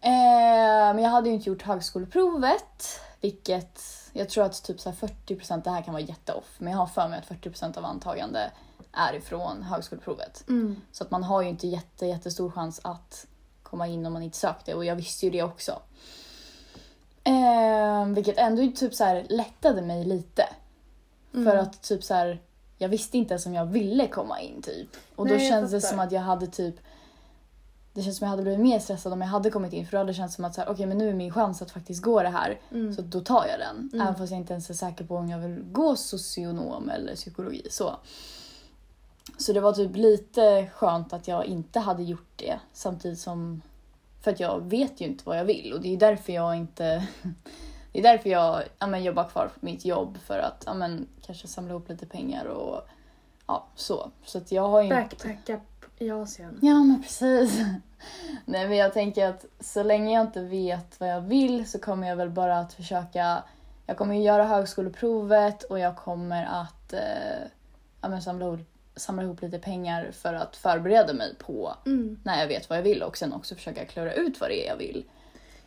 Eh, 0.00 0.94
men 0.94 0.98
jag 0.98 1.10
hade 1.10 1.28
ju 1.28 1.34
inte 1.34 1.48
gjort 1.48 1.62
högskoleprovet, 1.62 3.00
vilket 3.20 3.80
jag 4.12 4.28
tror 4.28 4.44
att 4.44 4.62
typ 4.62 4.80
så 4.80 4.90
här 4.90 4.96
40% 5.26 5.62
det 5.64 5.70
här 5.70 5.82
kan 5.82 5.94
vara 5.94 6.02
jätteoff, 6.02 6.54
men 6.58 6.72
jag 6.72 6.78
har 6.78 6.86
för 6.86 7.08
mig 7.08 7.18
att 7.18 7.42
40% 7.42 7.78
av 7.78 7.84
antagande 7.84 8.50
är 8.92 9.14
ifrån 9.14 9.62
högskoleprovet. 9.62 10.44
Mm. 10.48 10.80
Så 10.92 11.04
att 11.04 11.10
man 11.10 11.22
har 11.22 11.42
ju 11.42 11.48
inte 11.48 11.66
jätte, 11.68 12.06
jättestor 12.06 12.50
chans 12.50 12.80
att 12.84 13.26
komma 13.62 13.86
in 13.86 14.06
om 14.06 14.12
man 14.12 14.22
inte 14.22 14.38
sökte 14.38 14.74
och 14.74 14.84
jag 14.84 14.96
visste 14.96 15.26
ju 15.26 15.32
det 15.32 15.42
också. 15.42 15.82
Eh, 17.24 18.06
vilket 18.06 18.38
ändå 18.38 18.72
typ 18.76 18.94
så 18.94 19.04
här 19.04 19.26
lättade 19.28 19.82
mig 19.82 20.04
lite. 20.04 20.48
För 21.32 21.40
Mm. 21.40 21.58
att 21.58 21.82
typ 21.82 22.04
så 22.04 22.14
här, 22.14 22.42
jag 22.78 22.88
visste 22.88 23.18
inte 23.18 23.34
ens 23.34 23.46
om 23.46 23.54
jag 23.54 23.66
ville 23.66 24.06
komma 24.06 24.40
in 24.40 24.62
typ. 24.62 24.88
Och 25.16 25.26
då 25.28 25.34
Nej, 25.34 25.42
jag 25.42 25.52
kändes 25.52 25.70
det 25.70 25.80
som 25.80 25.98
att 25.98 26.12
jag 26.12 26.20
hade 26.20 26.46
typ 26.46 26.74
det 27.92 28.02
känns 28.02 28.16
som 28.16 28.24
jag 28.24 28.30
hade 28.30 28.42
blivit 28.42 28.60
mer 28.60 28.78
stressad 28.78 29.12
om 29.12 29.20
jag 29.20 29.28
hade 29.28 29.50
kommit 29.50 29.72
in 29.72 29.86
för 29.86 29.92
då 29.92 29.98
hade 29.98 30.10
det 30.10 30.14
känts 30.14 30.34
som 30.34 30.44
att 30.44 30.54
så 30.54 30.60
här, 30.60 30.68
okej 30.68 30.86
men 30.86 30.98
nu 30.98 31.08
är 31.08 31.14
min 31.14 31.32
chans 31.32 31.62
att 31.62 31.70
faktiskt 31.70 32.02
gå 32.02 32.22
det 32.22 32.28
här. 32.28 32.60
Mm. 32.70 32.94
Så 32.94 33.02
då 33.02 33.20
tar 33.20 33.46
jag 33.46 33.58
den. 33.58 33.90
Mm. 33.92 34.06
Även 34.06 34.14
fast 34.14 34.30
jag 34.30 34.40
inte 34.40 34.52
ens 34.52 34.70
är 34.70 34.74
säker 34.74 35.04
på 35.04 35.16
om 35.16 35.28
jag 35.28 35.38
vill 35.38 35.62
gå 35.72 35.96
socionom 35.96 36.90
eller 36.90 37.14
psykologi. 37.14 37.66
Så. 37.70 37.96
Så 39.38 39.52
det 39.52 39.60
var 39.60 39.72
typ 39.72 39.96
lite 39.96 40.70
skönt 40.74 41.12
att 41.12 41.28
jag 41.28 41.46
inte 41.46 41.80
hade 41.80 42.02
gjort 42.02 42.32
det 42.36 42.58
samtidigt 42.72 43.18
som... 43.18 43.62
För 44.20 44.30
att 44.30 44.40
jag 44.40 44.70
vet 44.70 45.00
ju 45.00 45.04
inte 45.04 45.24
vad 45.26 45.38
jag 45.38 45.44
vill 45.44 45.72
och 45.72 45.80
det 45.80 45.94
är 45.94 45.96
därför 45.96 46.32
jag 46.32 46.56
inte... 46.56 47.06
Det 47.92 47.98
är 47.98 48.02
därför 48.02 48.30
jag 48.30 48.62
ja, 48.78 48.86
men, 48.86 49.04
jobbar 49.04 49.24
kvar 49.24 49.50
på 49.54 49.66
mitt 49.66 49.84
jobb 49.84 50.18
för 50.26 50.38
att 50.38 50.62
ja, 50.66 50.74
men, 50.74 51.06
kanske 51.22 51.48
samla 51.48 51.70
ihop 51.70 51.88
lite 51.88 52.06
pengar 52.06 52.44
och 52.44 52.80
ja, 53.46 53.66
så. 53.74 54.10
Så 54.24 54.38
att 54.38 54.52
jag 54.52 54.68
har 54.68 54.82
ju 54.82 54.84
inte... 54.84 55.16
Backpacka 55.16 55.60
i 55.98 56.10
Asien. 56.10 56.58
Ja 56.62 56.74
men 56.74 57.02
precis. 57.02 57.60
Nej 58.44 58.68
men 58.68 58.76
jag 58.76 58.92
tänker 58.92 59.26
att 59.26 59.44
så 59.60 59.82
länge 59.82 60.14
jag 60.14 60.26
inte 60.26 60.40
vet 60.40 61.00
vad 61.00 61.08
jag 61.08 61.20
vill 61.20 61.70
så 61.70 61.78
kommer 61.78 62.08
jag 62.08 62.16
väl 62.16 62.30
bara 62.30 62.58
att 62.58 62.72
försöka 62.72 63.42
jag 63.86 63.96
kommer 63.96 64.14
ju 64.14 64.22
göra 64.22 64.44
högskoleprovet 64.44 65.62
och 65.62 65.78
jag 65.78 65.96
kommer 65.96 66.44
att 66.46 66.92
eh, 66.92 67.00
ja, 68.00 68.08
men 68.08 68.22
samla, 68.22 68.46
ihop, 68.46 68.60
samla 68.96 69.22
ihop 69.22 69.42
lite 69.42 69.58
pengar 69.58 70.10
för 70.12 70.34
att 70.34 70.56
förbereda 70.56 71.12
mig 71.12 71.34
på 71.38 71.74
Mm. 71.86 72.20
när 72.24 72.40
jag 72.40 72.48
vet 72.48 72.68
vad 72.68 72.78
jag 72.78 72.82
vill 72.82 73.02
och 73.02 73.16
sen 73.16 73.32
också 73.32 73.54
försöka 73.54 73.84
klura 73.84 74.12
ut 74.12 74.40
vad 74.40 74.50
det 74.50 74.66
är 74.66 74.68
jag 74.68 74.76
vill. 74.76 75.04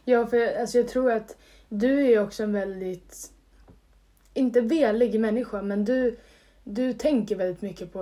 Ja, 0.06 0.28
för 0.28 0.60
alltså, 0.60 0.78
jag 0.78 0.88
tror 0.88 1.12
att 1.12 1.38
du 1.70 2.00
är 2.06 2.10
ju 2.10 2.20
också 2.20 2.44
en 2.44 2.54
väldigt, 2.54 3.32
inte 4.34 4.62
velig 4.62 5.20
människa, 5.20 5.62
men 5.62 5.86
du, 5.86 6.20
du 6.74 6.94
tänker 6.94 7.36
väldigt 7.36 7.62
mycket 7.62 7.94
på, 7.94 8.00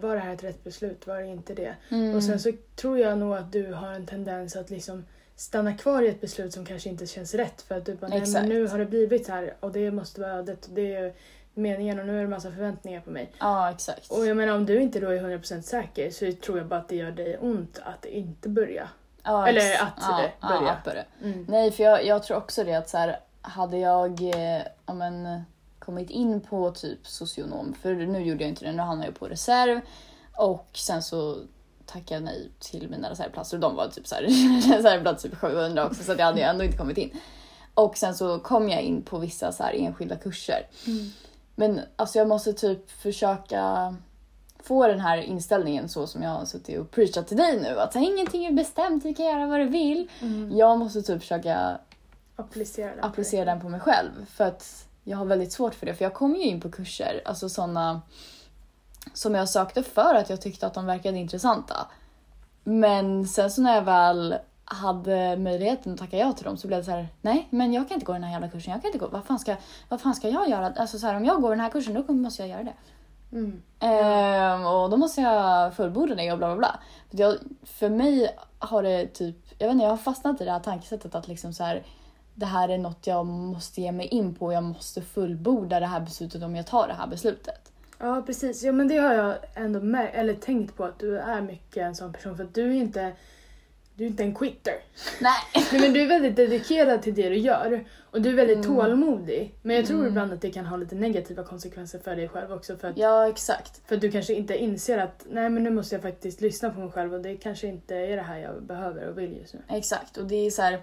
var 0.00 0.14
det 0.14 0.20
här 0.20 0.34
ett 0.34 0.44
rätt 0.44 0.64
beslut, 0.64 1.06
var 1.06 1.20
det 1.20 1.26
inte 1.26 1.54
det? 1.54 1.74
Mm. 1.88 2.16
Och 2.16 2.22
sen 2.22 2.40
så 2.40 2.52
tror 2.76 2.98
jag 2.98 3.18
nog 3.18 3.34
att 3.34 3.52
du 3.52 3.72
har 3.72 3.92
en 3.92 4.06
tendens 4.06 4.56
att 4.56 4.70
liksom 4.70 5.04
stanna 5.36 5.74
kvar 5.74 6.02
i 6.02 6.08
ett 6.08 6.20
beslut 6.20 6.52
som 6.52 6.64
kanske 6.64 6.88
inte 6.88 7.06
känns 7.06 7.34
rätt 7.34 7.62
för 7.62 7.78
att 7.78 7.86
du 7.86 7.94
bara, 7.94 8.08
nej 8.08 8.22
men 8.32 8.48
nu 8.48 8.66
har 8.66 8.78
det 8.78 8.86
blivit 8.86 9.26
så 9.26 9.32
här 9.32 9.54
och 9.60 9.72
det 9.72 9.90
måste 9.90 10.20
vara 10.20 10.32
ödet 10.32 10.68
det 10.74 10.94
är 10.94 11.14
meningen 11.54 12.00
och 12.00 12.06
nu 12.06 12.18
är 12.18 12.22
det 12.22 12.28
massa 12.28 12.50
förväntningar 12.50 13.00
på 13.00 13.10
mig. 13.10 13.32
Ja 13.38 13.70
exakt. 13.70 14.10
Och 14.10 14.26
jag 14.26 14.36
menar 14.36 14.54
om 14.54 14.66
du 14.66 14.80
inte 14.80 15.00
då 15.00 15.08
är 15.08 15.22
100% 15.22 15.60
säker 15.60 16.10
så 16.10 16.32
tror 16.32 16.58
jag 16.58 16.66
bara 16.66 16.80
att 16.80 16.88
det 16.88 16.96
gör 16.96 17.10
dig 17.10 17.38
ont 17.38 17.80
att 17.84 18.04
inte 18.04 18.48
börja. 18.48 18.88
Ja, 19.22 19.48
eller 19.48 19.82
att 19.82 19.92
ja, 20.00 20.20
det 20.22 20.32
Ja, 20.40 20.70
att 20.70 20.84
börja. 20.84 21.04
Mm. 21.22 21.46
Nej, 21.48 21.70
för 21.70 21.84
jag, 21.84 22.06
jag 22.06 22.22
tror 22.22 22.36
också 22.36 22.64
det 22.64 22.74
att 22.74 22.88
så 22.88 22.98
här, 22.98 23.20
hade 23.40 23.78
jag 23.78 24.22
eh, 24.22 24.94
men, 24.94 25.42
kommit 25.88 26.10
in 26.10 26.40
på 26.40 26.70
typ 26.70 27.06
socionom, 27.06 27.74
för 27.82 27.94
nu 27.94 28.18
gjorde 28.24 28.42
jag 28.44 28.48
inte 28.48 28.64
det, 28.64 28.72
nu 28.72 28.82
hamnade 28.82 29.06
jag 29.08 29.18
på 29.18 29.28
reserv 29.28 29.80
och 30.36 30.68
sen 30.72 31.02
så 31.02 31.38
tackade 31.86 32.14
jag 32.14 32.22
nej 32.22 32.50
till 32.58 32.90
mina 32.90 33.10
reservplatser 33.10 33.56
och 33.56 33.60
de 33.60 33.76
var 33.76 33.88
typ 33.88 34.06
så 34.06 34.14
här, 34.14 34.22
reservplats 34.76 35.22
typ 35.22 35.34
700 35.34 35.86
också 35.86 36.02
så 36.04 36.12
att 36.12 36.18
jag 36.18 36.26
hade 36.26 36.38
ju 36.38 36.44
ändå 36.44 36.64
inte 36.64 36.76
kommit 36.76 36.98
in. 36.98 37.10
Och 37.74 37.96
sen 37.96 38.14
så 38.14 38.38
kom 38.38 38.68
jag 38.68 38.82
in 38.82 39.02
på 39.02 39.18
vissa 39.18 39.52
så 39.52 39.62
här 39.62 39.72
enskilda 39.72 40.16
kurser. 40.16 40.66
Mm. 40.86 41.10
Men 41.54 41.80
alltså 41.96 42.18
jag 42.18 42.28
måste 42.28 42.52
typ 42.52 42.90
försöka 42.90 43.94
få 44.58 44.86
den 44.86 45.00
här 45.00 45.18
inställningen 45.18 45.88
så 45.88 46.06
som 46.06 46.22
jag 46.22 46.30
har 46.30 46.44
suttit 46.44 46.78
och 46.78 46.90
preachat 46.90 47.28
till 47.28 47.36
dig 47.36 47.60
nu. 47.60 47.80
Att 47.80 47.96
ingenting 47.96 48.44
är 48.46 48.52
bestämt, 48.52 49.02
du 49.02 49.14
kan 49.14 49.26
göra 49.26 49.46
vad 49.46 49.60
du 49.60 49.68
vill. 49.68 50.08
Mm. 50.20 50.56
Jag 50.56 50.78
måste 50.78 51.02
typ 51.02 51.20
försöka 51.20 51.78
Applicera 52.36 52.90
den. 52.90 53.00
på 53.00 53.06
applicera 53.06 53.44
dig. 53.44 53.54
den 53.54 53.60
på 53.60 53.68
mig 53.68 53.80
själv. 53.80 54.26
För 54.26 54.44
att 54.44 54.87
jag 55.08 55.18
har 55.18 55.24
väldigt 55.24 55.52
svårt 55.52 55.74
för 55.74 55.86
det. 55.86 55.94
För 55.94 56.04
jag 56.04 56.14
kom 56.14 56.34
ju 56.34 56.42
in 56.42 56.60
på 56.60 56.70
kurser, 56.70 57.22
alltså 57.24 57.48
sådana 57.48 58.02
som 59.14 59.34
jag 59.34 59.48
sökte 59.48 59.82
för 59.82 60.14
att 60.14 60.30
jag 60.30 60.40
tyckte 60.40 60.66
att 60.66 60.74
de 60.74 60.86
verkade 60.86 61.18
intressanta. 61.18 61.86
Men 62.64 63.26
sen 63.26 63.50
så 63.50 63.62
när 63.62 63.74
jag 63.74 63.82
väl 63.82 64.38
hade 64.64 65.36
möjligheten 65.36 65.92
att 65.92 65.98
tacka 65.98 66.16
ja 66.16 66.32
till 66.32 66.44
dem 66.44 66.56
så 66.56 66.66
blev 66.66 66.78
det 66.78 66.84
så 66.84 66.90
här: 66.90 67.08
nej 67.20 67.48
men 67.50 67.72
jag 67.72 67.88
kan 67.88 67.94
inte 67.94 68.06
gå 68.06 68.12
den 68.12 68.24
här 68.24 68.32
jävla 68.32 68.48
kursen, 68.48 68.72
jag 68.72 68.82
kan 68.82 68.88
inte 68.88 68.98
gå, 68.98 69.08
vad 69.08 69.24
fan 69.24 69.38
ska, 69.38 69.56
vad 69.88 70.00
fan 70.00 70.14
ska 70.14 70.28
jag 70.28 70.48
göra? 70.48 70.72
Alltså 70.76 70.98
så 70.98 71.06
här, 71.06 71.14
om 71.14 71.24
jag 71.24 71.42
går 71.42 71.50
den 71.50 71.60
här 71.60 71.70
kursen 71.70 72.04
då 72.06 72.12
måste 72.12 72.42
jag 72.42 72.48
göra 72.48 72.62
det. 72.62 72.74
Mm. 73.32 73.62
Ehm, 73.80 74.66
och 74.66 74.90
då 74.90 74.96
måste 74.96 75.20
jag 75.20 75.74
fullborda 75.74 76.14
det 76.14 76.32
och 76.32 76.38
bla 76.38 76.46
bla 76.46 76.56
bla. 76.56 76.80
För, 77.10 77.18
jag, 77.18 77.36
för 77.62 77.88
mig 77.88 78.36
har 78.58 78.82
det 78.82 79.06
typ, 79.06 79.36
jag 79.58 79.66
vet 79.66 79.72
inte, 79.72 79.84
jag 79.84 79.90
har 79.90 79.96
fastnat 79.96 80.40
i 80.40 80.44
det 80.44 80.52
här 80.52 80.60
tankesättet 80.60 81.14
att 81.14 81.28
liksom 81.28 81.52
så 81.52 81.64
här, 81.64 81.82
det 82.38 82.46
här 82.46 82.68
är 82.68 82.78
något 82.78 83.06
jag 83.06 83.26
måste 83.26 83.80
ge 83.80 83.92
mig 83.92 84.06
in 84.06 84.34
på, 84.34 84.52
jag 84.52 84.62
måste 84.62 85.02
fullborda 85.02 85.80
det 85.80 85.86
här 85.86 86.00
beslutet 86.00 86.42
om 86.42 86.56
jag 86.56 86.66
tar 86.66 86.88
det 86.88 86.94
här 86.94 87.06
beslutet. 87.06 87.72
Ja 87.98 88.22
precis, 88.26 88.62
ja 88.62 88.72
men 88.72 88.88
det 88.88 88.96
har 88.98 89.14
jag 89.14 89.34
ändå 89.54 89.80
med, 89.80 90.10
eller 90.14 90.34
tänkt 90.34 90.76
på 90.76 90.84
att 90.84 90.98
du 90.98 91.18
är 91.18 91.40
mycket 91.40 91.76
en 91.82 91.94
sån 91.94 92.12
person 92.12 92.36
för 92.36 92.44
att 92.44 92.54
du 92.54 92.62
är 92.70 92.72
inte 92.74 93.12
du 93.94 94.04
är 94.04 94.08
inte 94.08 94.22
en 94.22 94.34
quitter. 94.34 94.72
Nej. 95.20 95.32
Nej, 95.72 95.80
men 95.80 95.92
du 95.92 96.02
är 96.02 96.06
väldigt 96.06 96.36
dedikerad 96.36 97.02
till 97.02 97.14
det 97.14 97.28
du 97.28 97.36
gör 97.38 97.84
och 98.10 98.22
du 98.22 98.28
är 98.30 98.34
väldigt 98.34 98.64
Mm. 98.66 98.76
tålmodig. 98.76 99.54
Men 99.62 99.76
jag 99.76 99.86
tror 99.86 99.96
Mm. 99.98 100.08
ibland 100.08 100.32
att 100.32 100.40
det 100.40 100.50
kan 100.50 100.66
ha 100.66 100.76
lite 100.76 100.94
negativa 100.94 101.42
konsekvenser 101.44 101.98
för 101.98 102.16
dig 102.16 102.28
själv 102.28 102.52
också 102.52 102.76
för 102.76 102.88
att, 102.88 102.98
Ja 102.98 103.28
exakt. 103.28 103.80
för 103.88 103.94
att 103.94 104.00
du 104.00 104.10
kanske 104.10 104.34
inte 104.34 104.56
inser 104.56 104.98
att 104.98 105.26
nej 105.30 105.50
men 105.50 105.62
nu 105.62 105.70
måste 105.70 105.94
jag 105.94 106.02
faktiskt 106.02 106.40
lyssna 106.40 106.70
på 106.70 106.80
mig 106.80 106.90
själv 106.90 107.14
och 107.14 107.20
det 107.20 107.36
kanske 107.36 107.66
inte 107.66 107.96
är 107.96 108.16
det 108.16 108.22
här 108.22 108.38
jag 108.38 108.62
behöver 108.62 109.08
och 109.08 109.18
vill 109.18 109.36
just 109.36 109.54
nu. 109.54 109.60
Exakt 109.68 110.16
och 110.16 110.26
det 110.26 110.46
är 110.46 110.50
så 110.50 110.62
här. 110.62 110.80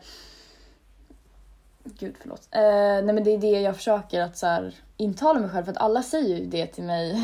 Gud 2.00 2.16
förlåt. 2.22 2.48
Eh, 2.52 2.62
nej 2.62 3.14
men 3.14 3.24
det 3.24 3.32
är 3.34 3.38
det 3.38 3.62
jag 3.62 3.76
försöker 3.76 4.22
att 4.22 4.38
så 4.38 4.48
här, 4.48 4.74
intala 4.98 5.40
mig 5.40 5.50
själv 5.50 5.64
för 5.64 5.72
att 5.72 5.78
alla 5.78 6.04
säger 6.04 6.38
ju 6.38 6.46
det 6.46 6.68
till 6.68 6.84
mig 6.84 7.12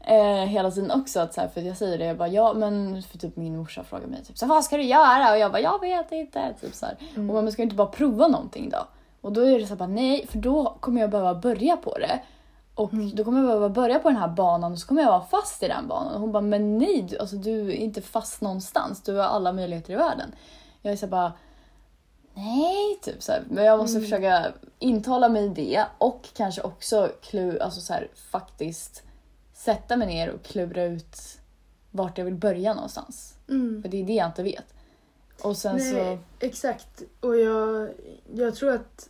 eh, 0.00 0.44
hela 0.48 0.70
tiden 0.70 0.90
också. 0.90 1.20
Att 1.20 1.34
så 1.34 1.40
här, 1.40 1.48
för 1.48 1.60
jag 1.60 1.76
säger 1.76 1.98
det, 1.98 2.04
jag 2.04 2.16
bara 2.16 2.28
ja 2.28 2.52
men 2.54 3.02
för 3.02 3.18
typ 3.18 3.36
min 3.36 3.56
morsa 3.56 3.84
frågar 3.84 4.06
mig 4.06 4.24
typ 4.24 4.38
så 4.38 4.46
här, 4.46 4.54
vad 4.54 4.64
ska 4.64 4.76
du 4.76 4.82
göra? 4.82 5.32
Och 5.32 5.38
jag 5.38 5.52
bara 5.52 5.60
jag 5.60 5.80
vet 5.80 6.12
inte. 6.12 6.54
Typ 6.60 6.74
så. 6.74 6.86
Mm. 7.16 7.30
Och 7.30 7.42
man 7.44 7.52
ska 7.52 7.62
inte 7.62 7.76
bara 7.76 7.88
prova 7.88 8.28
någonting 8.28 8.70
då. 8.70 8.86
Och 9.20 9.32
då 9.32 9.40
är 9.40 9.58
det 9.58 9.66
så 9.66 9.68
här, 9.68 9.76
bara 9.76 9.88
nej 9.88 10.26
för 10.26 10.38
då 10.38 10.76
kommer 10.80 11.00
jag 11.00 11.10
behöva 11.10 11.34
börja 11.34 11.76
på 11.76 11.98
det. 11.98 12.20
Och 12.74 12.92
Mm. 12.92 13.10
då 13.14 13.24
kommer 13.24 13.38
jag 13.38 13.46
behöva 13.46 13.68
börja 13.68 13.98
på 13.98 14.08
den 14.08 14.18
här 14.18 14.28
banan 14.28 14.72
och 14.72 14.78
så 14.78 14.86
kommer 14.86 15.02
jag 15.02 15.08
vara 15.08 15.24
fast 15.24 15.62
i 15.62 15.68
den 15.68 15.88
banan. 15.88 16.14
Och 16.14 16.20
hon 16.20 16.32
bara 16.32 16.40
men 16.40 16.78
nej 16.78 17.06
du, 17.10 17.18
alltså, 17.18 17.36
du 17.36 17.68
är 17.70 17.74
inte 17.74 18.02
fast 18.02 18.40
någonstans. 18.40 19.02
Du 19.02 19.16
har 19.16 19.24
alla 19.24 19.52
möjligheter 19.52 19.92
i 19.92 19.96
världen. 19.96 20.32
Jag 20.82 20.92
är 20.92 20.96
så 20.96 21.06
här 21.06 21.10
bara 21.10 21.32
Nej, 22.34 22.98
typ 23.02 23.22
så 23.22 23.32
här. 23.32 23.44
Men 23.50 23.64
jag 23.64 23.78
måste 23.78 23.96
Mm. 23.98 24.02
försöka 24.10 24.52
intala 24.78 25.28
mig 25.28 25.48
det 25.48 25.84
och 25.98 26.28
kanske 26.34 26.62
också 26.62 27.12
klu, 27.22 27.58
alltså 27.58 27.80
så 27.80 27.92
här, 27.92 28.08
faktiskt 28.30 29.02
sätta 29.54 29.96
mig 29.96 30.06
ner 30.08 30.30
och 30.30 30.42
klura 30.42 30.82
ut 30.84 31.16
vart 31.90 32.18
jag 32.18 32.24
vill 32.24 32.34
börja 32.34 32.74
någonstans. 32.74 33.34
Mm. 33.48 33.82
För 33.82 33.88
det 33.88 34.00
är 34.00 34.04
det 34.04 34.12
jag 34.12 34.26
inte 34.28 34.42
vet. 34.42 34.64
Och 35.42 35.56
sen 35.56 35.76
Nej, 35.76 35.92
så... 35.92 36.18
exakt. 36.46 37.02
Och 37.20 37.36
jag, 37.36 37.88
jag 38.34 38.54
tror 38.54 38.70
att 38.74 39.08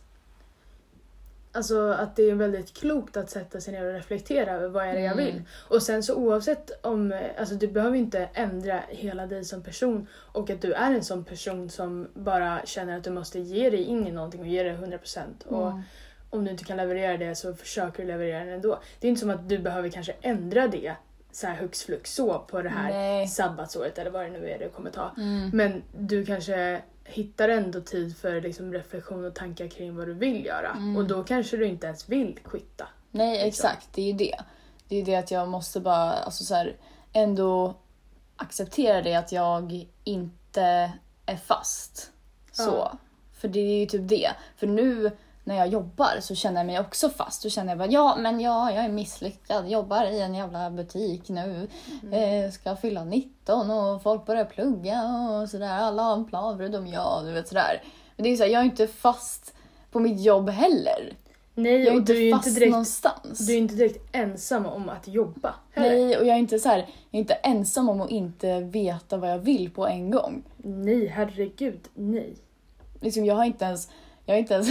Alltså 1.55 1.89
att 1.91 2.15
det 2.15 2.29
är 2.29 2.35
väldigt 2.35 2.73
klokt 2.73 3.17
att 3.17 3.29
sätta 3.29 3.61
sig 3.61 3.73
ner 3.73 3.85
och 3.85 3.93
reflektera 3.93 4.51
över 4.51 4.67
vad 4.67 4.85
är 4.87 4.93
det 4.93 5.01
jag 5.01 5.13
Mm. 5.13 5.25
vill. 5.25 5.41
Och 5.69 5.83
sen 5.83 6.03
så 6.03 6.15
oavsett 6.15 6.85
om, 6.85 7.21
alltså 7.37 7.55
du 7.55 7.67
behöver 7.67 7.97
inte 7.97 8.29
ändra 8.33 8.79
hela 8.89 9.25
dig 9.25 9.45
som 9.45 9.63
person 9.63 10.07
och 10.13 10.49
att 10.49 10.61
du 10.61 10.73
är 10.73 10.91
en 10.91 11.03
sån 11.03 11.23
person 11.23 11.69
som 11.69 12.07
bara 12.13 12.61
känner 12.65 12.97
att 12.97 13.03
du 13.03 13.09
måste 13.11 13.39
ge 13.39 13.69
dig 13.69 13.83
in 13.83 14.07
i 14.07 14.11
någonting 14.11 14.41
och 14.41 14.47
ge 14.47 14.63
det 14.63 14.69
100% 14.73 15.43
och 15.45 15.67
Mm. 15.71 15.81
om 16.29 16.45
du 16.45 16.51
inte 16.51 16.63
kan 16.63 16.77
leverera 16.77 17.17
det 17.17 17.35
så 17.35 17.53
försöker 17.53 18.03
du 18.03 18.07
leverera 18.07 18.45
det 18.45 18.51
ändå. 18.51 18.79
Det 18.99 19.07
är 19.07 19.09
inte 19.09 19.21
som 19.21 19.29
att 19.29 19.49
du 19.49 19.57
behöver 19.57 19.89
kanske 19.89 20.15
ändra 20.21 20.67
det 20.67 20.95
så 21.31 21.47
här 21.47 21.55
hux 21.55 21.83
flux 21.83 22.15
så 22.15 22.39
på 22.39 22.61
det 22.61 22.69
här 22.69 22.89
Nej. 22.91 23.27
sabbatsåret 23.27 23.97
eller 23.97 24.11
vad 24.11 24.25
det 24.25 24.29
nu 24.31 24.49
är 24.49 24.59
det 24.59 24.67
kommer 24.69 24.89
ta. 24.91 25.11
Mm. 25.17 25.49
Men 25.53 25.83
du 25.97 26.25
kanske 26.25 26.81
hittar 27.05 27.49
ändå 27.49 27.81
tid 27.81 28.17
för 28.17 28.41
liksom 28.41 28.73
reflektion 28.73 29.25
och 29.25 29.35
tankar 29.35 29.67
kring 29.67 29.95
vad 29.95 30.07
du 30.07 30.13
vill 30.13 30.45
göra. 30.45 30.69
Mm. 30.69 30.97
Och 30.97 31.07
då 31.07 31.23
kanske 31.23 31.57
du 31.57 31.65
inte 31.65 31.87
ens 31.87 32.09
vill 32.09 32.39
quitta. 32.43 32.87
Nej, 33.11 33.31
liksom. 33.31 33.47
exakt. 33.47 33.93
Det 33.93 34.01
är 34.01 34.05
ju 34.05 34.13
det. 34.13 34.35
Det 34.87 34.95
är 34.95 34.99
ju 34.99 35.05
det 35.05 35.15
att 35.15 35.31
jag 35.31 35.47
måste 35.47 35.79
bara 35.79 36.11
alltså 36.11 36.43
så 36.43 36.55
här, 36.55 36.75
ändå 37.13 37.75
acceptera 38.35 39.01
det 39.01 39.15
att 39.15 39.31
jag 39.31 39.87
inte 40.03 40.91
är 41.25 41.35
fast. 41.35 42.11
Så. 42.51 42.63
Ja. 42.63 42.97
För 43.33 43.47
det 43.47 43.59
är 43.59 43.79
ju 43.79 43.85
typ 43.85 44.09
det. 44.09 44.31
För 44.57 44.67
nu 44.67 45.11
när 45.47 45.55
jag 45.55 45.67
jobbar 45.67 46.17
så 46.21 46.35
känner 46.35 46.59
jag 46.59 46.65
mig 46.67 46.79
också 46.79 47.09
fast. 47.09 47.43
Då 47.43 47.49
känner 47.49 47.71
jag 47.71 47.77
bara 47.77 47.87
ja, 47.91 48.15
men 48.19 48.39
ja, 48.39 48.71
jag 48.71 48.85
är 48.85 48.89
misslyckad. 48.89 49.69
Jobbar 49.69 50.05
i 50.05 50.21
en 50.21 50.35
jävla 50.35 50.69
butik 50.71 51.29
nu. 51.29 51.67
Eh, 52.11 52.51
ska 52.51 52.75
fylla 52.75 53.03
19 53.03 53.71
och 53.71 54.03
folk 54.03 54.25
börjar 54.25 54.45
plugga 54.45 55.03
och 55.03 55.49
sådär. 55.49 55.77
Alla 55.79 56.03
har 56.03 56.13
en 56.13 56.25
plan 56.25 56.57
förutom 56.57 56.87
jag. 56.87 57.25
Du 57.25 57.31
vet 57.31 57.47
sådär. 57.47 57.83
Men 58.15 58.23
det 58.23 58.29
är 58.29 58.31
ju 58.31 58.37
såhär, 58.37 58.49
jag 58.49 58.61
är 58.61 58.65
inte 58.65 58.87
fast 58.87 59.53
på 59.91 59.99
mitt 59.99 60.21
jobb 60.21 60.49
heller. 60.49 61.13
Nej, 61.57 61.83
Jag 61.83 61.93
är 61.93 61.97
inte 61.97 62.13
du 62.13 62.27
är 62.27 62.31
fast 62.33 62.47
inte 62.47 62.59
direkt, 62.59 62.71
någonstans. 62.71 63.47
du 63.47 63.53
är 63.53 63.57
inte 63.57 63.75
direkt 63.75 64.15
ensam 64.15 64.65
om 64.65 64.89
att 64.89 65.07
jobba. 65.07 65.55
heller. 65.71 65.89
Nej, 66.05 66.17
och 66.17 66.25
jag 66.25 66.35
är 66.35 66.39
inte 66.39 66.59
så 66.59 66.69
här, 66.69 66.77
jag 66.77 66.87
är 67.11 67.19
inte 67.19 67.33
ensam 67.33 67.89
om 67.89 68.01
att 68.01 68.09
inte 68.09 68.59
veta 68.59 69.17
vad 69.17 69.31
jag 69.31 69.37
vill 69.39 69.69
på 69.69 69.87
en 69.87 70.11
gång. 70.11 70.43
nej, 70.57 71.07
herregud, 71.07 71.79
nej. 71.93 72.35
Liksom, 73.01 73.25
jag 73.25 73.35
har 73.35 73.45
inte 73.45 73.65
ens, 73.65 73.89
jag 74.25 74.33
har 74.35 74.39
inte 74.39 74.53
ens, 74.53 74.67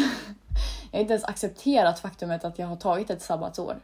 jag 0.90 0.98
har 0.98 1.00
inte 1.00 1.12
ens 1.12 1.24
accepterat 1.24 1.98
faktumet 1.98 2.44
att 2.44 2.58
jag 2.58 2.66
har 2.66 2.76
tagit 2.76 3.10
ett 3.10 3.22
sabbatsår. 3.22 3.76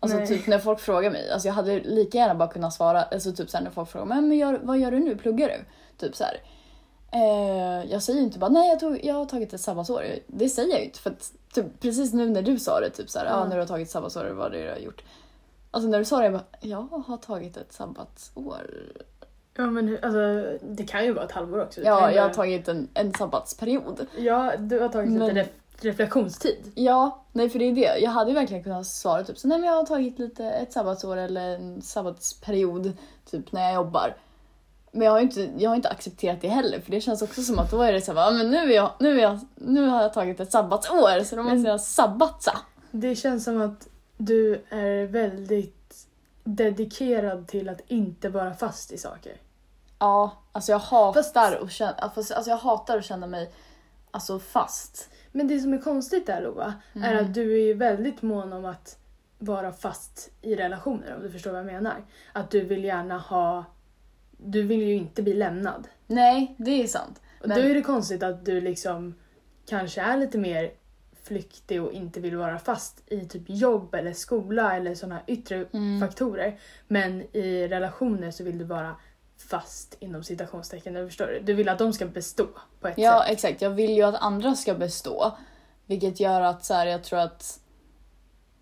Alltså 0.00 0.18
Nej. 0.18 0.26
typ 0.26 0.46
när 0.46 0.58
folk 0.58 0.80
frågar 0.80 1.10
mig, 1.10 1.30
alltså 1.30 1.48
jag 1.48 1.54
hade 1.54 1.80
lika 1.80 2.18
gärna 2.18 2.34
bara 2.34 2.48
kunnat 2.48 2.74
svara, 2.74 3.02
alltså 3.02 3.32
typ 3.32 3.50
såhär 3.50 3.64
när 3.64 3.70
folk 3.70 3.88
frågar 3.88 4.06
mig, 4.06 4.20
men 4.22 4.38
gör, 4.38 4.60
vad 4.62 4.78
gör 4.78 4.90
du 4.90 4.98
nu, 4.98 5.16
pluggar 5.16 5.48
du? 5.48 5.64
Typ 6.06 6.16
så 6.16 6.24
här. 6.24 6.40
Eh, 7.12 7.90
jag 7.92 8.02
säger 8.02 8.20
inte 8.22 8.38
bara 8.38 8.50
nej 8.50 8.68
jag, 8.68 8.80
tog, 8.80 9.04
jag 9.04 9.14
har 9.14 9.24
tagit 9.24 9.52
ett 9.54 9.60
sabbatsår. 9.60 10.04
Det 10.26 10.48
säger 10.48 10.68
jag 10.70 10.78
ju 10.78 10.84
inte 10.84 10.98
för 10.98 11.10
att 11.10 11.32
typ, 11.54 11.80
precis 11.80 12.12
nu 12.12 12.30
när 12.30 12.42
du 12.42 12.58
sa 12.58 12.80
det, 12.80 12.90
typ 12.90 13.10
så 13.10 13.18
här, 13.18 13.26
ja. 13.26 13.32
Ja. 13.32 13.44
när 13.44 13.56
du 13.56 13.62
har 13.62 13.66
tagit 13.66 13.90
sabbatsår, 13.90 14.24
vad 14.24 14.52
det 14.52 14.58
är 14.58 14.64
du 14.64 14.70
har 14.70 14.78
gjort. 14.78 15.02
Alltså 15.70 15.88
när 15.90 15.98
du 15.98 16.04
sa 16.04 16.18
det, 16.18 16.24
jag 16.24 16.32
bara, 16.32 16.44
jag 16.60 17.02
har 17.06 17.16
tagit 17.16 17.56
ett 17.56 17.72
sabbatsår. 17.72 18.70
Ja 19.56 19.66
men 19.66 19.98
alltså, 20.02 20.44
det 20.62 20.84
kan 20.84 21.04
ju 21.04 21.12
vara 21.12 21.24
ett 21.24 21.32
halvår 21.32 21.62
också. 21.62 21.80
Det 21.80 21.86
Ja, 21.86 22.10
ju 22.10 22.16
jag 22.16 22.22
har 22.22 22.34
tagit 22.34 22.68
en, 22.68 22.88
en 22.94 23.14
sabbatsperiod. 23.14 24.06
Ja, 24.18 24.52
du 24.58 24.80
har 24.80 24.88
tagit 24.88 25.10
Men- 25.12 25.34
lite 25.34 25.48
reflektionstid. 25.80 26.72
Ja, 26.74 27.24
nej 27.32 27.50
för 27.50 27.58
det 27.58 27.64
är 27.64 27.72
det. 27.74 27.98
Jag 27.98 28.10
hade 28.10 28.30
ju 28.30 28.34
verkligen 28.34 28.62
kunnat 28.64 28.86
svara 28.86 29.24
typ 29.24 29.38
så 29.38 29.48
nej 29.48 29.58
men 29.58 29.68
jag 29.68 29.76
har 29.76 29.86
tagit 29.86 30.18
lite 30.18 30.44
ett 30.44 30.72
sabbatsår 30.72 31.16
eller 31.16 31.54
en 31.54 31.82
sabbatsperiod 31.82 32.92
typ 33.30 33.52
när 33.52 33.62
jag 33.62 33.74
jobbar. 33.74 34.16
Men 34.92 35.02
jag 35.04 35.12
har 35.12 35.18
ju 35.18 35.24
inte, 35.24 35.50
jag 35.58 35.70
har 35.70 35.76
inte 35.76 35.88
accepterat 35.88 36.40
det 36.40 36.48
heller 36.48 36.80
för 36.80 36.90
det 36.90 37.00
känns 37.00 37.22
också 37.22 37.42
som 37.42 37.58
att 37.58 37.70
då 37.70 37.82
är 37.82 37.92
det 37.92 38.00
så 38.00 38.12
här, 38.12 38.20
"Ja, 38.20 38.30
men 38.30 38.50
nu, 38.50 38.56
är 38.56 38.76
jag, 38.76 38.90
nu, 39.00 39.18
är 39.18 39.22
jag, 39.22 39.40
nu 39.54 39.88
har 39.88 40.02
jag 40.02 40.12
tagit 40.12 40.40
ett 40.40 40.52
sabbatsår 40.52 41.24
så 41.24 41.36
då 41.36 41.42
måste 41.42 41.68
jag 41.68 41.80
sabbatsa. 41.80 42.58
Det 42.90 43.16
känns 43.16 43.44
som 43.44 43.60
att 43.60 43.88
du 44.16 44.64
är 44.68 45.06
väldigt 45.06 46.06
dedikerad 46.44 47.48
till 47.48 47.68
att 47.68 47.80
inte 47.86 48.28
vara 48.28 48.54
fast 48.54 48.92
i 48.92 48.98
saker. 48.98 49.40
Ja, 49.98 50.30
alltså 50.52 50.72
jag 50.72 50.78
hatar, 50.78 51.22
Fast- 51.22 51.36
att 51.36 51.72
känna, 51.72 51.92
alltså 51.92 52.50
jag 52.50 52.56
hatar 52.56 52.98
att 52.98 53.04
känna 53.04 53.26
mig 53.26 53.52
alltså 54.10 54.38
fast. 54.38 55.08
Men 55.36 55.48
det 55.48 55.58
som 55.60 55.72
är 55.74 55.78
konstigt 55.78 56.26
där 56.26 56.40
Lova, 56.42 56.74
är 56.94 57.12
Mm. 57.12 57.24
att 57.24 57.34
du 57.34 57.52
är 57.52 57.64
ju 57.66 57.74
väldigt 57.74 58.22
mån 58.22 58.52
om 58.52 58.64
att 58.64 58.98
vara 59.38 59.72
fast 59.72 60.30
i 60.42 60.54
relationer 60.56 61.14
om 61.16 61.22
du 61.22 61.30
förstår 61.30 61.50
vad 61.50 61.58
jag 61.60 61.66
menar. 61.66 62.04
Att 62.32 62.50
du 62.50 62.60
vill 62.64 62.84
gärna 62.84 63.18
ha... 63.18 63.64
Du 64.36 64.62
vill 64.62 64.82
ju 64.82 64.94
inte 64.94 65.22
bli 65.22 65.34
lämnad. 65.34 65.88
Nej, 66.06 66.54
det 66.58 66.82
är 66.82 66.86
sant. 66.86 67.20
Och 67.42 67.48
Men- 67.48 67.58
då 67.62 67.68
är 67.68 67.74
det 67.74 67.82
konstigt 67.82 68.22
att 68.22 68.44
du 68.44 68.60
liksom 68.60 69.14
kanske 69.66 70.00
är 70.00 70.16
lite 70.16 70.38
mer 70.38 70.70
flyktig 71.22 71.82
och 71.82 71.92
inte 71.92 72.20
vill 72.20 72.36
vara 72.36 72.58
fast 72.58 73.02
i 73.06 73.20
typ 73.24 73.42
jobb 73.46 73.94
eller 73.94 74.12
skola 74.12 74.76
eller 74.76 74.94
sådana 74.94 75.20
yttre 75.26 75.66
Mm. 75.72 76.00
faktorer. 76.00 76.58
Men 76.88 77.22
i 77.36 77.68
relationer 77.68 78.30
så 78.30 78.44
vill 78.44 78.58
du 78.58 78.64
vara 78.64 78.96
fast 79.48 79.96
inom 80.00 80.22
citationstecken. 80.24 80.94
Du 80.94 81.06
förstår 81.06 81.26
du? 81.26 81.40
Du 81.40 81.54
vill 81.54 81.68
att 81.68 81.78
de 81.78 81.92
ska 81.92 82.06
bestå 82.06 82.46
på 82.80 82.88
ett 82.88 82.98
Ja, 82.98 83.22
sätt. 83.22 83.32
exakt. 83.32 83.62
Jag 83.62 83.70
vill 83.70 83.90
ju 83.90 84.02
att 84.02 84.14
andra 84.14 84.54
ska 84.54 84.74
bestå. 84.74 85.32
Vilket 85.86 86.20
gör 86.20 86.40
att 86.40 86.64
så 86.64 86.74
här, 86.74 86.86
jag 86.86 87.04
tror 87.04 87.18
att... 87.18 87.60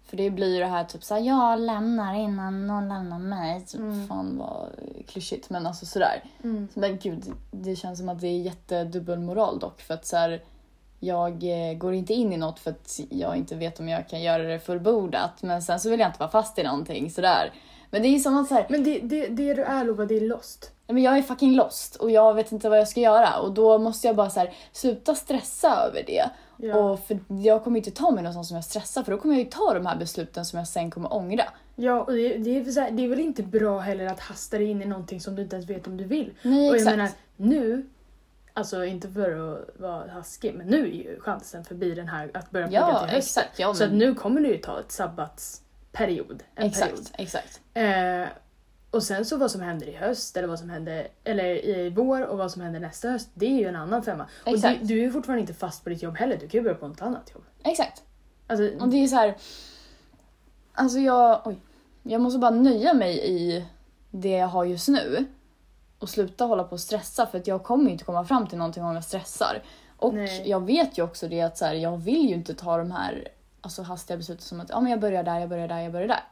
För 0.07 0.16
det 0.16 0.30
blir 0.30 0.55
ju 0.55 0.59
det 0.61 0.66
här 0.66 0.85
typ 0.85 1.05
såhär, 1.05 1.20
jag 1.22 1.61
lämnar 1.61 2.14
innan 2.14 2.66
någon 2.66 2.89
lämnar 2.89 3.18
mig. 3.18 3.61
Typ, 3.66 3.80
Mm. 3.80 4.09
Fan 4.09 4.39
vad 4.39 4.68
klyschigt 5.09 5.51
men 5.51 5.66
alltså 5.66 5.87
sådär. 5.87 6.24
Mm. 6.45 6.68
Men 6.74 6.99
gud, 6.99 7.24
det 7.51 7.76
känns 7.76 7.99
som 7.99 8.09
att 8.09 8.20
det 8.20 8.26
är 8.26 8.41
jättedubbelmoral 8.41 9.59
dock. 9.59 9.80
För 9.80 9.95
att 9.95 10.07
så 10.07 10.16
här, 10.16 10.43
jag 11.01 11.33
eh, 11.45 11.74
går 11.78 11.95
inte 11.95 12.14
in 12.14 12.33
i 12.33 12.37
något 12.37 12.59
för 12.59 12.70
att 12.70 13.01
jag 13.11 13.37
inte 13.37 13.55
vet 13.57 13.80
om 13.80 13.89
jag 13.89 14.09
kan 14.09 14.22
göra 14.22 14.43
det 14.43 14.59
fullbordat. 14.59 15.43
Men 15.43 15.62
sen 15.62 15.80
så 15.80 15.91
vill 15.91 16.01
jag 16.01 16.09
inte 16.09 16.18
vara 16.20 16.30
fast 16.30 16.59
i 16.59 16.62
någonting 16.62 17.11
sådär. 17.11 17.53
Men 17.93 18.03
det 18.03 18.09
är 18.09 18.18
som 18.18 18.36
att 18.36 18.49
så 18.49 18.55
här, 18.55 18.66
Men 18.68 18.84
det, 18.84 18.99
det, 18.99 19.26
det 19.26 19.55
du 19.55 19.62
är 19.62 19.84
Lova, 19.84 20.05
det 20.05 20.16
är 20.16 20.20
lost. 20.20 20.72
Nej, 20.86 20.95
men 20.95 21.03
jag 21.03 21.18
är 21.18 21.22
fucking 21.22 21.55
lost 21.55 21.97
och 21.97 22.11
jag 22.11 22.34
vet 22.34 22.53
inte 22.53 22.68
vad 22.68 22.78
jag 22.78 22.88
ska 22.88 23.01
göra 23.01 23.38
och 23.38 23.53
då 23.53 23.78
måste 23.78 24.07
jag 24.07 24.16
bara 24.16 24.30
så 24.30 24.40
här, 24.40 24.55
sluta 24.72 25.14
stressa 25.14 25.76
över 25.76 26.03
det. 26.07 26.30
Ja. 26.57 26.76
Och 26.76 27.01
för 27.01 27.18
jag 27.28 27.64
kommer 27.64 27.76
inte 27.76 27.90
ta 27.90 28.11
mig 28.11 28.22
någonstans 28.22 28.49
som 28.49 28.55
jag 28.55 28.64
stressar 28.64 29.03
för 29.03 29.12
då 29.12 29.18
kommer 29.18 29.34
jag 29.34 29.45
ju 29.45 29.51
ta 29.51 29.74
de 29.74 29.86
här 29.86 29.97
besluten 29.97 30.45
som 30.45 30.59
jag 30.59 30.68
sen 30.68 30.90
kommer 30.90 31.14
ångra. 31.14 31.45
Ja, 31.76 32.03
och 32.03 32.12
det, 32.12 32.36
det, 32.38 32.57
är 32.59 32.80
här, 32.80 32.90
det 32.90 33.05
är 33.05 33.09
väl 33.09 33.20
inte 33.20 33.43
bra 33.43 33.78
heller 33.78 34.07
att 34.07 34.20
hasta 34.20 34.59
dig 34.59 34.66
in 34.70 34.82
i 34.82 34.84
någonting 34.84 35.20
som 35.20 35.34
du 35.36 35.43
inte 35.43 35.57
ens 35.57 35.70
vet 35.70 35.86
om 35.86 35.97
du 35.97 36.05
vill. 36.05 36.32
Nej 36.43 36.68
och 36.70 36.76
jag 36.76 36.76
exakt. 36.76 36.97
menar, 36.97 37.11
nu, 37.36 37.86
alltså 38.55 38.84
inte 38.84 39.09
för 39.09 39.53
att 39.53 39.80
vara 39.80 40.09
taskig, 40.09 40.55
men 40.55 40.66
nu 40.66 40.82
är 40.82 40.95
ju 40.95 41.20
chansen 41.20 41.64
förbi 41.64 41.95
den 41.95 42.09
här 42.09 42.30
att 42.34 42.51
börja 42.51 42.66
plugga 42.66 42.80
ja 42.80 42.86
till 42.86 43.14
hösten. 43.14 43.18
exakt. 43.43 43.59
Ja, 43.59 43.74
Så 43.74 43.84
att 43.84 43.90
men, 43.90 43.99
nu 43.99 44.14
kommer 44.14 44.40
du 44.40 44.49
ju 44.49 44.59
ta 44.59 44.80
ett 44.80 44.93
sabbatsperiod. 45.93 46.43
En 46.55 46.66
exakt, 46.66 46.90
period. 46.90 47.09
exakt. 47.18 47.61
Eh, 47.74 48.28
och 48.90 49.03
sen 49.03 49.24
så 49.24 49.36
vad 49.36 49.51
som 49.51 49.61
händer 49.61 49.88
i 49.88 49.93
höst 49.93 50.36
eller 50.36 50.49
vad 50.49 50.59
som 50.59 50.70
händer 50.70 51.09
eller 51.24 51.64
i 51.66 51.90
vår 51.90 52.22
och 52.26 52.38
vad 52.38 52.51
som 52.51 52.62
händer 52.62 52.80
nästa 52.80 53.11
höst, 53.11 53.28
det 53.34 53.47
är 53.47 53.59
ju 53.59 53.68
en 53.68 53.76
annan 53.76 54.03
femma. 54.03 54.22
Och 54.24 54.51
du, 54.51 54.55
Exakt. 54.55 54.78
du 54.82 55.05
är 55.05 55.11
fortfarande 55.11 55.40
inte 55.40 55.55
fast 55.55 55.84
på 55.84 55.90
ditt 55.90 56.03
jobb 56.03 56.16
heller, 56.16 56.36
du 56.36 56.49
kan 56.49 56.59
ju 56.59 56.62
börja 56.62 56.76
på 56.76 56.88
något 56.88 57.03
annat 57.03 57.30
jobb. 57.34 57.45
Exakt. 57.64 58.03
Alltså, 58.47 58.84
Och 58.84 58.88
det 58.88 58.97
är 58.97 59.07
så 59.07 59.16
här. 59.16 59.36
Alltså 60.74 60.99
jag, 60.99 61.43
oj. 61.45 61.57
Jag 62.03 62.20
måste 62.20 62.38
bara 62.38 62.51
nöja 62.51 62.95
mig 62.95 63.30
i 63.30 63.64
det 64.11 64.30
jag 64.30 64.49
har 64.49 64.64
just 64.64 64.88
nu. 64.88 65.24
Och 65.99 66.09
sluta 66.09 66.45
hålla 66.45 66.64
på 66.64 66.72
och 66.72 66.80
stressa 66.80 67.26
för 67.26 67.38
att 67.38 67.47
jag 67.47 67.62
kommer 67.62 67.90
inte 67.90 68.05
komma 68.05 68.24
fram 68.24 68.47
till 68.47 68.59
någonting 68.59 68.84
om 68.84 68.95
jag 68.95 69.05
stressar. 69.05 69.62
Och 69.97 70.14
Nej. 70.14 70.43
jag 70.47 70.66
vet 70.66 70.99
ju 70.99 71.03
också 71.03 71.28
det 71.28 71.40
att 71.40 71.59
så 71.59 71.64
här, 71.64 71.74
jag 71.74 71.97
vill 71.99 72.28
ju 72.28 72.34
inte 72.34 72.55
ta 72.55 72.76
de 72.76 72.90
här 72.90 73.28
alltså, 73.62 73.82
hastiga 73.82 74.16
besluten 74.16 74.42
som 74.42 74.60
att 74.60 74.68
ja, 74.70 74.80
men 74.80 74.90
jag 74.90 75.00
börjar 75.00 75.22
där, 75.22 75.40
jag 75.40 75.48
börjar 75.48 75.68
där, 75.68 75.80
jag 75.80 75.92
börjar 75.92 76.08
där. 76.08 76.24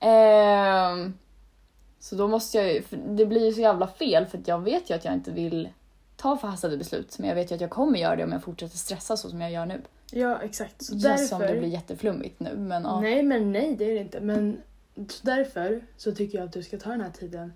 Ehm, 0.00 1.14
så 2.00 2.16
då 2.16 2.28
måste 2.28 2.58
jag 2.58 2.74
ju, 2.74 2.82
för 2.82 2.96
det 2.96 3.26
blir 3.26 3.46
ju 3.46 3.52
så 3.52 3.60
jävla 3.60 3.86
fel 3.86 4.26
för 4.26 4.40
jag 4.46 4.58
vet 4.58 4.90
ju 4.90 4.94
att 4.94 5.04
jag 5.04 5.14
inte 5.14 5.30
vill 5.30 5.68
ta 6.16 6.36
förhastade 6.36 6.76
beslut. 6.76 7.18
Men 7.18 7.28
jag 7.28 7.34
vet 7.34 7.50
ju 7.50 7.54
att 7.54 7.60
jag 7.60 7.70
kommer 7.70 7.98
göra 7.98 8.16
det 8.16 8.24
om 8.24 8.32
jag 8.32 8.42
fortsätter 8.42 8.76
stressa 8.78 9.16
så 9.16 9.30
som 9.30 9.40
jag 9.40 9.52
gör 9.52 9.66
nu. 9.66 9.82
ja 10.10 10.42
exakt. 10.42 10.84
Så 10.84 11.00
känns 11.00 11.28
som 11.28 11.38
därför... 11.38 11.54
det 11.54 11.60
blir 11.60 11.70
jätteflummigt 11.70 12.40
nu 12.40 12.56
men 12.56 12.82
ja. 12.82 13.00
Nej 13.00 13.22
men 13.22 13.52
nej 13.52 13.76
det 13.76 13.84
är 13.84 13.94
det 13.94 14.00
inte. 14.00 14.20
Men 14.20 14.60
så 15.08 15.26
därför 15.26 15.84
så 15.96 16.12
tycker 16.12 16.38
jag 16.38 16.44
att 16.44 16.52
du 16.52 16.62
ska 16.62 16.78
ta 16.78 16.90
den 16.90 17.00
här 17.00 17.10
tiden. 17.10 17.52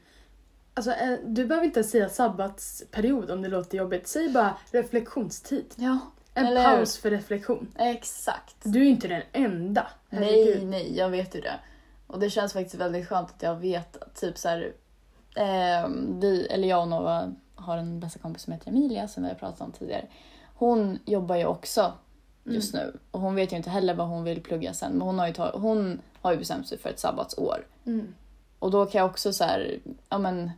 Alltså 0.74 0.90
eh, 0.90 1.18
du 1.26 1.46
behöver 1.46 1.66
inte 1.66 1.84
säga 1.84 2.08
sabbatsperiod 2.08 3.30
om 3.30 3.42
det 3.42 3.48
låter 3.48 3.78
jobbigt. 3.78 4.08
Säg 4.08 4.28
bara 4.28 4.56
reflektionstid. 4.70 5.74
Ja, 5.76 5.98
En 6.38 6.46
Eller- 6.46 6.64
paus 6.64 6.98
för 6.98 7.10
reflektion. 7.10 7.72
exakt. 7.78 8.56
Du 8.62 8.80
är 8.80 8.84
inte 8.90 9.08
den 9.08 9.22
enda. 9.32 9.86
Nej, 10.10 10.20
Herregud. 10.44 10.66
nej, 10.68 10.96
jag 10.96 11.08
vet 11.08 11.36
ju 11.36 11.40
det. 11.40 11.54
Och 12.06 12.18
det 12.20 12.30
känns 12.30 12.52
faktiskt 12.52 12.74
väldigt 12.74 13.08
skönt 13.08 13.28
att 13.30 13.42
jag 13.42 13.54
vet 13.56 13.96
att 14.02 14.14
typ 14.14 14.38
så 14.38 14.48
här, 14.48 14.72
ehm, 15.36 16.20
vi, 16.20 16.46
eller 16.46 16.68
jag 16.68 16.80
och 16.82 16.88
Nova 16.88 17.32
har 17.54 17.76
en 17.76 18.00
bästa 18.00 18.18
kompis 18.18 18.42
som 18.42 18.52
heter 18.52 18.68
Emilia 18.68 19.08
som 19.08 19.22
vi 19.22 19.28
har 19.28 19.36
pratat 19.36 19.60
om 19.60 19.72
tidigare. 19.72 20.06
Hon 20.54 20.98
jobbar 21.04 21.36
ju 21.36 21.44
också 21.44 21.92
just 22.44 22.74
nu 22.74 22.98
och 23.10 23.20
hon 23.20 23.34
vet 23.34 23.52
ju 23.52 23.56
inte 23.56 23.70
heller 23.70 23.94
vad 23.94 24.06
hon 24.08 24.24
vill 24.24 24.42
plugga 24.42 24.74
sen 24.74 24.92
men 24.92 25.00
hon 25.00 25.18
har 25.18 25.26
ju, 25.26 25.32
ta, 25.32 25.50
hon 25.58 26.00
har 26.20 26.32
ju 26.32 26.38
bestämt 26.38 26.68
sig 26.68 26.78
för 26.78 26.90
ett 26.90 27.00
sabbatsår. 27.00 27.66
Mm. 27.86 28.14
Och 28.58 28.70
då 28.70 28.86
kan 28.86 28.98
jag 28.98 29.10
också 29.10 29.32
så 29.32 29.44
här, 29.44 29.78
ja 30.08 30.18
men 30.18 30.50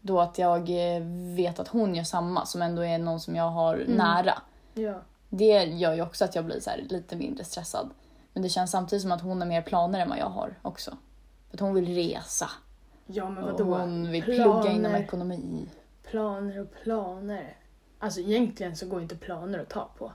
då 0.00 0.20
att 0.20 0.38
jag 0.38 0.60
eh, 0.96 1.02
vet 1.36 1.58
att 1.60 1.68
hon 1.68 1.94
gör 1.94 2.04
samma 2.04 2.46
som 2.46 2.62
ändå 2.62 2.82
är 2.84 2.98
någon 2.98 3.20
som 3.20 3.36
jag 3.36 3.50
har 3.50 3.74
Mm. 3.74 3.92
nära. 3.92 4.42
Ja. 4.78 5.02
Det 5.28 5.64
gör 5.64 5.94
ju 5.94 6.02
också 6.02 6.24
att 6.24 6.34
jag 6.34 6.44
blir 6.44 6.60
så 6.60 6.70
lite 6.88 7.16
mindre 7.16 7.44
stressad. 7.44 7.90
Men 8.32 8.42
det 8.42 8.48
känns 8.48 8.70
samtidigt 8.70 9.02
som 9.02 9.12
att 9.12 9.20
hon 9.22 9.40
har 9.40 9.48
mer 9.48 9.62
planer 9.62 10.00
än 10.00 10.08
vad 10.08 10.18
jag 10.18 10.26
har 10.30 10.58
också. 10.62 10.90
För 11.48 11.56
att 11.56 11.60
hon 11.60 11.74
vill 11.74 11.94
resa. 11.94 12.50
ja 13.06 13.30
men 13.30 13.44
Och 13.44 13.50
vadå? 13.60 13.74
hon 13.78 14.10
vill 14.10 14.22
Planer. 14.24 14.42
plugga 14.62 14.76
inom 14.76 14.94
ekonomi. 14.94 15.68
Planer 16.02 16.60
och 16.60 16.72
planer. 16.82 17.56
Alltså 17.98 18.20
egentligen 18.20 18.76
så 18.76 18.86
går 18.86 19.02
inte 19.02 19.16
planer 19.16 19.58
att 19.58 19.68
ta 19.68 19.90
på. 19.98 20.12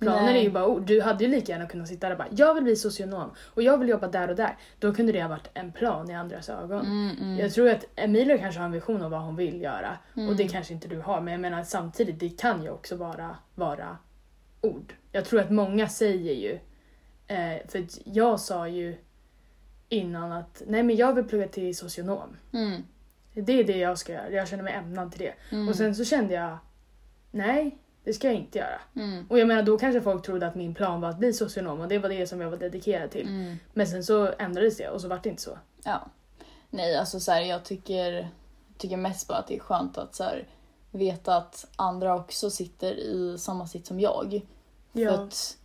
Planer 0.00 0.22
Nej. 0.22 0.38
är 0.38 0.42
ju 0.42 0.50
bara 0.50 0.66
ord. 0.66 0.86
Du 0.86 1.00
hade 1.02 1.24
ju 1.24 1.30
lika 1.30 1.52
gärna 1.52 1.66
kunnat 1.66 1.88
sitta 1.88 2.06
där 2.08 2.12
och 2.14 2.18
bara 2.18 2.28
jag 2.30 2.54
vill 2.54 2.64
bli 2.64 2.76
socionom 2.76 3.30
och 3.54 3.62
jag 3.62 3.78
vill 3.78 3.88
jobba 3.88 4.08
där 4.08 4.28
och 4.28 4.36
där. 4.36 4.56
Då 4.78 4.94
kunde 4.94 5.12
det 5.12 5.22
ha 5.22 5.28
varit 5.28 5.50
en 5.54 5.72
plan 5.72 6.10
i 6.10 6.14
andras 6.14 6.48
ögon. 6.48 6.86
Mm, 6.86 7.16
mm. 7.20 7.38
Jag 7.38 7.52
tror 7.52 7.68
att 7.70 7.84
Emilia 7.96 8.38
kanske 8.38 8.60
har 8.60 8.66
en 8.66 8.72
vision 8.72 9.02
av 9.02 9.10
vad 9.10 9.20
hon 9.22 9.36
vill 9.36 9.60
göra 9.62 9.98
och 10.12 10.18
Mm. 10.18 10.36
det 10.36 10.48
kanske 10.48 10.72
inte 10.74 10.88
du 10.88 11.00
har 11.00 11.20
men 11.20 11.32
jag 11.32 11.40
menar 11.40 11.62
samtidigt 11.62 12.20
det 12.20 12.28
kan 12.40 12.62
ju 12.62 12.70
också 12.70 12.96
vara, 12.96 13.36
vara 13.54 13.96
ord. 14.60 14.94
Jag 15.12 15.24
tror 15.24 15.40
att 15.40 15.50
många 15.50 15.88
säger 15.88 16.34
ju, 16.34 16.58
eh, 17.26 17.66
för 17.68 17.84
jag 18.04 18.40
sa 18.40 18.68
ju 18.68 18.96
innan 19.88 20.32
att 20.32 20.62
nej 20.66 20.82
men 20.82 20.96
jag 20.96 21.14
vill 21.14 21.24
plugga 21.24 21.48
till 21.48 21.76
socionom. 21.76 22.36
Mm, 22.52 22.82
Det 23.34 23.52
är 23.60 23.64
det 23.64 23.76
jag 23.78 23.98
ska 23.98 24.12
göra, 24.12 24.30
jag 24.30 24.48
känner 24.48 24.62
mig 24.62 24.74
ämnad 24.74 25.12
till 25.12 25.20
det. 25.20 25.34
mm, 25.56 25.68
Och 25.68 25.74
sen 25.76 25.94
så 25.94 26.04
kände 26.04 26.34
jag, 26.34 26.58
nej 27.30 27.78
det 28.04 28.12
ska 28.12 28.26
jag 28.26 28.36
inte 28.36 28.58
göra. 28.58 28.80
mm, 28.96 29.26
Och 29.30 29.38
jag 29.38 29.48
menar 29.48 29.62
då 29.62 29.78
kanske 29.78 30.00
folk 30.00 30.26
trodde 30.26 30.46
att 30.46 30.54
min 30.54 30.74
plan 30.74 31.00
var 31.00 31.08
att 31.08 31.18
bli 31.18 31.32
socionom 31.32 31.80
och 31.80 31.88
det 31.88 31.98
var 31.98 32.08
det 32.08 32.26
som 32.26 32.40
jag 32.40 32.50
var 32.50 32.56
dedikerad 32.56 33.10
till. 33.10 33.28
mm. 33.28 33.56
Men 33.74 33.86
sen 33.86 34.04
så 34.04 34.32
ändrades 34.38 34.76
det 34.76 34.88
och 34.88 35.00
så 35.00 35.08
vart 35.08 35.22
det 35.22 35.28
inte 35.28 35.42
så. 35.42 35.58
Ja. 35.84 36.00
Nej, 36.70 36.96
alltså 36.96 37.20
så 37.20 37.32
här, 37.32 37.40
jag 37.42 37.64
tycker, 37.64 38.28
tycker 38.78 38.96
mest 38.96 39.28
bara 39.28 39.38
att 39.38 39.46
det 39.46 39.56
är 39.56 39.60
skönt 39.60 39.98
att 39.98 40.14
så 40.14 40.24
här, 40.24 40.48
veta 40.90 41.36
att 41.36 41.66
andra 41.76 42.14
också 42.16 42.50
sitter 42.50 42.92
i 42.94 43.38
samma 43.38 43.66
sitt 43.66 43.86
som 43.86 44.00
jag. 44.00 44.40
För 44.92 45.00
Ja. 45.00 45.10
att 45.12 45.56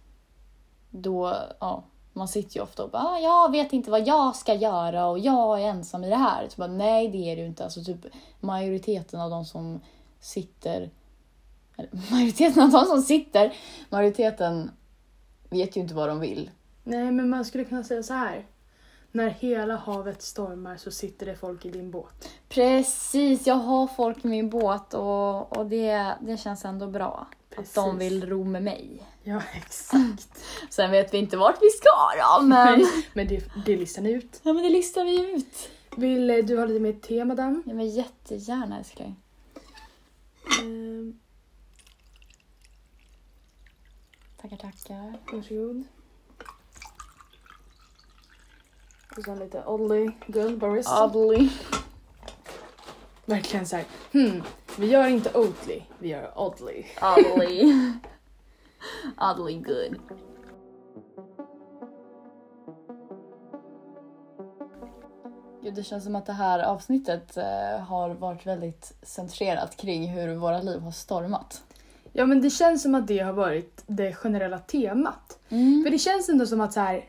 då, 0.89 1.35
ja, 1.59 1.83
man 2.13 2.27
sitter 2.27 2.55
ju 2.55 2.61
ofta 2.63 2.83
och 2.83 2.89
bara 2.89 3.03
"Ah, 3.03 3.19
jag 3.19 3.51
vet 3.51 3.73
inte 3.73 3.91
vad 3.91 4.07
jag 4.07 4.35
ska 4.35 4.53
göra 4.53 5.05
och 5.05 5.19
jag 5.19 5.61
är 5.61 5.65
ensam 5.67 6.03
i 6.03 6.09
det 6.09 6.15
här. 6.15 6.47
Så 6.49 6.55
bara, 6.57 6.67
nej 6.71 7.07
det 7.07 7.31
är 7.31 7.35
du 7.35 7.45
inte. 7.45 7.63
Alltså 7.63 7.83
typ 7.83 7.99
majoriteten 8.39 9.19
av 9.19 9.29
de 9.29 9.45
som 9.45 9.81
sitter, 10.19 10.89
majoriteten 12.11 12.63
av 12.63 12.71
de 12.71 12.85
som 12.85 13.01
sitter, 13.01 13.53
majoriteten 13.89 14.71
vet 15.49 15.77
ju 15.77 15.81
inte 15.81 15.93
vad 15.93 16.09
de 16.09 16.19
vill. 16.19 16.49
Nej 16.83 17.11
men 17.11 17.29
man 17.29 17.45
skulle 17.45 17.65
kunna 17.65 17.83
säga 17.83 18.03
så 18.03 18.13
här. 18.13 18.45
När 19.11 19.29
hela 19.29 19.75
havet 19.75 20.21
stormar 20.21 20.77
så 20.77 20.91
sitter 20.91 21.25
det 21.25 21.35
folk 21.35 21.65
i 21.65 21.71
din 21.71 21.91
båt. 21.91 22.29
Precis, 22.49 23.47
jag 23.47 23.55
har 23.55 23.87
folk 23.87 24.25
i 24.25 24.27
min 24.27 24.49
båt 24.49 24.93
och, 24.93 25.57
och 25.57 25.65
det, 25.65 26.15
det 26.21 26.37
känns 26.37 26.65
ändå 26.65 26.87
bra. 26.87 27.27
Att 27.57 27.75
de 27.75 27.97
vill 27.97 28.29
ro 28.29 28.43
med 28.43 28.63
mig. 28.63 29.03
Ja, 29.23 29.41
exakt. 29.53 30.43
Sen 30.69 30.91
vet 30.91 31.13
vi 31.13 31.17
inte 31.17 31.37
vart 31.37 31.57
vi 31.61 31.69
ska 31.69 31.89
då, 32.21 32.45
men... 32.45 32.85
men 33.13 33.27
det, 33.27 33.43
det 33.65 33.77
listar 33.77 34.01
ni 34.01 34.11
ut. 34.11 34.39
Ja, 34.43 34.53
men 34.53 34.63
det 34.63 34.69
listar 34.69 35.03
vi 35.03 35.31
ut. 35.35 35.69
Vill 35.97 36.27
du 36.27 36.57
ha 36.57 36.65
lite 36.65 36.79
mer 36.79 36.93
te, 36.93 37.25
madame? 37.25 37.61
Ja, 37.65 37.73
men 37.73 37.89
jättegärna 37.89 38.77
älskling. 38.77 39.15
Mm, 40.61 41.19
Tackar, 44.49 44.57
tackar. 44.57 45.19
varsågod. 45.35 45.83
Och 49.17 49.23
så 49.23 49.35
lite 49.35 49.65
Oddly 49.65 50.11
Good 50.27 50.59
Barista. 50.59 51.05
Oddly. 51.05 51.49
Verkligen 53.25 53.65
såhär, 53.65 53.85
hmm, 54.13 54.43
vi 54.77 54.87
gör 54.87 55.07
inte 55.07 55.37
Oatly, 55.37 55.81
vi 55.99 56.09
gör 56.09 56.39
Oddly. 56.39 56.85
Oddly. 57.01 57.73
Oddly 59.21 59.59
good. 59.59 59.99
Gud, 65.63 65.73
det 65.73 65.83
känns 65.83 66.03
som 66.03 66.15
att 66.15 66.25
det 66.25 66.33
här 66.33 66.59
avsnittet 66.59 67.37
eh, 67.37 67.79
har 67.79 68.09
varit 68.09 68.45
väldigt 68.45 68.93
centrerat 69.01 69.77
kring 69.77 70.07
hur 70.07 70.35
våra 70.35 70.61
liv 70.61 70.79
har 70.81 70.91
stormat. 70.91 71.64
Ja 72.17 72.25
men 72.25 72.41
det 72.41 72.49
känns 72.49 72.81
som 72.83 72.95
att 72.95 73.07
det 73.07 73.19
har 73.19 73.33
varit 73.33 73.83
det 73.87 74.13
generella 74.13 74.59
temat. 74.59 75.39
För 75.83 75.89
det 75.91 75.97
känns 75.97 76.29
ändå 76.29 76.45
som 76.45 76.61
att 76.61 76.73
så 76.73 76.79
här, 76.79 77.05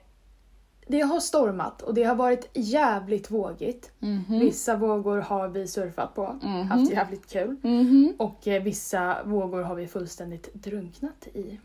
det 0.86 1.00
har 1.00 1.20
stormat 1.20 1.82
och 1.82 1.94
det 1.94 2.04
har 2.04 2.14
varit 2.14 2.48
jävligt 2.54 3.30
vågigt. 3.30 3.90
Mhm. 3.98 4.38
Vissa 4.40 4.76
vågor 4.76 5.18
har 5.18 5.48
vi 5.48 5.66
surfat 5.68 6.14
på, 6.14 6.38
Mhm. 6.42 6.68
haft 6.70 6.90
jävligt 6.92 7.26
kul. 7.32 7.56
Mhm. 7.62 8.14
Och 8.18 8.48
eh, 8.48 8.62
vissa 8.62 9.16
vågor 9.24 9.62
har 9.62 9.74
vi 9.74 9.86
fullständigt 9.86 10.54
drunknat 10.54 11.26
i. 11.34 11.60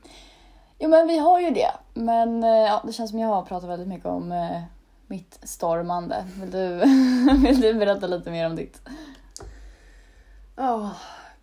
Jo 0.80 0.90
men 0.90 1.08
vi 1.08 1.18
har 1.18 1.40
ju 1.40 1.50
det. 1.50 1.72
Men 1.94 2.44
eh, 2.44 2.50
ja, 2.50 2.82
det 2.86 2.94
känns 2.94 3.10
som 3.10 3.20
jag 3.20 3.28
har 3.28 3.42
pratat 3.42 3.70
väldigt 3.70 3.88
mycket 3.88 4.06
om 4.06 4.32
eh, 4.32 4.62
mitt 5.08 5.40
stormande. 5.44 6.26
Vill 6.42 6.52
du, 6.52 6.76
vill 7.48 7.62
du 7.62 7.74
berätta 7.74 8.08
lite 8.08 8.32
mer 8.32 8.46
om 8.46 8.56
ditt? 8.56 8.82
Ja, 10.56 10.92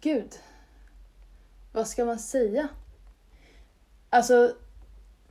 gud. 0.01 0.29
Vad 1.79 1.89
ska 1.89 2.05
man 2.05 2.19
säga? 2.19 2.69
Alltså, 4.11 4.55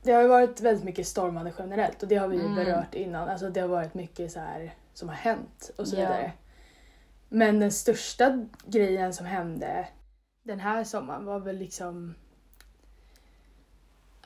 det 0.02 0.12
har 0.12 0.22
ju 0.22 0.28
varit 0.28 0.60
väldigt 0.60 0.84
mycket 0.84 1.06
stormande 1.06 1.52
generellt 1.58 2.02
och 2.02 2.08
det 2.08 2.16
har 2.16 2.28
vi 2.28 2.36
ju 2.36 2.42
Mm. 2.42 2.54
berört 2.54 2.94
innan. 2.94 3.28
Alltså 3.28 3.50
det 3.50 3.60
har 3.60 3.68
varit 3.68 3.94
mycket 3.94 4.32
så 4.32 4.40
här 4.40 4.74
som 4.94 5.08
har 5.08 5.16
hänt 5.16 5.70
och 5.78 5.88
så 5.88 5.96
Ja. 5.96 6.00
vidare. 6.00 6.32
Men 7.28 7.60
den 7.60 7.72
största 7.72 8.46
grejen 8.66 9.14
som 9.14 9.26
hände 9.26 9.88
den 10.42 10.60
här 10.60 10.84
sommaren 10.84 11.24
var 11.24 11.38
väl 11.40 11.56
liksom... 11.56 12.14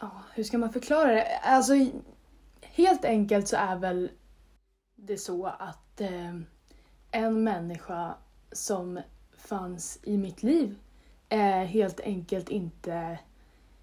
Ja, 0.01 0.11
hur 0.35 0.45
ska 0.45 0.59
man 0.59 0.73
förklara 0.73 1.13
det? 1.13 1.39
Alltså, 1.43 1.73
helt 2.63 3.05
enkelt 3.05 3.49
så 3.49 3.57
är 3.57 3.77
väl 3.77 4.11
det 4.95 5.17
så 5.17 5.47
att 5.47 6.01
eh, 6.01 6.35
en 7.11 7.45
människa 7.45 8.15
som 8.53 9.01
fanns 9.37 9.99
i 10.03 10.17
mitt 10.17 10.43
liv 10.43 10.79
eh, 11.33 11.65
helt 11.65 12.01
enkelt 12.01 12.49
inte 12.49 13.19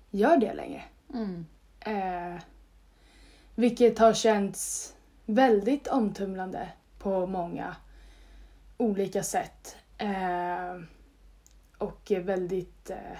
gör 0.10 0.38
det 0.38 0.54
längre. 0.54 0.84
Mm. 1.14 1.46
Eh, 1.80 2.42
vilket 3.56 4.00
har 4.00 4.14
känts 4.14 4.94
väldigt 5.26 5.88
omtumlande 5.88 6.70
på 7.00 7.26
många 7.26 7.76
olika 8.78 9.24
sätt. 9.24 9.76
Eh, 9.98 10.82
och 11.78 12.12
väldigt 12.24 12.90
eh, 12.90 13.18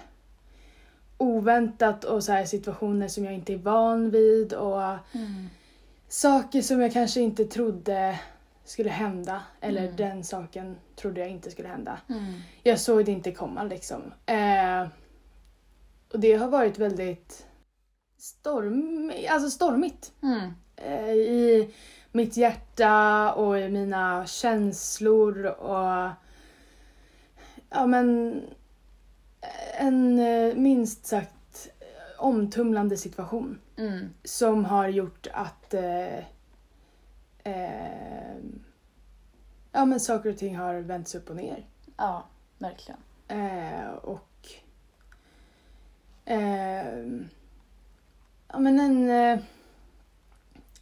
oväntat 1.18 2.04
och 2.04 2.24
så 2.24 2.32
här 2.32 2.44
situationer 2.44 3.08
som 3.08 3.24
jag 3.24 3.34
inte 3.34 3.52
är 3.52 3.58
van 3.58 4.10
vid 4.10 4.52
och 4.52 4.82
Mm. 5.12 5.48
saker 6.08 6.62
som 6.62 6.80
jag 6.80 6.92
kanske 6.92 7.20
inte 7.20 7.44
trodde 7.44 8.20
skulle 8.70 8.90
hända. 8.90 9.42
Eller 9.60 9.82
Mm. 9.84 9.96
den 9.96 10.24
saken 10.24 10.76
trodde 10.96 11.20
jag 11.20 11.30
inte 11.30 11.50
skulle 11.50 11.68
hända. 11.68 11.98
Mm. 12.08 12.34
Jag 12.62 12.80
såg 12.80 13.04
det 13.04 13.12
inte 13.12 13.32
komma 13.32 13.62
liksom. 13.62 14.02
Eh, 14.26 14.88
och 16.12 16.20
det 16.20 16.32
har 16.34 16.48
varit 16.48 16.78
väldigt 16.78 17.46
storm, 18.18 19.12
alltså 19.30 19.50
stormigt. 19.50 20.12
Mm. 20.22 20.50
Eh, 20.76 21.10
I 21.14 21.74
mitt 22.12 22.36
hjärta 22.36 23.32
och 23.34 23.58
i 23.60 23.68
mina 23.68 24.26
känslor 24.26 25.44
och 25.46 26.08
ja 27.70 27.86
men 27.86 28.40
en 29.78 30.18
eh, 30.18 30.54
minst 30.54 31.06
sagt 31.06 31.68
omtumlande 32.18 32.96
situation 32.96 33.58
Mm. 33.76 34.08
som 34.24 34.64
har 34.64 34.88
gjort 34.88 35.26
att 35.32 35.74
eh, 35.74 36.24
eh, 37.44 38.36
ja 39.72 39.84
men 39.84 40.00
saker 40.00 40.30
och 40.30 40.38
ting 40.38 40.56
har 40.56 40.74
vänts 40.74 41.14
upp 41.14 41.30
och 41.30 41.36
ner. 41.36 41.66
Ja, 41.96 42.24
verkligen. 42.58 43.00
Eh, 43.28 43.90
och 43.90 44.48
ehm, 46.24 47.28
ja, 48.48 48.58
men 48.58 48.80
en, 48.80 49.10
eh, 49.10 49.44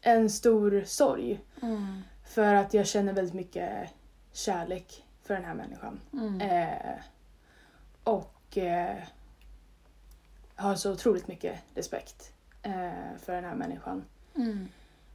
en 0.01 0.31
stor 0.31 0.85
sorg. 0.87 1.41
Mm. 1.63 2.03
För 2.25 2.55
att 2.55 2.75
jag 2.75 2.87
känner 2.87 3.13
väldigt 3.13 3.35
mycket 3.35 3.91
kärlek 4.33 5.05
för 5.23 5.35
den 5.35 5.45
här 5.45 5.55
människan. 5.55 6.01
Mm. 6.13 6.41
Eh, 6.41 6.99
och 8.05 8.59
eh, 8.59 8.97
har 10.55 10.75
så 10.75 10.93
otroligt 10.93 11.29
mycket 11.29 11.61
respekt 11.75 12.33
eh, 12.63 13.17
för 13.19 13.33
den 13.35 13.45
här 13.45 13.55
människan. 13.55 14.05
Mm. 14.35 14.69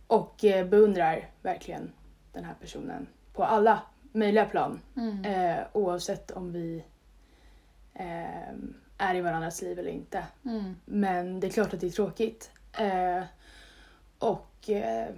Och 0.08 0.44
eh, 0.46 0.68
beundrar 0.68 1.30
verkligen 1.42 1.92
den 2.34 2.44
här 2.46 2.54
personen 2.62 3.08
på 3.34 3.44
alla 3.44 3.82
möjliga 4.12 4.46
plan. 4.46 4.80
Mm. 4.98 5.26
Eh, 5.26 5.64
oavsett 5.74 6.32
om 6.32 6.52
vi 6.52 6.84
eh, 7.94 8.50
är 8.98 9.16
i 9.16 9.22
varandras 9.22 9.62
liv 9.62 9.80
eller 9.80 9.90
inte. 9.92 10.24
Mm. 10.46 10.76
Men 10.86 11.40
det 11.40 11.48
är 11.48 11.52
klart 11.52 11.74
att 11.74 11.80
det 11.82 11.88
är 11.88 11.92
tråkigt. 11.92 12.52
Eh, 12.80 13.24
och 14.20 14.70
eh, 14.70 15.10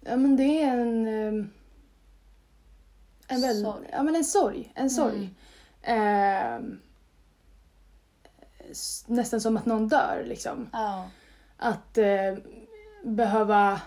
ja, 0.00 0.16
men 0.16 0.36
det 0.36 0.62
är 0.62 0.78
en, 0.78 1.06
eh, 1.06 1.46
en, 3.28 3.40
väl, 3.40 3.62
Sorg. 3.62 3.88
Ja, 3.92 4.02
men 4.02 4.16
en 4.16 4.24
sorg. 4.24 4.72
En 4.74 4.90
sorg. 4.90 5.34
Eh, 5.82 6.58
s- 8.70 9.04
nästan 9.08 9.40
som 9.40 9.56
att 9.56 9.66
någon 9.66 9.88
dör 9.88 10.24
liksom. 10.26 10.68
Ja. 10.72 11.10
Att 11.56 11.98
eh, 11.98 12.34
behöva 13.02 13.80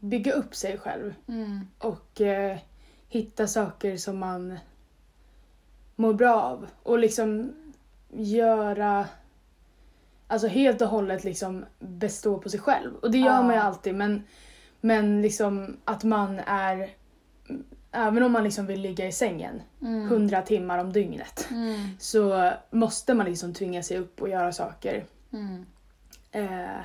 bygga 0.00 0.32
upp 0.32 0.54
sig 0.54 0.78
själv 0.78 1.14
Mm. 1.28 1.60
och 1.78 2.20
eh, 2.20 2.58
hitta 3.08 3.46
saker 3.46 3.96
som 3.96 4.18
man 4.18 4.58
mår 5.96 6.12
bra 6.14 6.34
av 6.42 6.66
och 6.82 6.98
liksom 6.98 7.52
göra 8.10 9.06
Alltså 10.28 10.46
helt 10.48 10.82
och 10.82 10.88
hållet 10.88 11.24
liksom 11.24 11.64
bestå 11.78 12.38
på 12.38 12.48
sig 12.48 12.60
själv. 12.60 12.94
Och 12.96 13.10
det 13.10 13.18
gör 13.18 13.26
Ja. 13.34 13.42
man 13.42 13.54
ju 13.54 13.60
alltid 13.60 13.94
men, 13.94 14.22
men 14.80 15.22
liksom 15.22 15.76
att 15.84 16.04
man 16.04 16.38
är 16.46 16.90
Även 17.92 18.22
om 18.22 18.32
man 18.32 18.44
liksom 18.44 18.66
vill 18.66 18.80
ligga 18.80 19.06
i 19.06 19.12
sängen 19.12 19.62
Mm. 19.82 20.08
hundra 20.08 20.42
timmar 20.42 20.78
om 20.78 20.92
dygnet 20.92 21.46
Mm. 21.50 21.88
så 21.98 22.52
måste 22.70 23.14
man 23.14 23.26
liksom 23.26 23.54
tvinga 23.54 23.82
sig 23.82 23.98
upp 23.98 24.22
och 24.22 24.28
göra 24.28 24.52
saker. 24.52 25.04
Mm. 25.32 25.66
Eh, 26.32 26.80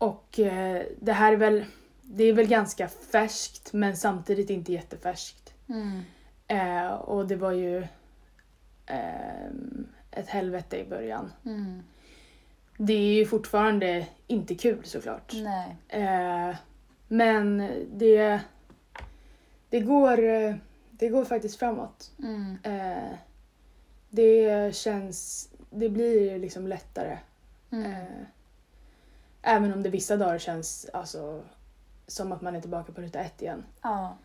och 0.00 0.38
eh, 0.38 0.82
det 1.00 1.12
här 1.12 1.32
är 1.32 1.36
väl, 1.36 1.64
det 2.02 2.24
är 2.24 2.32
väl 2.32 2.46
ganska 2.46 2.88
färskt 2.88 3.72
men 3.72 3.96
samtidigt 3.96 4.50
inte 4.50 4.72
jättefärskt. 4.72 5.54
Mm. 5.68 6.00
Eh, 6.48 6.92
och 6.92 7.26
det 7.26 7.36
var 7.36 7.52
ju 7.52 7.78
eh, 8.86 9.46
ett 10.10 10.28
helvete 10.28 10.78
i 10.78 10.84
början. 10.84 11.32
Mm. 11.44 11.82
Det 12.76 12.92
är 12.92 13.14
ju 13.14 13.26
fortfarande 13.26 14.06
inte 14.26 14.54
kul 14.54 14.84
såklart. 14.84 15.34
Eh, 15.88 16.56
men 17.08 17.70
det, 17.92 18.40
det, 19.70 19.80
går, 19.80 20.24
eh, 20.24 20.54
det 20.90 21.08
går 21.08 21.24
faktiskt 21.24 21.58
framåt. 21.58 22.12
Mm. 22.18 22.58
Eh, 22.62 23.14
det 24.10 24.76
känns, 24.76 25.48
det 25.70 25.88
blir 25.88 26.38
liksom 26.38 26.66
lättare. 26.66 27.18
Mm. 27.70 28.06
Även 29.42 29.72
om 29.72 29.82
det 29.82 29.90
vissa 29.90 30.16
dagar 30.16 30.38
känns 30.38 30.90
alltså, 30.92 31.42
som 32.06 32.32
att 32.32 32.40
man 32.40 32.56
är 32.56 32.60
tillbaka 32.60 32.92
på 32.92 33.00
ruta 33.00 33.18
ett 33.20 33.42
igen. 33.42 33.64
Ja. 33.82 34.16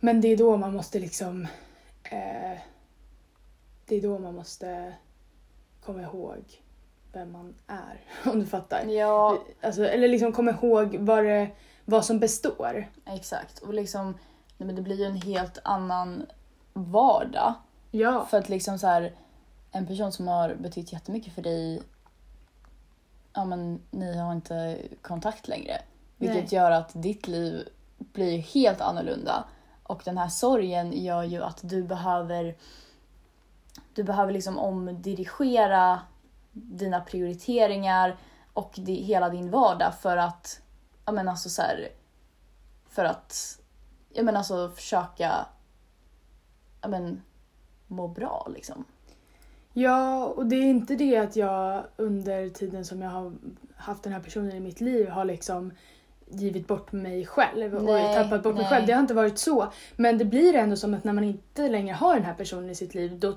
Men 0.00 0.20
det 0.20 0.28
är 0.28 0.36
då 0.36 0.56
man 0.56 0.72
måste 0.74 0.98
liksom... 0.98 1.42
Eh, 2.04 2.58
det 3.86 3.96
är 3.96 4.02
då 4.02 4.18
man 4.18 4.34
måste 4.34 4.94
komma 5.84 6.02
ihåg 6.02 6.62
vem 7.12 7.32
man 7.32 7.54
är, 7.66 8.00
om 8.30 8.40
du 8.40 8.46
fattar. 8.46 8.86
Ja, 8.86 9.38
Alltså, 9.60 9.84
eller 9.84 10.08
liksom 10.08 10.32
komma 10.32 10.50
ihåg 10.50 10.96
vad, 10.96 11.24
det, 11.24 11.50
vad 11.84 12.04
som 12.04 12.20
består. 12.20 12.86
exakt. 13.06 13.58
Och 13.58 13.74
liksom, 13.74 14.18
nej, 14.58 14.66
men 14.66 14.76
det 14.76 14.82
blir 14.82 14.96
ju 14.96 15.04
en 15.04 15.16
helt 15.22 15.58
annan 15.64 16.26
vardag 16.72 17.54
Ja. 17.94 18.26
För 18.30 18.38
att 18.38 18.48
liksom 18.48 18.78
så 18.78 18.86
här, 18.86 19.12
en 19.72 19.86
person 19.86 20.12
som 20.12 20.28
har 20.28 20.54
betytt 20.54 20.92
jättemycket 20.92 21.34
för 21.34 21.42
dig, 21.42 21.82
ja 23.34 23.44
men 23.44 23.82
ni 23.90 24.18
har 24.18 24.32
inte 24.32 24.78
kontakt 25.02 25.48
längre. 25.48 25.82
Vilket 26.16 26.50
Nej. 26.50 26.54
gör 26.54 26.70
att 26.70 26.90
ditt 26.94 27.28
liv 27.28 27.68
blir 27.98 28.38
helt 28.38 28.80
annorlunda. 28.80 29.44
Och 29.82 30.02
den 30.04 30.18
här 30.18 30.28
sorgen 30.28 31.04
gör 31.04 31.22
ju 31.22 31.42
att 31.42 31.60
du 31.62 31.82
behöver 31.82 32.56
du 33.94 34.02
behöver 34.02 34.32
liksom 34.32 34.58
omdirigera 34.58 36.00
dina 36.52 37.00
prioriteringar 37.00 38.16
och 38.52 38.74
di, 38.76 38.94
hela 38.94 39.28
din 39.28 39.50
vardag 39.50 39.94
för 39.94 40.16
att, 40.16 40.60
ja 41.04 41.12
men 41.12 41.28
alltså 41.28 41.48
så 41.48 41.62
här, 41.62 41.88
för 42.88 43.04
att, 43.04 43.58
ja 44.08 44.22
men 44.22 44.36
alltså 44.36 44.70
försöka, 44.70 45.46
ja 46.80 46.88
men 46.88 47.22
må 47.86 48.08
bra 48.08 48.48
liksom. 48.54 48.84
Ja, 49.76 50.24
och 50.24 50.46
det 50.46 50.56
är 50.56 50.62
inte 50.62 50.94
det 50.96 51.16
att 51.16 51.36
jag 51.36 51.84
under 51.96 52.48
tiden 52.48 52.84
som 52.84 53.02
jag 53.02 53.10
har 53.10 53.32
haft 53.76 54.02
den 54.02 54.12
här 54.12 54.20
personen 54.20 54.52
i 54.52 54.60
mitt 54.60 54.80
liv 54.80 55.08
har 55.08 55.24
liksom 55.24 55.72
givit 56.30 56.66
bort 56.68 56.92
mig 56.92 57.26
själv 57.26 57.74
och 57.74 57.84
Nej, 57.84 58.14
tappat 58.14 58.42
bort 58.42 58.54
mig 58.54 58.62
nej. 58.62 58.70
själv. 58.72 58.86
Det 58.86 58.92
har 58.92 59.00
inte 59.00 59.14
varit 59.14 59.38
så. 59.38 59.72
Men 59.96 60.18
det 60.18 60.24
blir 60.24 60.54
ändå 60.54 60.76
som 60.76 60.94
att 60.94 61.04
när 61.04 61.12
man 61.12 61.24
inte 61.24 61.68
längre 61.68 61.94
har 61.94 62.14
den 62.14 62.24
här 62.24 62.34
personen 62.34 62.70
i 62.70 62.74
sitt 62.74 62.94
liv 62.94 63.18
då 63.18 63.36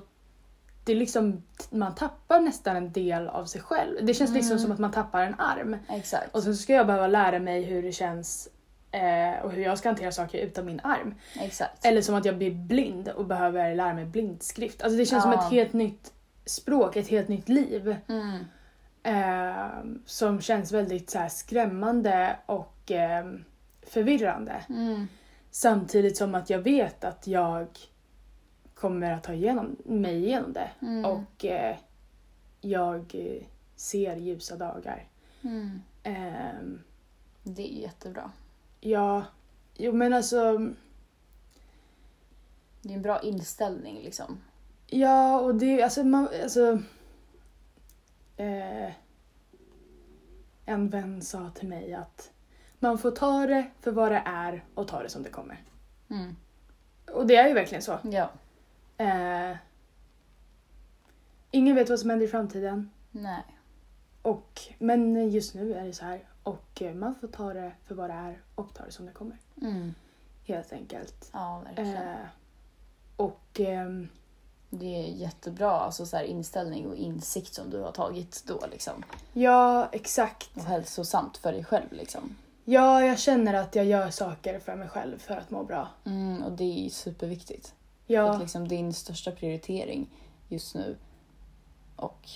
det 0.84 0.92
är 0.92 0.96
liksom, 0.96 1.42
man 1.70 1.94
tappar 1.94 2.40
nästan 2.40 2.76
en 2.76 2.92
del 2.92 3.28
av 3.28 3.44
sig 3.44 3.60
själv. 3.60 4.06
Det 4.06 4.14
känns 4.14 4.30
liksom 4.34 4.52
Mm. 4.52 4.62
som 4.62 4.72
att 4.72 4.78
man 4.78 4.92
tappar 4.92 5.22
en 5.22 5.34
arm. 5.38 5.76
Exakt. 5.88 6.34
Och 6.34 6.42
så 6.42 6.54
ska 6.54 6.72
jag 6.72 6.86
behöva 6.86 7.06
lära 7.06 7.38
mig 7.38 7.62
hur 7.62 7.82
det 7.82 7.92
känns 7.92 8.48
eh, 8.90 9.44
och 9.44 9.52
hur 9.52 9.62
jag 9.62 9.78
ska 9.78 9.88
hantera 9.88 10.12
saker 10.12 10.38
utan 10.38 10.66
min 10.66 10.80
arm. 10.84 11.14
Exakt. 11.40 11.84
Eller 11.86 12.02
som 12.02 12.14
att 12.14 12.24
jag 12.24 12.36
blir 12.38 12.50
blind 12.50 13.08
och 13.08 13.24
behöver 13.26 13.74
lära 13.74 13.94
mig 13.94 14.04
blindskrift. 14.04 14.82
Alltså 14.82 14.96
det 14.98 15.06
känns 15.06 15.22
som 15.22 15.32
Ja. 15.32 15.44
ett 15.46 15.50
helt 15.52 15.72
nytt 15.72 16.12
språk, 16.48 16.96
ett 16.96 17.08
helt 17.08 17.28
nytt 17.28 17.48
liv. 17.48 17.96
Mm. 18.08 18.44
Eh, 19.02 19.84
som 20.06 20.40
känns 20.40 20.72
väldigt 20.72 21.10
så 21.10 21.18
här, 21.18 21.28
skrämmande 21.28 22.38
och 22.46 22.90
eh, 22.90 23.32
förvirrande. 23.82 24.64
Mm. 24.68 25.06
Samtidigt 25.50 26.16
som 26.16 26.34
att 26.34 26.50
jag 26.50 26.58
vet 26.58 27.04
att 27.04 27.26
jag 27.26 27.66
kommer 28.74 29.10
att 29.12 29.24
ta 29.24 29.32
igenom, 29.32 29.76
mig 29.84 30.24
igenom 30.24 30.52
det. 30.52 30.70
Mm. 30.80 31.04
Och 31.04 31.44
eh, 31.44 31.76
jag 32.60 33.14
ser 33.76 34.16
ljusa 34.16 34.56
dagar. 34.56 35.08
Mm. 35.42 35.82
Ehm, 36.02 36.80
Det 37.42 37.62
är 37.78 37.82
jättebra. 37.82 38.30
ja, 38.80 39.24
jo 39.76 39.92
men 39.92 40.12
alltså 40.12 40.58
Det 42.82 42.88
är 42.92 42.96
en 42.96 43.02
bra 43.02 43.20
inställning 43.20 44.00
liksom. 44.04 44.40
Ja, 44.90 45.40
och 45.40 45.54
det 45.54 45.82
alltså 45.82 46.04
man, 46.04 46.28
alltså. 46.42 46.82
Eh, 48.36 48.92
en 50.64 50.88
vän 50.88 51.22
sa 51.22 51.50
till 51.50 51.68
mig 51.68 51.94
att 51.94 52.30
man 52.78 52.98
får 52.98 53.10
ta 53.10 53.46
det 53.46 53.70
för 53.80 53.90
vad 53.90 54.12
det 54.12 54.22
är 54.26 54.64
och 54.74 54.88
ta 54.88 55.02
det 55.02 55.08
som 55.08 55.22
det 55.22 55.30
kommer. 55.30 55.62
Mm. 56.10 56.36
Och 57.12 57.26
det 57.26 57.36
är 57.36 57.48
ju 57.48 57.54
verkligen 57.54 57.82
så. 57.82 57.98
Ja. 58.02 58.30
Eh, 58.96 59.56
ingen 61.50 61.74
vet 61.74 61.90
vad 61.90 62.00
som 62.00 62.10
händer 62.10 62.26
i 62.26 62.28
framtiden. 62.28 62.90
Nej. 63.10 63.44
Och, 64.22 64.60
men 64.78 65.30
just 65.30 65.54
nu 65.54 65.74
är 65.74 65.84
det 65.84 65.92
så 65.92 66.04
här. 66.04 66.28
Och 66.42 66.82
eh, 66.82 66.94
man 66.94 67.14
får 67.14 67.28
ta 67.28 67.54
det 67.54 67.72
för 67.84 67.94
vad 67.94 68.10
det 68.10 68.14
är 68.14 68.42
och 68.54 68.74
ta 68.74 68.84
det 68.84 68.92
som 68.92 69.06
det 69.06 69.12
kommer. 69.12 69.36
Mm. 69.62 69.94
Helt 70.44 70.72
enkelt. 70.72 71.30
Ja, 71.32 71.62
verkligen. 71.64 71.96
Eh, 71.96 72.26
och 73.16 73.60
ehm, 73.60 74.08
Det 74.70 74.96
är 74.96 75.06
jättebra 75.06 75.70
alltså, 75.70 76.06
så 76.06 76.16
här, 76.16 76.24
inställning 76.24 76.86
och 76.86 76.96
insikt 76.96 77.54
som 77.54 77.70
du 77.70 77.80
har 77.80 77.92
tagit 77.92 78.44
då 78.46 78.64
liksom. 78.70 79.04
ja, 79.32 79.88
exakt. 79.92 80.56
Och 80.56 80.64
hälsosamt 80.64 81.36
för 81.36 81.52
dig 81.52 81.64
själv 81.64 81.92
liksom. 81.92 82.36
Ja, 82.64 83.04
jag 83.04 83.18
känner 83.18 83.54
att 83.54 83.74
jag 83.74 83.84
gör 83.84 84.10
saker 84.10 84.58
för 84.58 84.76
mig 84.76 84.88
själv 84.88 85.18
för 85.18 85.36
att 85.36 85.50
må 85.50 85.64
bra. 85.64 85.88
Mm, 86.04 86.42
och 86.42 86.52
det 86.52 86.86
är 86.86 86.90
superviktigt. 86.90 87.74
Ja, 88.06 88.30
att 88.30 88.40
liksom 88.40 88.68
din 88.68 88.94
största 88.94 89.30
prioritering 89.30 90.10
just 90.48 90.74
nu 90.74 90.96
och 91.96 92.28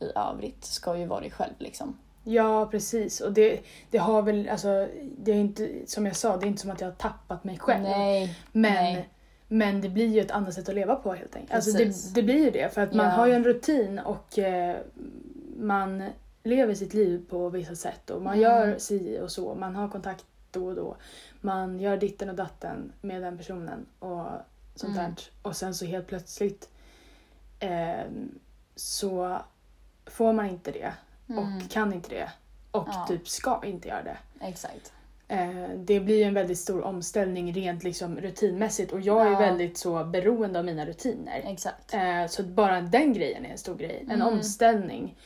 i 0.00 0.04
övrigt 0.14 0.64
ska 0.64 0.96
ju 0.96 1.06
vara 1.06 1.20
dig 1.20 1.30
själv 1.30 1.54
liksom. 1.58 1.98
ja 2.24 2.66
precis. 2.66 3.20
Och 3.20 3.32
det, 3.32 3.60
det 3.90 3.98
har 3.98 4.22
väl, 4.22 4.48
alltså, 4.48 4.88
det 5.18 5.32
är 5.32 5.36
inte, 5.36 5.70
som 5.86 6.06
jag 6.06 6.16
sa, 6.16 6.36
det 6.36 6.46
är 6.46 6.48
inte 6.48 6.62
som 6.62 6.70
att 6.70 6.80
jag 6.80 6.88
har 6.88 6.94
tappat 6.94 7.44
mig 7.44 7.58
själv. 7.58 7.82
Nej. 7.82 8.36
men, 8.52 8.74
nej. 8.74 9.08
Men 9.48 9.80
det 9.80 9.88
blir 9.88 10.06
ju 10.06 10.20
ett 10.20 10.30
annat 10.30 10.54
sätt 10.54 10.68
att 10.68 10.74
leva 10.74 10.96
på 10.96 11.12
helt 11.14 11.36
enkelt. 11.36 11.54
Alltså 11.54 11.72
det, 11.78 12.14
det 12.14 12.22
blir 12.22 12.44
ju 12.44 12.50
det, 12.50 12.74
för 12.74 12.80
att 12.80 12.92
man 12.94 13.06
Ja. 13.06 13.12
har 13.12 13.26
ju 13.26 13.32
en 13.32 13.44
rutin 13.44 13.98
och 13.98 14.38
eh, 14.38 14.76
man 15.58 16.04
lever 16.42 16.74
sitt 16.74 16.94
liv 16.94 17.24
på 17.30 17.48
vissa 17.48 17.74
sätt 17.74 18.10
och 18.10 18.22
man 18.22 18.32
Mm. 18.32 18.42
gör 18.42 18.78
si 18.78 19.18
och 19.22 19.32
så. 19.32 19.54
Man 19.54 19.76
har 19.76 19.88
kontakt 19.88 20.24
då 20.50 20.66
och 20.66 20.74
då. 20.74 20.96
Man 21.40 21.80
gör 21.80 21.96
ditten 21.96 22.28
och 22.28 22.34
datten 22.34 22.92
med 23.00 23.22
den 23.22 23.36
personen 23.38 23.86
och 23.98 24.26
sånt 24.74 24.96
Mm. 24.98 25.04
där. 25.14 25.14
Och 25.42 25.56
sen 25.56 25.74
så 25.74 25.84
helt 25.84 26.06
plötsligt 26.06 26.68
eh, 27.60 28.04
så 28.76 29.38
får 30.06 30.32
man 30.32 30.46
inte 30.46 30.70
det 30.70 30.92
Mm, 31.30 31.38
och 31.62 31.70
kan 31.70 31.92
inte 31.92 32.08
det 32.08 32.30
och 32.70 32.88
Ja. 32.88 33.06
typ 33.08 33.28
ska 33.28 33.60
inte 33.64 33.88
göra 33.88 34.02
det. 34.02 34.16
exakt. 34.40 34.92
Eh, 35.28 35.68
det 35.76 36.00
blir 36.00 36.26
en 36.26 36.34
väldigt 36.34 36.58
stor 36.58 36.82
omställning 36.82 37.52
rent 37.52 37.84
liksom 37.84 38.16
rutinmässigt 38.16 38.92
och 38.92 39.00
jag 39.00 39.26
är 39.26 39.30
Ja. 39.32 39.38
väldigt 39.38 39.78
så 39.78 40.04
beroende 40.04 40.58
av 40.58 40.64
mina 40.64 40.86
rutiner. 40.86 41.42
Exakt. 41.46 41.94
Eh, 41.94 42.26
så 42.26 42.42
bara 42.42 42.80
den 42.80 43.12
grejen 43.12 43.46
är 43.46 43.50
en 43.50 43.58
stor 43.58 43.76
grej, 43.76 43.98
en 44.08 44.10
Mm. 44.22 44.26
omställning. 44.34 45.18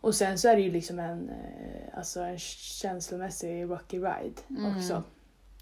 Och 0.00 0.14
sen 0.14 0.38
så 0.38 0.48
är 0.48 0.56
det 0.56 0.62
ju 0.62 0.70
liksom 0.70 0.98
en, 0.98 1.28
eh, 1.28 1.98
alltså 1.98 2.20
en 2.20 2.38
känslomässig 2.38 3.62
rocky 3.70 3.98
ride 3.98 4.40
Mm. 4.50 4.76
också. 4.76 5.02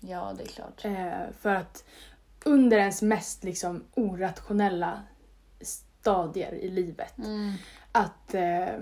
Ja, 0.00 0.32
det 0.36 0.42
är 0.42 0.46
klart. 0.46 0.80
För 1.40 1.54
att 1.54 1.84
under 2.44 2.78
ens 2.78 3.02
mest 3.02 3.44
liksom 3.44 3.84
orationella 3.94 5.02
stadier 5.60 6.54
i 6.54 6.68
livet, 6.70 7.18
Mm. 7.18 7.52
att, 7.92 8.34
eh, 8.34 8.78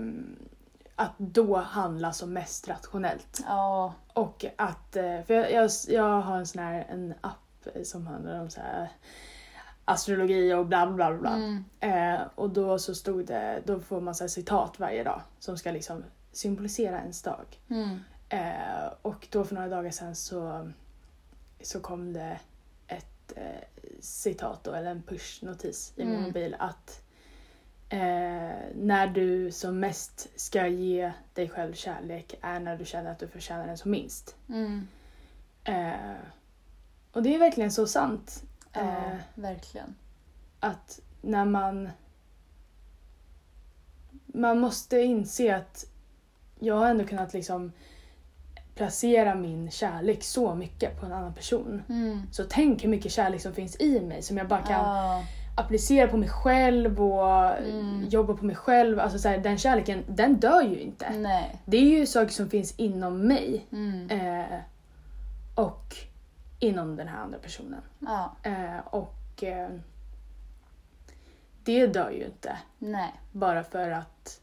att 0.95 1.11
då 1.17 1.57
handla 1.57 2.13
som 2.13 2.33
mest 2.33 2.67
rationellt. 2.67 3.43
Ja. 3.47 3.93
Och 4.13 4.45
att, 4.57 4.95
eh, 4.95 5.21
för 5.21 5.33
jag, 5.33 5.51
jag, 5.51 5.71
jag 5.87 6.21
har 6.21 6.37
en 6.37 6.47
sån 6.47 6.63
här 6.63 6.85
en 6.89 7.13
app 7.21 7.67
som 7.83 8.07
handlar 8.07 8.41
om 8.41 8.49
så 8.49 8.61
här 8.61 8.89
astrologi 9.85 10.53
och 10.53 10.65
bla 10.65 10.87
bla 10.91 11.17
bla. 11.17 11.35
Mm. 11.35 11.63
Eh, 11.79 12.21
och 12.35 12.49
då 12.49 12.79
så 12.79 12.95
stod 12.95 13.25
det, 13.25 13.61
då 13.65 13.79
får 13.79 14.01
man 14.01 14.15
så 14.15 14.27
citat 14.27 14.79
varje 14.79 15.03
dag 15.03 15.21
som 15.39 15.57
ska 15.57 15.71
liksom 15.71 16.03
symbolisera 16.31 16.99
ens 16.99 17.21
dag. 17.21 17.59
Mm. 17.69 17.99
Eh, 18.29 18.93
och 19.01 19.27
då 19.31 19.43
för 19.43 19.55
några 19.55 19.67
dagar 19.69 19.91
sedan 19.91 20.15
så, 20.15 20.71
så 21.61 21.79
kom 21.79 22.13
det 22.13 22.39
ett 22.87 23.33
eh, 23.35 23.63
citat 23.99 24.63
då, 24.63 24.71
eller 24.71 24.91
en 24.91 25.01
pushnotis 25.01 25.93
i 25.95 26.05
min 26.05 26.13
Mm. 26.13 26.23
mobil 26.23 26.55
att 26.59 27.01
eh, 27.89 27.99
när 28.75 29.07
du 29.07 29.51
som 29.51 29.79
mest 29.79 30.27
ska 30.35 30.67
ge 30.67 31.11
dig 31.33 31.49
själv 31.49 31.73
kärlek 31.73 32.35
är 32.41 32.59
när 32.59 32.77
du 32.77 32.85
känner 32.85 33.11
att 33.11 33.19
du 33.19 33.27
förtjänar 33.27 33.67
den 33.67 33.77
som 33.77 33.91
minst. 33.91 34.35
Mm. 34.49 34.87
Eh, 35.63 36.15
och 37.11 37.23
det 37.23 37.35
är 37.35 37.39
verkligen 37.39 37.71
så 37.71 37.87
sant. 37.87 38.43
Ja, 38.73 38.81
Eh, 38.81 39.15
verkligen. 39.35 39.95
att 40.59 40.99
när 41.21 41.45
man... 41.45 41.89
Man 44.25 44.59
måste 44.59 44.97
inse 44.99 45.55
att 45.55 45.85
jag 46.59 46.75
har 46.75 46.87
ändå 46.89 47.05
kunnat 47.05 47.33
liksom 47.33 47.71
placera 48.75 49.35
min 49.35 49.71
kärlek 49.71 50.23
så 50.23 50.55
mycket 50.55 50.99
på 50.99 51.05
en 51.05 51.13
annan 51.13 51.33
person. 51.33 51.83
Mm. 51.89 52.21
Så 52.31 52.43
tänk 52.49 52.83
hur 52.83 52.89
mycket 52.89 53.11
kärlek 53.11 53.41
som 53.41 53.53
finns 53.53 53.79
i 53.79 53.99
mig 54.01 54.21
som 54.21 54.37
jag 54.37 54.47
bara 54.47 54.61
kan 54.61 54.71
Ja. 54.85 55.23
Applicera 55.55 56.07
på 56.07 56.17
mig 56.17 56.29
själv 56.29 57.01
och 57.01 57.51
Mm. 57.57 58.05
jobba 58.09 58.33
på 58.33 58.45
mig 58.45 58.55
själv. 58.55 58.99
Alltså 58.99 59.19
så 59.19 59.27
här, 59.29 59.37
den 59.37 59.57
kärleken, 59.57 60.03
den 60.07 60.35
dör 60.39 60.61
ju 60.61 60.79
inte. 60.79 61.09
Nej. 61.17 61.61
Det 61.65 61.77
är 61.77 61.99
ju 61.99 62.05
saker 62.05 62.31
som 62.33 62.49
finns 62.49 62.73
inom 62.79 63.27
mig 63.27 63.65
Mm. 63.71 64.09
eh, 64.09 64.59
och 65.55 65.95
inom 66.59 66.95
den 66.95 67.07
här 67.07 67.17
andra 67.17 67.37
personen. 67.39 67.81
Ja. 67.99 68.35
Eh, 68.43 68.77
och 68.85 69.43
eh, 69.43 69.69
det 71.63 71.87
dör 71.87 72.09
ju 72.11 72.25
inte 72.25 72.57
Nej. 72.79 73.13
bara 73.31 73.63
för 73.63 73.91
att 73.91 74.41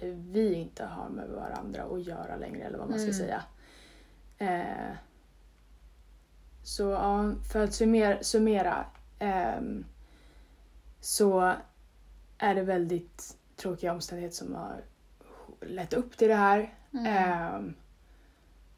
eh, 0.00 0.08
vi 0.08 0.54
inte 0.54 0.84
har 0.84 1.08
med 1.08 1.28
varandra 1.28 1.82
att 1.82 2.06
göra 2.06 2.36
längre 2.36 2.64
eller 2.64 2.78
vad 2.78 2.90
man 2.90 2.98
ska 2.98 3.08
Mm. 3.12 3.18
säga. 3.18 3.42
Eh, 4.38 4.94
så 6.62 6.82
ja, 6.82 7.32
för 7.52 7.64
att 7.64 7.74
summera, 7.74 8.22
summera 8.22 8.84
ehm, 9.18 9.84
så 11.00 11.54
är 12.38 12.54
det 12.54 12.62
väldigt 12.62 13.36
tråkiga 13.56 13.92
omständigheter 13.92 14.36
som 14.36 14.54
har 14.54 14.84
lett 15.60 15.92
upp 15.92 16.16
till 16.16 16.28
det 16.28 16.34
här. 16.34 16.74
Mm. 16.92 17.06
Ehm, 17.06 17.74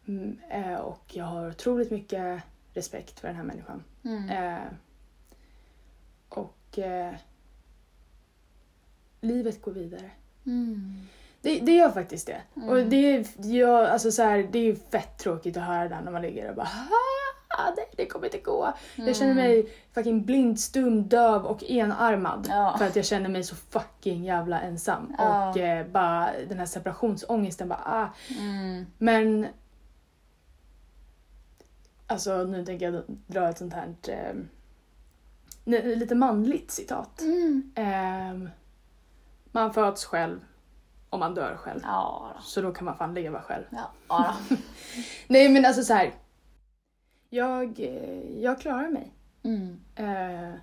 mm, 0.07 0.39
eh, 0.51 0.75
och 0.75 1.05
jag 1.13 1.25
har 1.25 1.49
otroligt 1.49 1.91
mycket 1.91 2.43
respekt 2.75 3.21
för 3.21 3.29
den 3.29 3.37
här 3.37 3.45
människan. 3.45 3.85
Mm. 4.05 4.31
Eh, 4.31 4.73
och 6.29 6.79
eh, 6.79 7.15
livet 9.21 9.63
går 9.63 9.73
vidare. 9.73 10.11
Mm. 10.47 11.07
Det, 11.41 11.61
det 11.61 11.73
gör 11.73 11.91
faktiskt 11.91 12.27
det. 12.27 12.43
Mm. 12.57 12.69
Och 12.69 12.77
det 12.87 12.97
är, 12.97 13.27
jag, 13.37 13.87
alltså 13.87 14.13
så 14.13 14.23
här, 14.23 14.49
det 14.53 14.59
är 14.59 14.75
fett 14.75 15.19
tråkigt 15.19 15.57
att 15.57 15.63
höra 15.63 15.89
det 15.89 16.01
när 16.01 16.13
man 16.13 16.23
ligger 16.23 16.49
och 16.49 16.57
bara 16.57 16.69
"Ah, 17.59 17.73
nej, 17.77 17.91
det 17.97 18.07
kommer 18.07 18.27
inte 18.27 18.39
gå. 18.39 18.73
Jag 18.97 19.17
känner 19.17 19.35
mig 19.35 19.75
fucking 19.95 20.25
blind, 20.25 20.61
stum, 20.61 21.09
döv 21.09 21.47
och 21.47 21.65
enarmad. 21.65 22.47
Ja. 22.51 22.75
För 22.79 22.87
att 22.87 22.97
jag 22.97 23.05
känner 23.05 23.29
mig 23.29 23.45
så 23.45 23.57
fucking 23.57 24.25
jävla 24.25 24.61
ensam. 24.61 25.15
Ja. 25.19 25.51
Och 25.51 25.57
eh, 25.57 25.87
bara 25.87 26.31
den 26.49 26.59
här 26.59 26.67
separationsångesten 26.67 27.69
bara 27.69 27.81
ah. 27.85 28.09
Mm. 28.39 28.87
Men 28.99 29.47
Alltså 32.07 32.45
nu 32.45 32.65
tänker 32.65 32.93
jag 32.93 33.03
dra 33.27 33.49
ett 33.49 33.59
sånt 33.59 33.75
här 33.75 33.95
eh, 34.09 34.35
lite 35.97 36.15
manligt 36.15 36.71
citat. 36.71 37.21
Mm. 37.21 37.73
Ehm, 37.75 38.51
man 39.45 39.75
föds 39.75 40.05
själv 40.05 40.41
och 41.11 41.19
man 41.19 41.35
dör 41.35 41.57
själv. 41.57 41.81
Ja. 41.83 42.33
Så 42.43 42.61
då 42.61 42.73
kan 42.73 42.85
man 42.85 42.97
fan 42.97 43.15
leva 43.15 43.43
själv. 43.43 43.65
Ja. 44.09 44.35
Nej 45.27 45.49
men 45.49 45.65
alltså 45.65 45.83
så 45.83 45.95
här. 45.95 46.15
Jag, 47.35 47.81
eh, 47.81 48.41
jag 48.41 48.61
klarar 48.61 48.89
mig. 48.89 49.13
Mm. 49.43 49.81
Eh, 49.95 50.55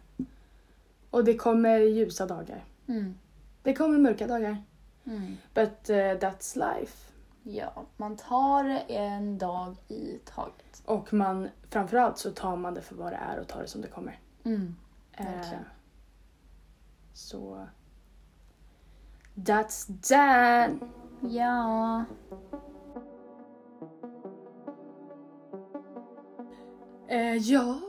och 1.10 1.24
det 1.24 1.38
kommer 1.38 1.80
ljusa 1.80 2.26
dagar. 2.26 2.64
Mm. 2.88 3.16
Det 3.64 3.74
kommer 3.74 3.98
mörka 3.98 4.28
dagar. 4.28 4.64
Mm. 5.06 5.38
But 5.54 5.90
eh, 5.90 5.96
that's 5.96 6.56
life. 6.56 7.12
Ja, 7.44 7.86
man 7.98 8.18
tar 8.18 8.82
en 8.88 9.38
dag 9.38 9.76
i 9.88 10.20
taget. 10.26 10.82
Och 10.86 11.14
man, 11.14 11.50
framförallt 11.70 12.18
så 12.18 12.32
tar 12.32 12.56
man 12.56 12.74
det 12.74 12.82
för 12.82 12.96
vad 12.96 13.12
det 13.12 13.20
är 13.32 13.40
och 13.40 13.48
tar 13.48 13.62
det 13.62 13.68
som 13.68 13.82
det 13.82 13.88
kommer. 13.88 14.20
Mm. 14.44 14.76
Eh, 15.14 15.26
Verkligen. 15.26 15.66
så... 17.14 17.68
That's 19.36 20.08
that! 20.10 20.72
Ja. 21.22 22.06
Eh, 27.10 27.36
ja. 27.38 27.80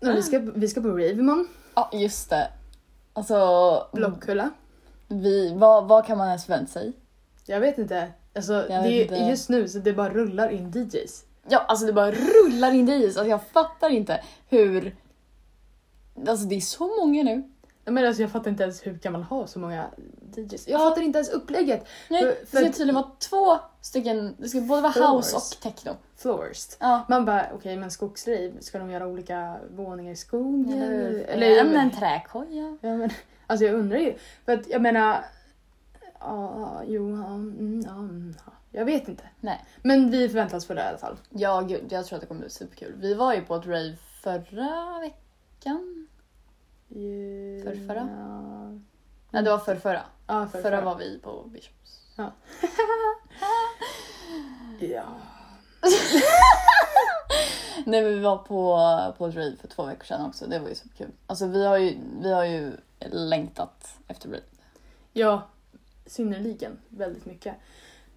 Ja, 0.00 0.12
vi, 0.12 0.22
ska, 0.22 0.38
vi 0.38 0.68
ska 0.68 0.80
på 0.80 0.88
rave 0.88 1.10
imorgon. 1.10 1.48
Ja, 1.74 1.90
just 1.92 2.30
det. 2.30 2.50
Alltså, 3.12 3.88
Blockkulla. 3.92 4.50
vi, 5.08 5.54
vad, 5.54 5.88
vad 5.88 6.06
kan 6.06 6.18
man 6.18 6.26
ens 6.28 6.44
förvänta 6.44 6.72
sig? 6.72 6.92
Jag 7.46 7.60
vet 7.60 7.78
inte. 7.78 8.12
Alltså, 8.34 8.52
Jag 8.52 8.68
det 8.84 8.88
vet 8.88 9.10
är 9.12 9.16
inte. 9.16 9.30
just 9.30 9.48
nu 9.48 9.68
så 9.68 9.78
det 9.78 9.92
bara 9.92 10.10
rullar 10.10 10.48
in 10.48 10.70
DJs. 10.70 11.24
Ja, 11.48 11.58
alltså 11.58 11.86
det 11.86 11.92
bara 11.92 12.10
rullar 12.12 12.72
in 12.74 12.88
DJs. 12.88 13.16
Alltså 13.16 13.30
jag 13.30 13.42
fattar 13.46 13.90
inte 13.90 14.24
hur... 14.48 14.96
Alltså 16.28 16.46
det 16.46 16.54
är 16.54 16.60
så 16.60 16.86
många 17.00 17.22
nu. 17.22 17.50
Menar, 17.90 18.08
alltså, 18.08 18.22
jag 18.22 18.30
fattar 18.30 18.50
inte 18.50 18.62
ens 18.62 18.86
hur 18.86 18.98
kan 18.98 19.12
man 19.12 19.22
ha 19.22 19.46
så 19.46 19.58
många 19.58 19.86
DJs. 20.36 20.68
Jag 20.68 20.80
Ja. 20.80 20.88
fattar 20.88 21.02
inte 21.02 21.18
ens 21.18 21.28
upplägget. 21.30 21.84
Nej, 22.10 22.22
För- 22.22 22.28
det 22.40 22.46
ska 22.46 22.56
för- 22.58 22.64
tydligen 22.66 22.94
vara 22.94 23.10
två 23.18 23.58
stycken, 23.80 24.34
det 24.38 24.48
ska 24.48 24.60
både 24.60 24.82
vara 24.82 24.92
Floors. 24.92 25.24
house 25.34 25.36
och 25.36 25.62
techno. 25.62 25.92
Floors. 26.16 26.66
Ja. 26.80 27.04
Man 27.08 27.24
bara, 27.24 27.46
okej 27.54 27.76
men 27.76 27.90
skogsrave, 27.90 28.52
ska 28.60 28.78
de 28.78 28.90
göra 28.90 29.06
olika 29.06 29.56
våningar 29.70 30.12
i 30.12 30.16
skogen? 30.16 30.82
Eller, 30.82 31.24
Eller, 31.24 31.60
en, 31.60 31.76
en 31.76 31.90
träkoja. 31.90 32.78
ja, 32.80 32.96
men, 32.96 33.10
alltså 33.46 33.66
jag 33.66 33.74
undrar 33.74 33.98
ju. 33.98 34.14
För 34.44 34.52
att 34.52 34.68
jag 34.68 34.82
menar, 34.82 35.24
ja, 36.20 36.82
jo, 36.86 37.10
ja, 37.16 37.26
mm, 37.26 37.82
ja, 37.86 37.92
mm, 37.92 38.34
ja. 38.46 38.52
Jag 38.70 38.84
vet 38.84 39.08
inte. 39.08 39.22
Nej. 39.40 39.64
Men 39.82 40.10
vi 40.10 40.28
förväntar 40.28 40.56
oss 40.56 40.66
för 40.66 40.74
det 40.74 40.80
i 40.82 40.84
alla 40.84 40.98
fall. 40.98 41.16
Ja, 41.30 41.60
gud, 41.60 41.84
jag 41.92 42.06
tror 42.06 42.16
att 42.16 42.20
det 42.20 42.26
kommer 42.26 42.40
bli 42.40 42.50
superkul. 42.50 42.94
Vi 43.00 43.14
var 43.14 43.34
ju 43.34 43.40
på 43.42 43.54
ett 43.54 43.66
rave 43.66 43.96
förra 44.22 44.98
veckan. 45.00 46.07
Eh, 46.90 47.64
Förrförra? 47.64 48.08
Ja, 48.16 48.70
Nej, 49.30 49.42
det 49.42 49.50
var 49.50 49.58
förrförra. 49.58 50.02
ja 50.26 50.46
förra, 50.52 50.62
Förra 50.62 50.80
var 50.80 50.96
vi 50.96 51.18
på 51.18 51.42
Bishops. 51.42 52.00
Ja. 52.16 52.32
Nej, 57.86 58.02
men 58.02 58.14
vi 58.14 58.18
var 58.18 58.38
på, 58.38 58.78
på 59.18 59.26
rave 59.26 59.56
för 59.60 59.68
två 59.68 59.84
veckor 59.84 60.04
sedan 60.04 60.26
också. 60.26 60.46
Det 60.46 60.58
var 60.58 60.68
ju 60.68 60.74
superkul. 60.74 61.10
Alltså 61.26 61.46
vi 61.46 61.66
har 61.66 61.78
ju, 61.78 61.98
vi 62.20 62.32
har 62.32 62.44
ju 62.44 62.72
längtat 63.10 63.96
efter 64.08 64.28
rave. 64.28 64.40
Ja, 65.12 65.48
synnerligen. 66.06 66.78
Väldigt 66.88 67.26
mycket. 67.26 67.54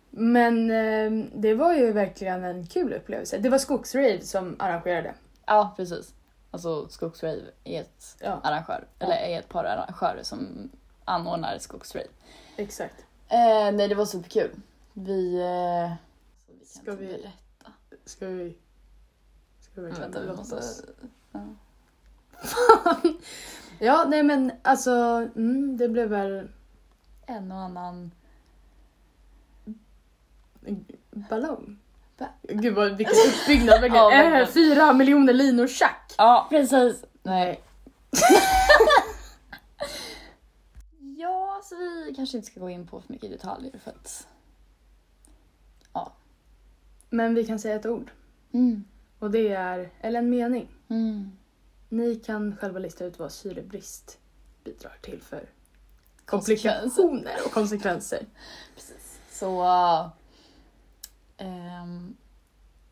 Men 0.09 0.72
eh, 0.72 1.26
det 1.36 1.53
var 1.53 1.74
ju 1.74 1.91
verkligen 1.91 2.43
en 2.43 2.67
kul 2.67 2.93
upplevelse. 2.93 3.38
Det 3.38 3.49
var 3.49 3.57
Skogsrave 3.57 4.22
som 4.22 4.55
arrangerade. 4.59 5.13
Ja, 5.45 5.74
precis. 5.78 6.13
Alltså 6.52 6.88
Skogsrave 6.89 7.41
är 7.64 7.82
ett 7.82 8.18
Ja, 8.20 8.39
arrangör, 8.43 8.88
eller 8.99 9.16
är 9.16 9.39
ett 9.39 9.49
par 9.49 9.64
arrangörer 9.64 10.24
som 10.24 10.70
anordnar 11.06 11.58
Skogsrave. 11.58 12.08
exakt. 12.58 13.06
Eh, 13.28 13.72
nej, 13.74 13.88
det 13.88 13.95
var 13.95 14.06
superkul. 14.06 14.52
Vi... 14.93 15.36
Eh, 15.41 15.93
vi 16.60 16.66
Ska 16.66 16.95
vi- 16.95 17.08
berätta. 17.08 17.72
Ska 18.06 18.28
vi... 18.28 18.58
Ska 19.60 19.82
vi 19.82 19.82
verkligen 19.82 20.12
Vänta, 20.12 20.32
vi 20.32 20.38
måste... 20.38 20.62
Ja. 21.32 21.39
Ja, 23.80 24.06
nej 24.10 24.24
men 24.24 24.52
alltså, 24.62 24.91
mm, 25.36 25.78
det 25.78 25.89
blev 25.89 26.10
väl 26.10 26.49
En 27.26 27.52
och 27.52 27.58
annan... 27.58 28.12
ballong. 31.30 31.80
Gud 32.43 32.76
vad, 32.76 32.97
vilken 32.97 33.15
uppbyggnad 33.28 33.82
verkligen. 33.82 33.95
Ja, 33.95 34.09
verkligen. 34.09 34.41
äh, 34.41 34.47
fyra 34.47 34.93
miljoner 34.93 35.34
linor 35.34 35.67
tjack! 35.67 36.13
Ja, 36.17 36.47
precis. 36.49 37.03
Nej. 37.24 37.61
ja, 41.17 41.61
så 41.63 41.76
vi 41.76 42.13
kanske 42.15 42.38
inte 42.38 42.51
ska 42.51 42.59
gå 42.59 42.69
in 42.69 42.88
på 42.88 43.01
för 43.01 43.13
mycket 43.13 43.32
detaljer 43.32 43.80
för 43.84 43.91
att... 43.91 44.28
Men 47.13 47.36
vi 47.36 47.45
kan 47.45 47.59
säga 47.59 47.76
ett 47.76 47.86
ord. 47.86 48.11
Mm. 48.53 48.84
Och 49.19 49.32
det 49.32 49.47
är, 49.47 49.89
eller 50.01 50.19
en 50.19 50.30
mening. 50.30 50.67
Mm. 50.89 51.32
Ni 51.89 52.15
kan 52.15 52.57
själva 52.57 52.80
lista 52.80 53.05
ut 53.05 53.19
vad 53.19 53.32
syrebrist 53.32 54.17
bidrar 54.63 54.97
till 55.01 55.22
för 55.22 55.49
komplikationer 56.26 57.36
och 57.45 57.51
konsekvenser. 57.51 58.26
Precis. 58.76 59.19
Så... 59.32 59.61
ehm, 61.42 62.18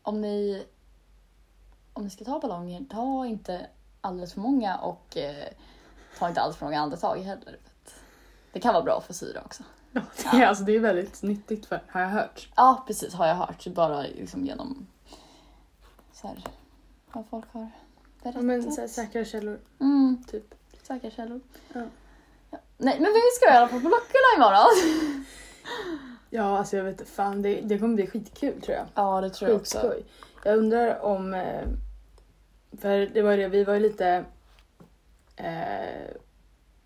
om 0.02 0.20
ni... 0.20 0.66
Om 1.92 2.04
ni 2.04 2.10
ska 2.10 2.24
ta 2.24 2.40
ballonger, 2.40 2.84
ta 2.90 3.26
inte 3.26 3.66
alldeles 4.00 4.32
för 4.32 4.40
många 4.40 4.76
och 4.78 5.16
eh, 5.16 5.44
ta 6.18 6.28
inte 6.28 6.40
alldeles 6.40 6.56
för 6.58 6.66
många 6.66 6.80
andetag 6.80 7.16
heller. 7.18 7.58
Det 8.52 8.60
kan 8.60 8.74
vara 8.74 8.84
bra 8.84 9.00
för 9.00 9.14
syre 9.14 9.40
också. 9.44 9.62
Ja, 9.92 10.02
det, 10.32 10.36
är, 10.42 10.46
alltså, 10.46 10.64
det 10.64 10.72
är 10.76 10.80
väldigt 10.80 11.22
nyttigt 11.22 11.66
för, 11.66 11.82
har 11.88 12.00
jag 12.00 12.08
hört. 12.08 12.48
Ja, 12.56 12.84
precis 12.86 13.14
har 13.14 13.26
jag 13.26 13.34
hört. 13.34 13.66
Bara 13.66 14.02
liksom 14.02 14.44
genom 14.46 14.86
så 16.12 16.26
här, 16.28 16.44
vad 17.12 17.24
folk 17.30 17.52
har 17.52 17.60
berättat. 18.22 18.34
Ja, 18.34 18.42
men 18.42 18.72
så 18.72 18.80
här, 18.80 18.88
säkra 18.88 19.24
källor, 19.24 19.60
Mm, 19.80 20.24
typ. 20.30 20.54
säkra 20.82 21.10
källor. 21.10 21.40
Ja. 21.72 21.80
Ja. 22.50 22.58
Nej, 22.78 23.00
men 23.00 23.12
vi 23.12 23.20
ska 23.36 23.54
göra 23.54 23.68
på 23.68 23.78
Blockerna 23.78 24.36
imorgon. 24.36 25.24
Ja, 26.30 26.58
alltså 26.58 26.76
jag 26.76 26.84
vet 26.84 27.08
fan 27.08 27.42
det, 27.42 27.60
det 27.60 27.78
kommer 27.78 27.94
bli 27.94 28.06
skitkul 28.06 28.60
tror 28.62 28.76
jag. 28.76 28.86
Ja, 28.94 29.20
det 29.20 29.30
tror 29.30 29.50
jag 29.50 29.60
också. 29.60 29.78
Skitskoj. 29.78 30.04
Jag 30.44 30.58
undrar 30.58 31.00
om... 31.04 31.34
eh, 31.34 31.62
För 32.80 32.98
det 33.06 33.22
var 33.22 33.36
det, 33.36 33.48
vi 33.48 33.64
var 33.64 33.74
ju 33.74 33.80
lite 33.80 34.24
eh, 35.36 36.10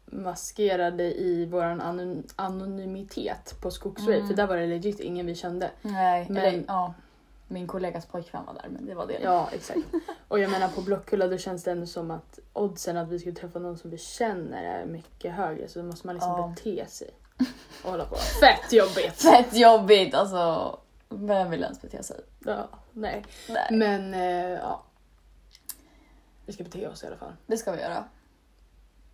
maskerade 0.06 1.04
i 1.20 1.46
våran 1.46 1.80
anon- 1.82 2.32
anonymitet 2.36 3.54
på 3.62 3.70
Skogsrave. 3.70 4.14
Mm. 4.16 4.28
För 4.28 4.34
där 4.34 4.46
var 4.46 4.56
det 4.56 4.66
legit 4.66 5.00
ingen 5.00 5.26
vi 5.26 5.34
kände. 5.34 5.70
Nej, 5.82 6.26
Men- 6.28 6.36
eller 6.36 6.64
ja. 6.68 6.94
Min 7.48 7.66
kollegas 7.66 8.06
pojkvän 8.06 8.44
var 8.46 8.54
där, 8.54 8.68
men 8.68 8.86
det 8.86 8.94
var 8.94 9.06
det. 9.06 9.18
Ja, 9.22 9.48
exakt. 9.52 9.78
Och 10.28 10.38
jag 10.38 10.50
menar 10.50 10.68
på 10.68 10.80
Blockkulla 10.82 11.26
då 11.28 11.38
känns 11.38 11.64
det 11.64 11.70
ändå 11.70 11.86
som 11.86 12.10
att 12.10 12.38
oddsen 12.52 12.96
att 12.96 13.08
vi 13.08 13.18
skulle 13.18 13.34
träffa 13.34 13.58
någon 13.58 13.78
som 13.78 13.90
vi 13.90 13.98
känner 13.98 14.62
är 14.64 14.86
mycket 14.86 15.32
högre. 15.34 15.68
Så 15.68 15.78
då 15.78 15.84
måste 15.84 16.06
man 16.06 16.14
liksom 16.16 16.30
Ja. 16.32 16.54
bete 16.56 16.86
sig. 16.86 17.10
Och 17.84 17.90
hålla 17.90 18.04
på. 18.04 18.16
Fett 18.16 18.72
jobbigt! 18.72 19.22
Fett 19.22 19.56
jobbigt, 19.56 20.14
alltså. 20.14 20.78
Vem 21.08 21.50
vill 21.50 21.62
ens 21.62 21.82
bete 21.82 22.02
sig? 22.02 22.20
Ja, 22.44 22.68
nej. 22.92 23.24
Nej. 23.48 23.68
Men 23.70 24.14
eh, 24.14 24.50
ja. 24.50 24.82
Vi 26.46 26.52
ska 26.52 26.64
bete 26.64 26.88
oss 26.88 27.04
i 27.04 27.06
alla 27.06 27.16
fall. 27.16 27.32
Det 27.46 27.56
ska 27.56 27.72
vi 27.72 27.80
göra. 27.80 28.04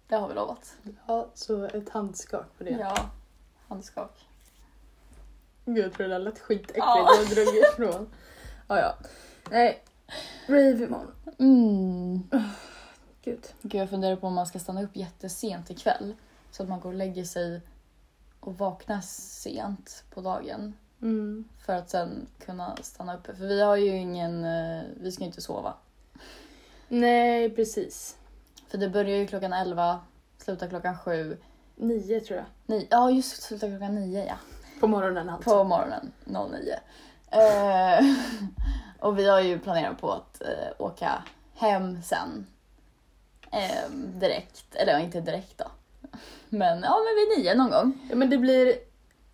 Det 0.08 0.16
har 0.16 0.28
vi 0.28 0.34
lovat. 0.34 0.76
Ja, 1.06 1.30
så 1.34 1.64
ett 1.64 1.88
handskak 1.88 2.46
på 2.58 2.64
det. 2.64 2.70
Ja. 2.70 3.10
Handskak. 3.68 4.26
Gud, 5.64 5.84
jag 5.84 5.92
tror 5.92 6.08
det 6.08 6.18
lät 6.18 6.38
skitäckligt. 6.38 6.78
Ja. 6.78 7.10
Jag 7.16 7.28
drog 7.30 7.56
ifrån. 7.56 8.08
Ja, 8.68 8.78
ja. 8.80 8.94
Nej. 9.50 9.84
Rave 10.46 10.84
imorgon. 10.84 11.14
Mm. 11.38 12.28
Gud. 13.22 13.46
Gud, 13.62 13.80
jag 13.80 13.90
funderar 13.90 14.16
på 14.16 14.26
om 14.26 14.34
man 14.34 14.46
ska 14.46 14.58
stanna 14.58 14.82
upp 14.82 14.96
jättesent 14.96 15.70
ikväll. 15.70 16.14
Så 16.50 16.62
att 16.62 16.68
man 16.68 16.80
går 16.80 16.88
och 16.88 16.94
lägger 16.94 17.24
sig 17.24 17.60
och 18.40 18.58
vaknar 18.58 19.00
sent 19.00 20.04
på 20.10 20.20
dagen. 20.20 20.74
Mm. 21.02 21.44
För 21.66 21.72
att 21.72 21.90
sen 21.90 22.26
kunna 22.38 22.76
stanna 22.76 23.16
uppe. 23.16 23.34
För 23.34 23.46
vi 23.46 23.62
har 23.62 23.76
ju 23.76 23.96
ingen, 23.96 24.44
eh, 24.44 24.82
vi 24.96 25.12
ska 25.12 25.22
ju 25.22 25.26
inte 25.26 25.40
sova. 25.40 25.74
Nej, 26.88 27.50
precis. 27.50 28.16
För 28.68 28.78
det 28.78 28.88
börjar 28.88 29.16
ju 29.16 29.26
klockan 29.26 29.52
11 29.52 30.00
slutar 30.38 30.68
klockan 30.68 30.98
sju. 30.98 31.38
Nio 31.76 32.20
tror 32.20 32.38
jag. 32.38 32.46
Ni, 32.66 32.86
ja, 32.90 33.10
just 33.10 33.42
slutar 33.42 33.68
klockan 33.68 33.94
nio 33.94 34.26
ja. 34.26 34.36
På 34.80 34.86
morgonen 34.86 35.28
alltså. 35.28 35.50
På 35.50 35.64
morgonen 35.64 36.12
09. 36.24 36.74
Eh, 37.30 38.04
och 38.98 39.18
vi 39.18 39.28
har 39.28 39.40
ju 39.40 39.58
planerat 39.58 40.00
på 40.00 40.12
att 40.12 40.42
eh, 40.42 40.68
åka 40.78 41.22
hem 41.54 42.02
sen. 42.02 42.46
Eh, 43.52 43.90
direkt, 43.94 44.74
eller 44.74 44.98
inte 44.98 45.20
direkt 45.20 45.58
då. 45.58 45.64
Men 46.48 46.82
ja, 46.82 46.96
men 47.04 47.14
vid 47.16 47.44
nio 47.44 47.54
någon 47.54 47.70
gång. 47.70 48.06
Ja, 48.10 48.16
men 48.16 48.30
det 48.30 48.38
blir 48.38 48.68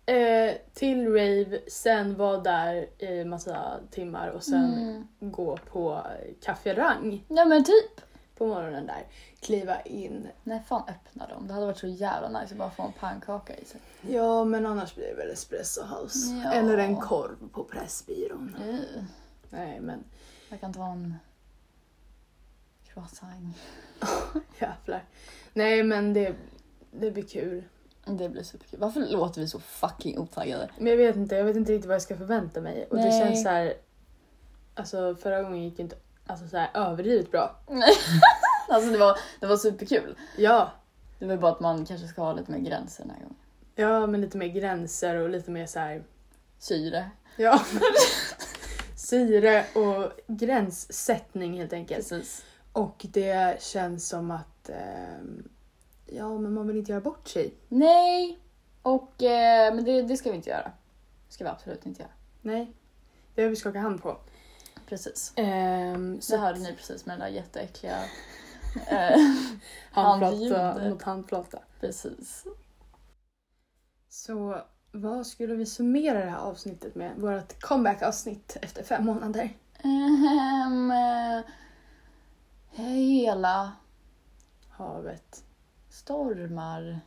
eh, 0.05 0.53
till 0.73 1.07
rave, 1.07 1.59
sen 1.69 2.15
vara 2.17 2.37
där 2.37 2.87
i 3.03 3.23
massa 3.25 3.79
timmar 3.91 4.27
och 4.27 4.43
sen 4.43 4.73
Mm. 4.73 5.07
gå 5.19 5.57
på 5.57 6.01
kafferang 6.41 7.25
Ja 7.27 7.45
men 7.45 7.63
typ. 7.63 8.01
på 8.37 8.47
morgonen 8.47 8.85
där. 8.85 9.03
Kliva 9.39 9.81
in. 9.81 10.27
När 10.43 10.59
fan 10.59 10.83
öppnar 10.89 11.27
de? 11.27 11.47
Det 11.47 11.53
hade 11.53 11.65
varit 11.65 11.77
så 11.79 11.87
jävla 11.87 12.39
nice 12.39 12.53
att 12.53 12.57
bara 12.59 12.69
få 12.71 12.83
en 12.83 12.91
pannkaka 12.99 13.55
i 13.55 13.65
sig. 13.65 13.81
Ja, 14.01 14.43
men 14.43 14.65
annars 14.65 14.95
blir 14.95 15.07
det 15.07 15.13
väl 15.13 15.31
espresso 15.31 15.81
house. 15.83 16.35
Ja. 16.43 16.51
Eller 16.53 16.77
en 16.77 16.95
korv 17.01 17.49
på 17.53 17.63
Pressbyrån. 17.63 18.55
Uh, 18.69 19.03
Nej, 19.49 19.79
men 19.79 20.03
jag 20.49 20.59
kan 20.59 20.73
ta 20.73 20.85
en 20.87 21.15
croissant. 22.93 23.57
jävlar. 24.59 25.03
Nej, 25.53 25.83
men 25.83 26.13
det, 26.13 26.35
det 26.99 27.11
blir 27.11 27.23
kul. 27.23 27.63
Det 28.05 28.29
blir 28.29 28.43
superkul. 28.43 28.79
Varför 28.79 28.99
låter 28.99 29.41
vi 29.41 29.47
så 29.47 29.59
fucking 29.59 30.19
otaggade? 30.19 30.69
Men 30.77 30.87
jag 30.87 30.97
vet 30.97 31.15
inte, 31.15 31.35
jag 31.35 31.43
vet 31.45 31.55
inte 31.55 31.71
riktigt 31.71 31.87
vad 31.87 31.95
jag 31.95 32.01
ska 32.01 32.17
förvänta 32.17 32.61
mig. 32.61 32.87
Och 32.89 32.97
det 32.97 33.03
Nej. 33.03 33.19
känns 33.25 33.43
så 33.43 33.49
här. 33.49 33.73
Alltså 34.75 35.15
förra 35.15 35.43
gången 35.43 35.63
gick 35.63 35.77
det 35.77 35.83
inte 35.83 35.95
alltså, 36.27 36.47
så 36.47 36.57
här, 36.57 36.69
överdrivet 36.73 37.31
bra. 37.31 37.55
Alltså 38.69 38.91
det 38.91 38.97
var, 38.97 39.17
det 39.39 39.47
var 39.47 39.57
superkul. 39.57 40.15
Ja, 40.37 40.71
Det 41.19 41.25
var 41.25 41.37
bara 41.37 41.51
att 41.51 41.59
man 41.59 41.85
kanske 41.85 42.07
ska 42.07 42.21
ha 42.21 42.33
lite 42.33 42.51
mer 42.51 42.59
gränser 42.59 43.03
den 43.03 43.09
här 43.11 43.19
gången. 43.19 43.35
ja 43.75 44.07
men 44.07 44.21
lite 44.21 44.37
mer 44.37 44.47
gränser 44.47 45.15
och 45.15 45.29
lite 45.29 45.51
mer 45.51 45.65
så 45.65 45.79
här. 45.79 46.03
Syre. 46.59 47.09
Ja. 47.37 47.61
Syre 48.95 49.65
och 49.75 50.11
gränssättning 50.27 51.57
helt 51.59 51.73
enkelt. 51.73 52.09
Precis. 52.09 52.45
Och 52.73 53.05
det 53.09 53.61
känns 53.61 54.09
som 54.09 54.31
att 54.31 54.69
ehm, 54.69 55.49
ja, 56.07 56.37
men 56.37 56.53
man 56.53 56.67
vill 56.67 56.77
inte 56.77 56.91
göra 56.91 57.01
bort 57.01 57.27
sig. 57.27 57.53
Nej. 57.67 58.39
Och, 58.81 59.23
eh, 59.23 59.75
men 59.75 59.83
det, 59.85 60.01
det 60.01 60.17
ska 60.17 60.29
vi 60.29 60.35
inte 60.35 60.49
göra. 60.49 60.71
Det 61.27 61.33
ska 61.33 61.43
vi 61.43 61.49
absolut 61.49 61.85
inte 61.85 62.01
göra. 62.01 62.11
Nej, 62.41 62.73
det 63.35 63.41
har 63.43 63.49
vi 63.49 63.55
skakat 63.55 63.81
hand 63.81 64.01
på. 64.01 64.17
Precis. 64.87 65.33
Ehm, 65.35 66.21
Så 66.21 66.31
så 66.31 66.37
hörde 66.37 66.59
ni 66.59 66.73
precis 66.75 67.05
med 67.05 67.13
den 67.13 67.19
där 67.19 67.35
jätteäckliga... 67.35 67.97
Eh, 68.87 69.19
handljudet. 69.91 70.83
mot 70.89 71.01
handflata. 71.03 71.59
precis. 71.79 72.45
Så 74.09 74.61
vad 74.91 75.27
skulle 75.27 75.55
vi 75.55 75.65
summera 75.65 76.25
det 76.25 76.31
här 76.31 76.37
avsnittet 76.39 76.95
med? 76.95 77.11
Vårt 77.17 77.61
comeback-avsnitt 77.61 78.57
efter 78.61 78.83
fem 78.83 79.05
månader. 79.05 79.57
Eh, 79.83 81.41
hela 82.69 83.71
Havet. 84.69 85.43
Stormar. 85.97 86.99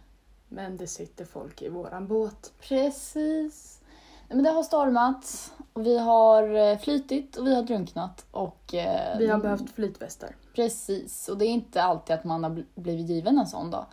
Men 0.49 0.77
det 0.77 0.87
sitter 0.87 1.25
folk 1.25 1.63
i 1.63 1.69
våran 1.69 2.07
båt. 2.07 2.53
Precis. 2.61 3.81
Nej, 4.29 4.37
men 4.37 4.43
det 4.45 4.51
har 4.51 4.63
stormat. 4.63 5.53
Och 5.73 5.87
vi 5.87 5.99
har 5.99 6.55
eh, 6.57 6.79
flytit 6.79 7.37
och 7.37 7.47
vi 7.47 7.55
har 7.55 7.63
drunknat. 7.63 8.27
Och, 8.31 8.75
eh, 8.75 9.19
Vi 9.19 9.27
har 9.29 9.39
behövt 9.39 9.71
flytvästar. 9.71 10.37
Precis. 10.55 11.29
Och 11.29 11.39
det 11.39 11.45
är 11.47 11.49
inte 11.51 11.83
alltid 11.83 12.15
att 12.17 12.25
man 12.25 12.45
har 12.45 12.51
bl- 12.51 12.65
blivit 12.75 13.09
given 13.09 13.39
en 13.39 13.47
sån 13.47 13.71
då. 13.71 13.87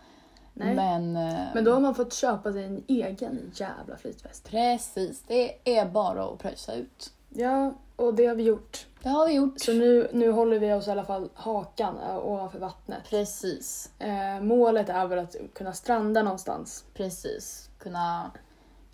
Nej. 0.54 0.74
Men, 0.74 1.16
eh, 1.16 1.44
Men 1.54 1.64
då 1.64 1.72
har 1.72 1.80
man 1.80 1.94
fått 1.94 2.12
köpa 2.12 2.52
sig 2.52 2.64
en 2.64 2.84
egen 2.88 3.50
jävla 3.54 3.96
flytväst. 3.96 4.44
Precis. 4.50 5.22
Det 5.26 5.78
är 5.78 5.86
bara 5.88 6.24
att 6.24 6.38
pröjsa 6.38 6.74
ut. 6.74 7.12
Ja, 7.28 7.74
och 7.96 8.14
det 8.14 8.26
har 8.26 8.34
vi 8.34 8.42
gjort. 8.42 8.86
Det 9.02 9.08
har 9.08 9.26
vi 9.26 9.34
gjort. 9.34 9.60
Så 9.60 9.72
nu, 9.72 10.10
nu 10.12 10.30
håller 10.30 10.58
vi 10.58 10.72
oss 10.72 10.88
i 10.88 10.90
alla 10.90 11.04
fall 11.04 11.30
hakan 11.34 11.98
eh, 11.98 12.18
ovanför 12.18 12.58
vattnet. 12.58 13.02
Precis. 13.10 13.90
Eh, 13.98 14.40
målet 14.40 14.88
är 14.88 15.06
väl 15.06 15.18
att 15.18 15.36
kunna 15.54 15.72
stranda 15.72 16.22
någonstans. 16.22 16.84
Precis. 16.94 17.70
Kunna 17.78 18.30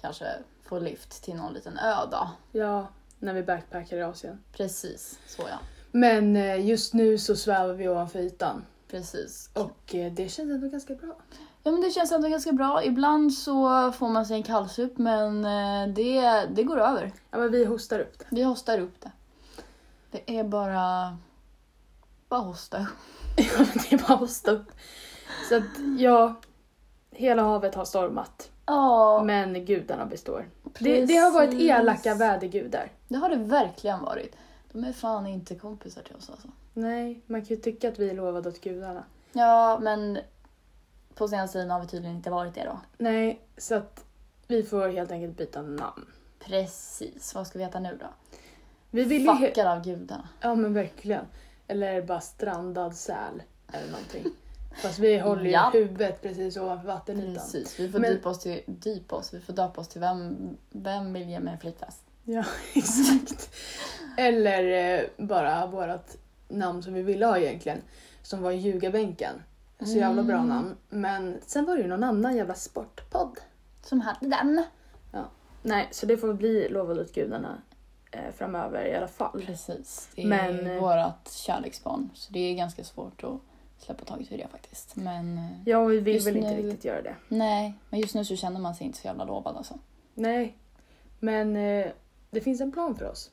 kanske 0.01 0.27
få 0.63 0.79
lift 0.79 1.25
till 1.25 1.35
någon 1.35 1.53
liten 1.53 1.79
ö 1.79 1.95
då. 2.11 2.31
Ja, 2.53 2.87
när 3.19 3.35
vi 3.35 3.43
backpackar 3.43 3.97
i 3.97 4.03
Asien. 4.03 4.43
Precis. 4.53 5.19
Så 5.27 5.43
ja. 5.43 5.59
Men 5.93 6.37
eh, 6.37 6.67
just 6.67 6.95
nu 6.95 7.19
så 7.19 7.37
svävar 7.37 7.75
vi 7.75 7.89
ovanför 7.89 8.19
ytan. 8.19 8.65
Precis. 8.89 9.51
Och 9.53 9.95
eh, 9.95 10.13
det 10.13 10.29
känns 10.29 10.51
ändå 10.51 10.69
ganska 10.69 10.95
bra. 10.95 11.17
Ja 11.67 11.73
men 11.73 11.81
det 11.81 11.91
känns 11.91 12.13
ändå 12.13 12.29
ganska 12.29 12.53
bra. 12.53 12.85
Ibland 12.85 13.33
så 13.33 13.93
får 13.93 14.09
man 14.09 14.27
sig 14.27 14.37
en 14.37 14.43
kallsup 14.43 14.99
men 14.99 15.45
eh, 15.45 15.95
det, 15.95 16.47
det 16.55 16.63
går 16.63 16.81
över. 16.81 17.13
Ja, 17.31 17.39
men 17.39 17.51
vi 17.51 17.65
hostar 17.65 17.99
upp 17.99 18.19
det. 18.19 18.27
Vi 18.31 18.43
hostar 18.43 18.79
upp 18.79 19.01
det. 19.01 19.11
Det 20.11 20.39
är 20.39 20.45
bara... 20.45 21.17
Bara 22.29 22.41
hosta 22.41 22.79
upp. 22.79 22.89
Ja, 23.37 23.59
men 23.59 23.85
det 23.91 23.93
är 23.93 24.09
bara 24.09 24.19
hosta 24.19 24.51
upp. 24.51 24.73
Så 25.49 25.57
att, 25.57 25.65
ja. 25.99 26.35
Hela 27.11 27.43
havet 27.43 27.75
har 27.75 27.85
stormat. 27.85 28.51
Ja, 28.67 29.23
Men 29.25 29.65
gudarna 29.65 30.07
består. 30.07 30.49
Det, 30.79 31.07
det 31.07 31.17
har 31.17 31.31
varit 31.31 31.55
elaka 31.55 32.15
vädergudar. 32.15 32.93
Det 33.09 33.17
har 33.17 33.29
det 33.29 33.37
verkligen 33.37 34.01
varit. 34.01 34.37
De 34.73 34.85
är 34.85 34.93
fan 34.93 35.27
inte 35.27 35.55
kompisar 35.55 36.03
till 36.03 36.17
oss 36.17 36.31
alltså. 36.31 36.49
Nej, 36.73 37.21
man 37.27 37.41
kan 37.41 37.49
ju 37.49 37.63
tycka 37.63 37.89
att 37.89 37.99
vi 37.99 38.11
är 38.11 38.15
lovade 38.15 38.49
åt 38.49 38.61
gudarna. 38.61 39.05
Ja, 39.33 39.79
men 39.83 40.19
på 41.15 41.29
senaste 41.29 41.53
tiden 41.59 41.71
har 41.71 41.81
vi 41.81 41.87
tydligen 41.87 42.17
inte 42.17 42.31
varit 42.31 42.55
det 42.55 42.65
då. 42.65 42.81
Nej, 42.99 43.41
så 43.57 43.75
att 43.75 44.05
vi 44.47 44.63
får 44.63 44.89
helt 44.89 45.11
enkelt 45.13 45.37
byta 45.37 45.63
namn. 45.63 46.07
Precis. 46.39 47.35
Vad 47.35 47.47
ska 47.47 47.59
vi 47.59 47.65
heta 47.65 47.81
nu 47.81 47.99
då? 48.01 48.07
Vi 48.91 49.05
vill 49.05 49.23
ju... 49.23 49.37
Fuckar 49.37 49.67
av 49.67 49.85
gudarna. 49.85 50.29
Ja 50.41 50.55
men 50.55 50.75
verkligen. 50.75 51.25
Eller 51.69 52.03
bara 52.03 52.21
strandad 52.21 52.97
säl 52.97 53.43
eller 53.73 53.91
någonting. 53.91 54.25
Fast 54.83 54.99
vi 54.99 55.19
håller 55.19 55.45
ju 55.45 55.51
Ja. 55.51 55.71
huvudet 55.73 56.23
precis 56.23 56.57
ovanför 56.57 56.87
vattenytan. 56.87 57.35
Precis. 57.35 57.81
Vi 57.81 57.89
får 57.93 57.99
Men- 57.99 58.11
dypa 58.11 58.29
oss 58.29 58.41
till... 58.41 58.61
Dypa 58.67 59.17
oss. 59.17 59.35
Vi 59.35 59.41
får 59.41 59.53
döpa 59.53 59.81
oss 59.81 59.89
till 59.89 60.01
vem, 60.01 60.37
vem 60.71 61.13
vill 61.13 61.29
ge 61.29 61.41
mig 61.41 61.53
en 61.53 61.61
flytväst? 61.61 62.01
Ja, 62.25 62.45
exakt. 62.75 63.51
Eller 64.19 64.95
eh, 64.99 65.05
bara 65.17 65.67
vårt 65.67 66.11
namn 66.49 66.83
som 66.83 66.95
vi 66.95 67.03
ville 67.03 67.27
ha 67.27 67.39
egentligen. 67.39 67.79
Som 68.23 68.43
var 68.43 68.51
Ljugarbänken. 68.53 69.35
Så 69.79 69.97
jävla 69.99 70.23
bra 70.23 70.37
Mm. 70.37 70.49
namn. 70.49 70.77
Men 70.89 71.39
sen 71.47 71.65
var 71.65 71.77
det 71.77 71.83
ju 71.83 71.89
någon 71.89 72.05
annan 72.05 72.37
jävla 72.37 72.55
sportpodd. 72.55 73.39
Som 73.83 74.01
hade 74.01 74.27
den. 74.29 74.65
Nej, 75.63 75.89
så 75.91 76.07
det 76.07 76.17
får 76.17 76.35
bli 76.35 76.69
lovad 76.69 76.99
åt 76.99 77.13
gudarna 77.15 77.59
eh, 78.11 78.33
framöver 78.37 78.87
i 78.87 78.97
alla 78.97 79.09
fall. 79.09 79.43
Precis. 79.47 80.09
Det 80.15 80.23
är 80.23 80.27
Men, 80.27 80.67
eh, 80.67 80.81
vårat 80.81 81.33
kärleksbarn. 81.33 82.11
Så 82.15 82.33
det 82.33 82.39
är 82.39 82.55
ganska 82.55 82.85
svårt 82.85 83.25
att 83.25 83.41
släppa 83.79 84.05
taget 84.05 84.33
i 84.33 84.37
det 84.37 84.49
faktiskt. 84.49 84.97
Men 84.97 85.39
eh, 85.39 85.45
Ja, 85.65 85.85
vi 85.85 86.01
vill 86.01 86.21
väl 86.25 86.37
inte 86.37 86.51
nu- 86.51 86.63
riktigt 86.63 86.85
göra 86.85 87.03
det. 87.03 87.15
nej, 87.29 87.75
men 87.91 88.01
just 88.01 88.15
nu 88.15 88.25
så 88.25 88.37
känner 88.37 88.61
man 88.61 88.75
sig 88.75 88.87
inte 88.87 88.99
så 88.99 89.07
jävla 89.07 89.25
lovad 89.25 89.57
alltså. 89.57 89.75
Nej, 90.15 90.57
men 91.21 91.57
eh, 91.57 91.87
det 92.31 92.41
finns 92.41 92.61
en 92.61 92.73
plan 92.73 92.97
för 92.97 93.11
oss. 93.11 93.31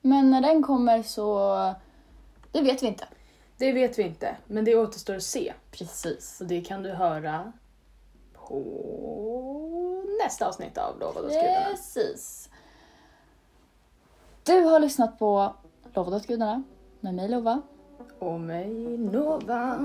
Men 0.00 0.30
när 0.30 0.40
den 0.40 0.62
kommer 0.62 1.02
så... 1.02 1.48
Det 2.52 2.62
vet 2.62 2.82
vi 2.82 2.86
inte. 2.86 3.04
Det 3.58 3.72
vet 3.72 3.98
vi 3.98 4.02
inte, 4.02 4.36
men 4.46 4.64
det 4.64 4.76
återstår 4.76 5.14
att 5.14 5.22
se. 5.22 5.54
Precis. 5.70 6.40
Och 6.40 6.46
det 6.46 6.60
kan 6.60 6.82
du 6.82 6.90
höra 6.90 7.52
på 8.34 10.04
nästa 10.24 10.48
avsnitt 10.48 10.78
av 10.78 10.98
Lovad 11.00 11.24
åt 11.24 11.32
gudarna. 11.32 11.66
Precis. 11.70 12.50
Du 14.44 14.60
har 14.60 14.80
lyssnat 14.80 15.18
på 15.18 15.54
Lovad 15.94 16.14
åt 16.14 16.26
gudarna 16.26 16.62
med 17.00 17.14
mig 17.14 17.28
Lova. 17.28 17.62
Och 18.18 18.40
mig 18.40 18.98
Nova. 18.98 19.78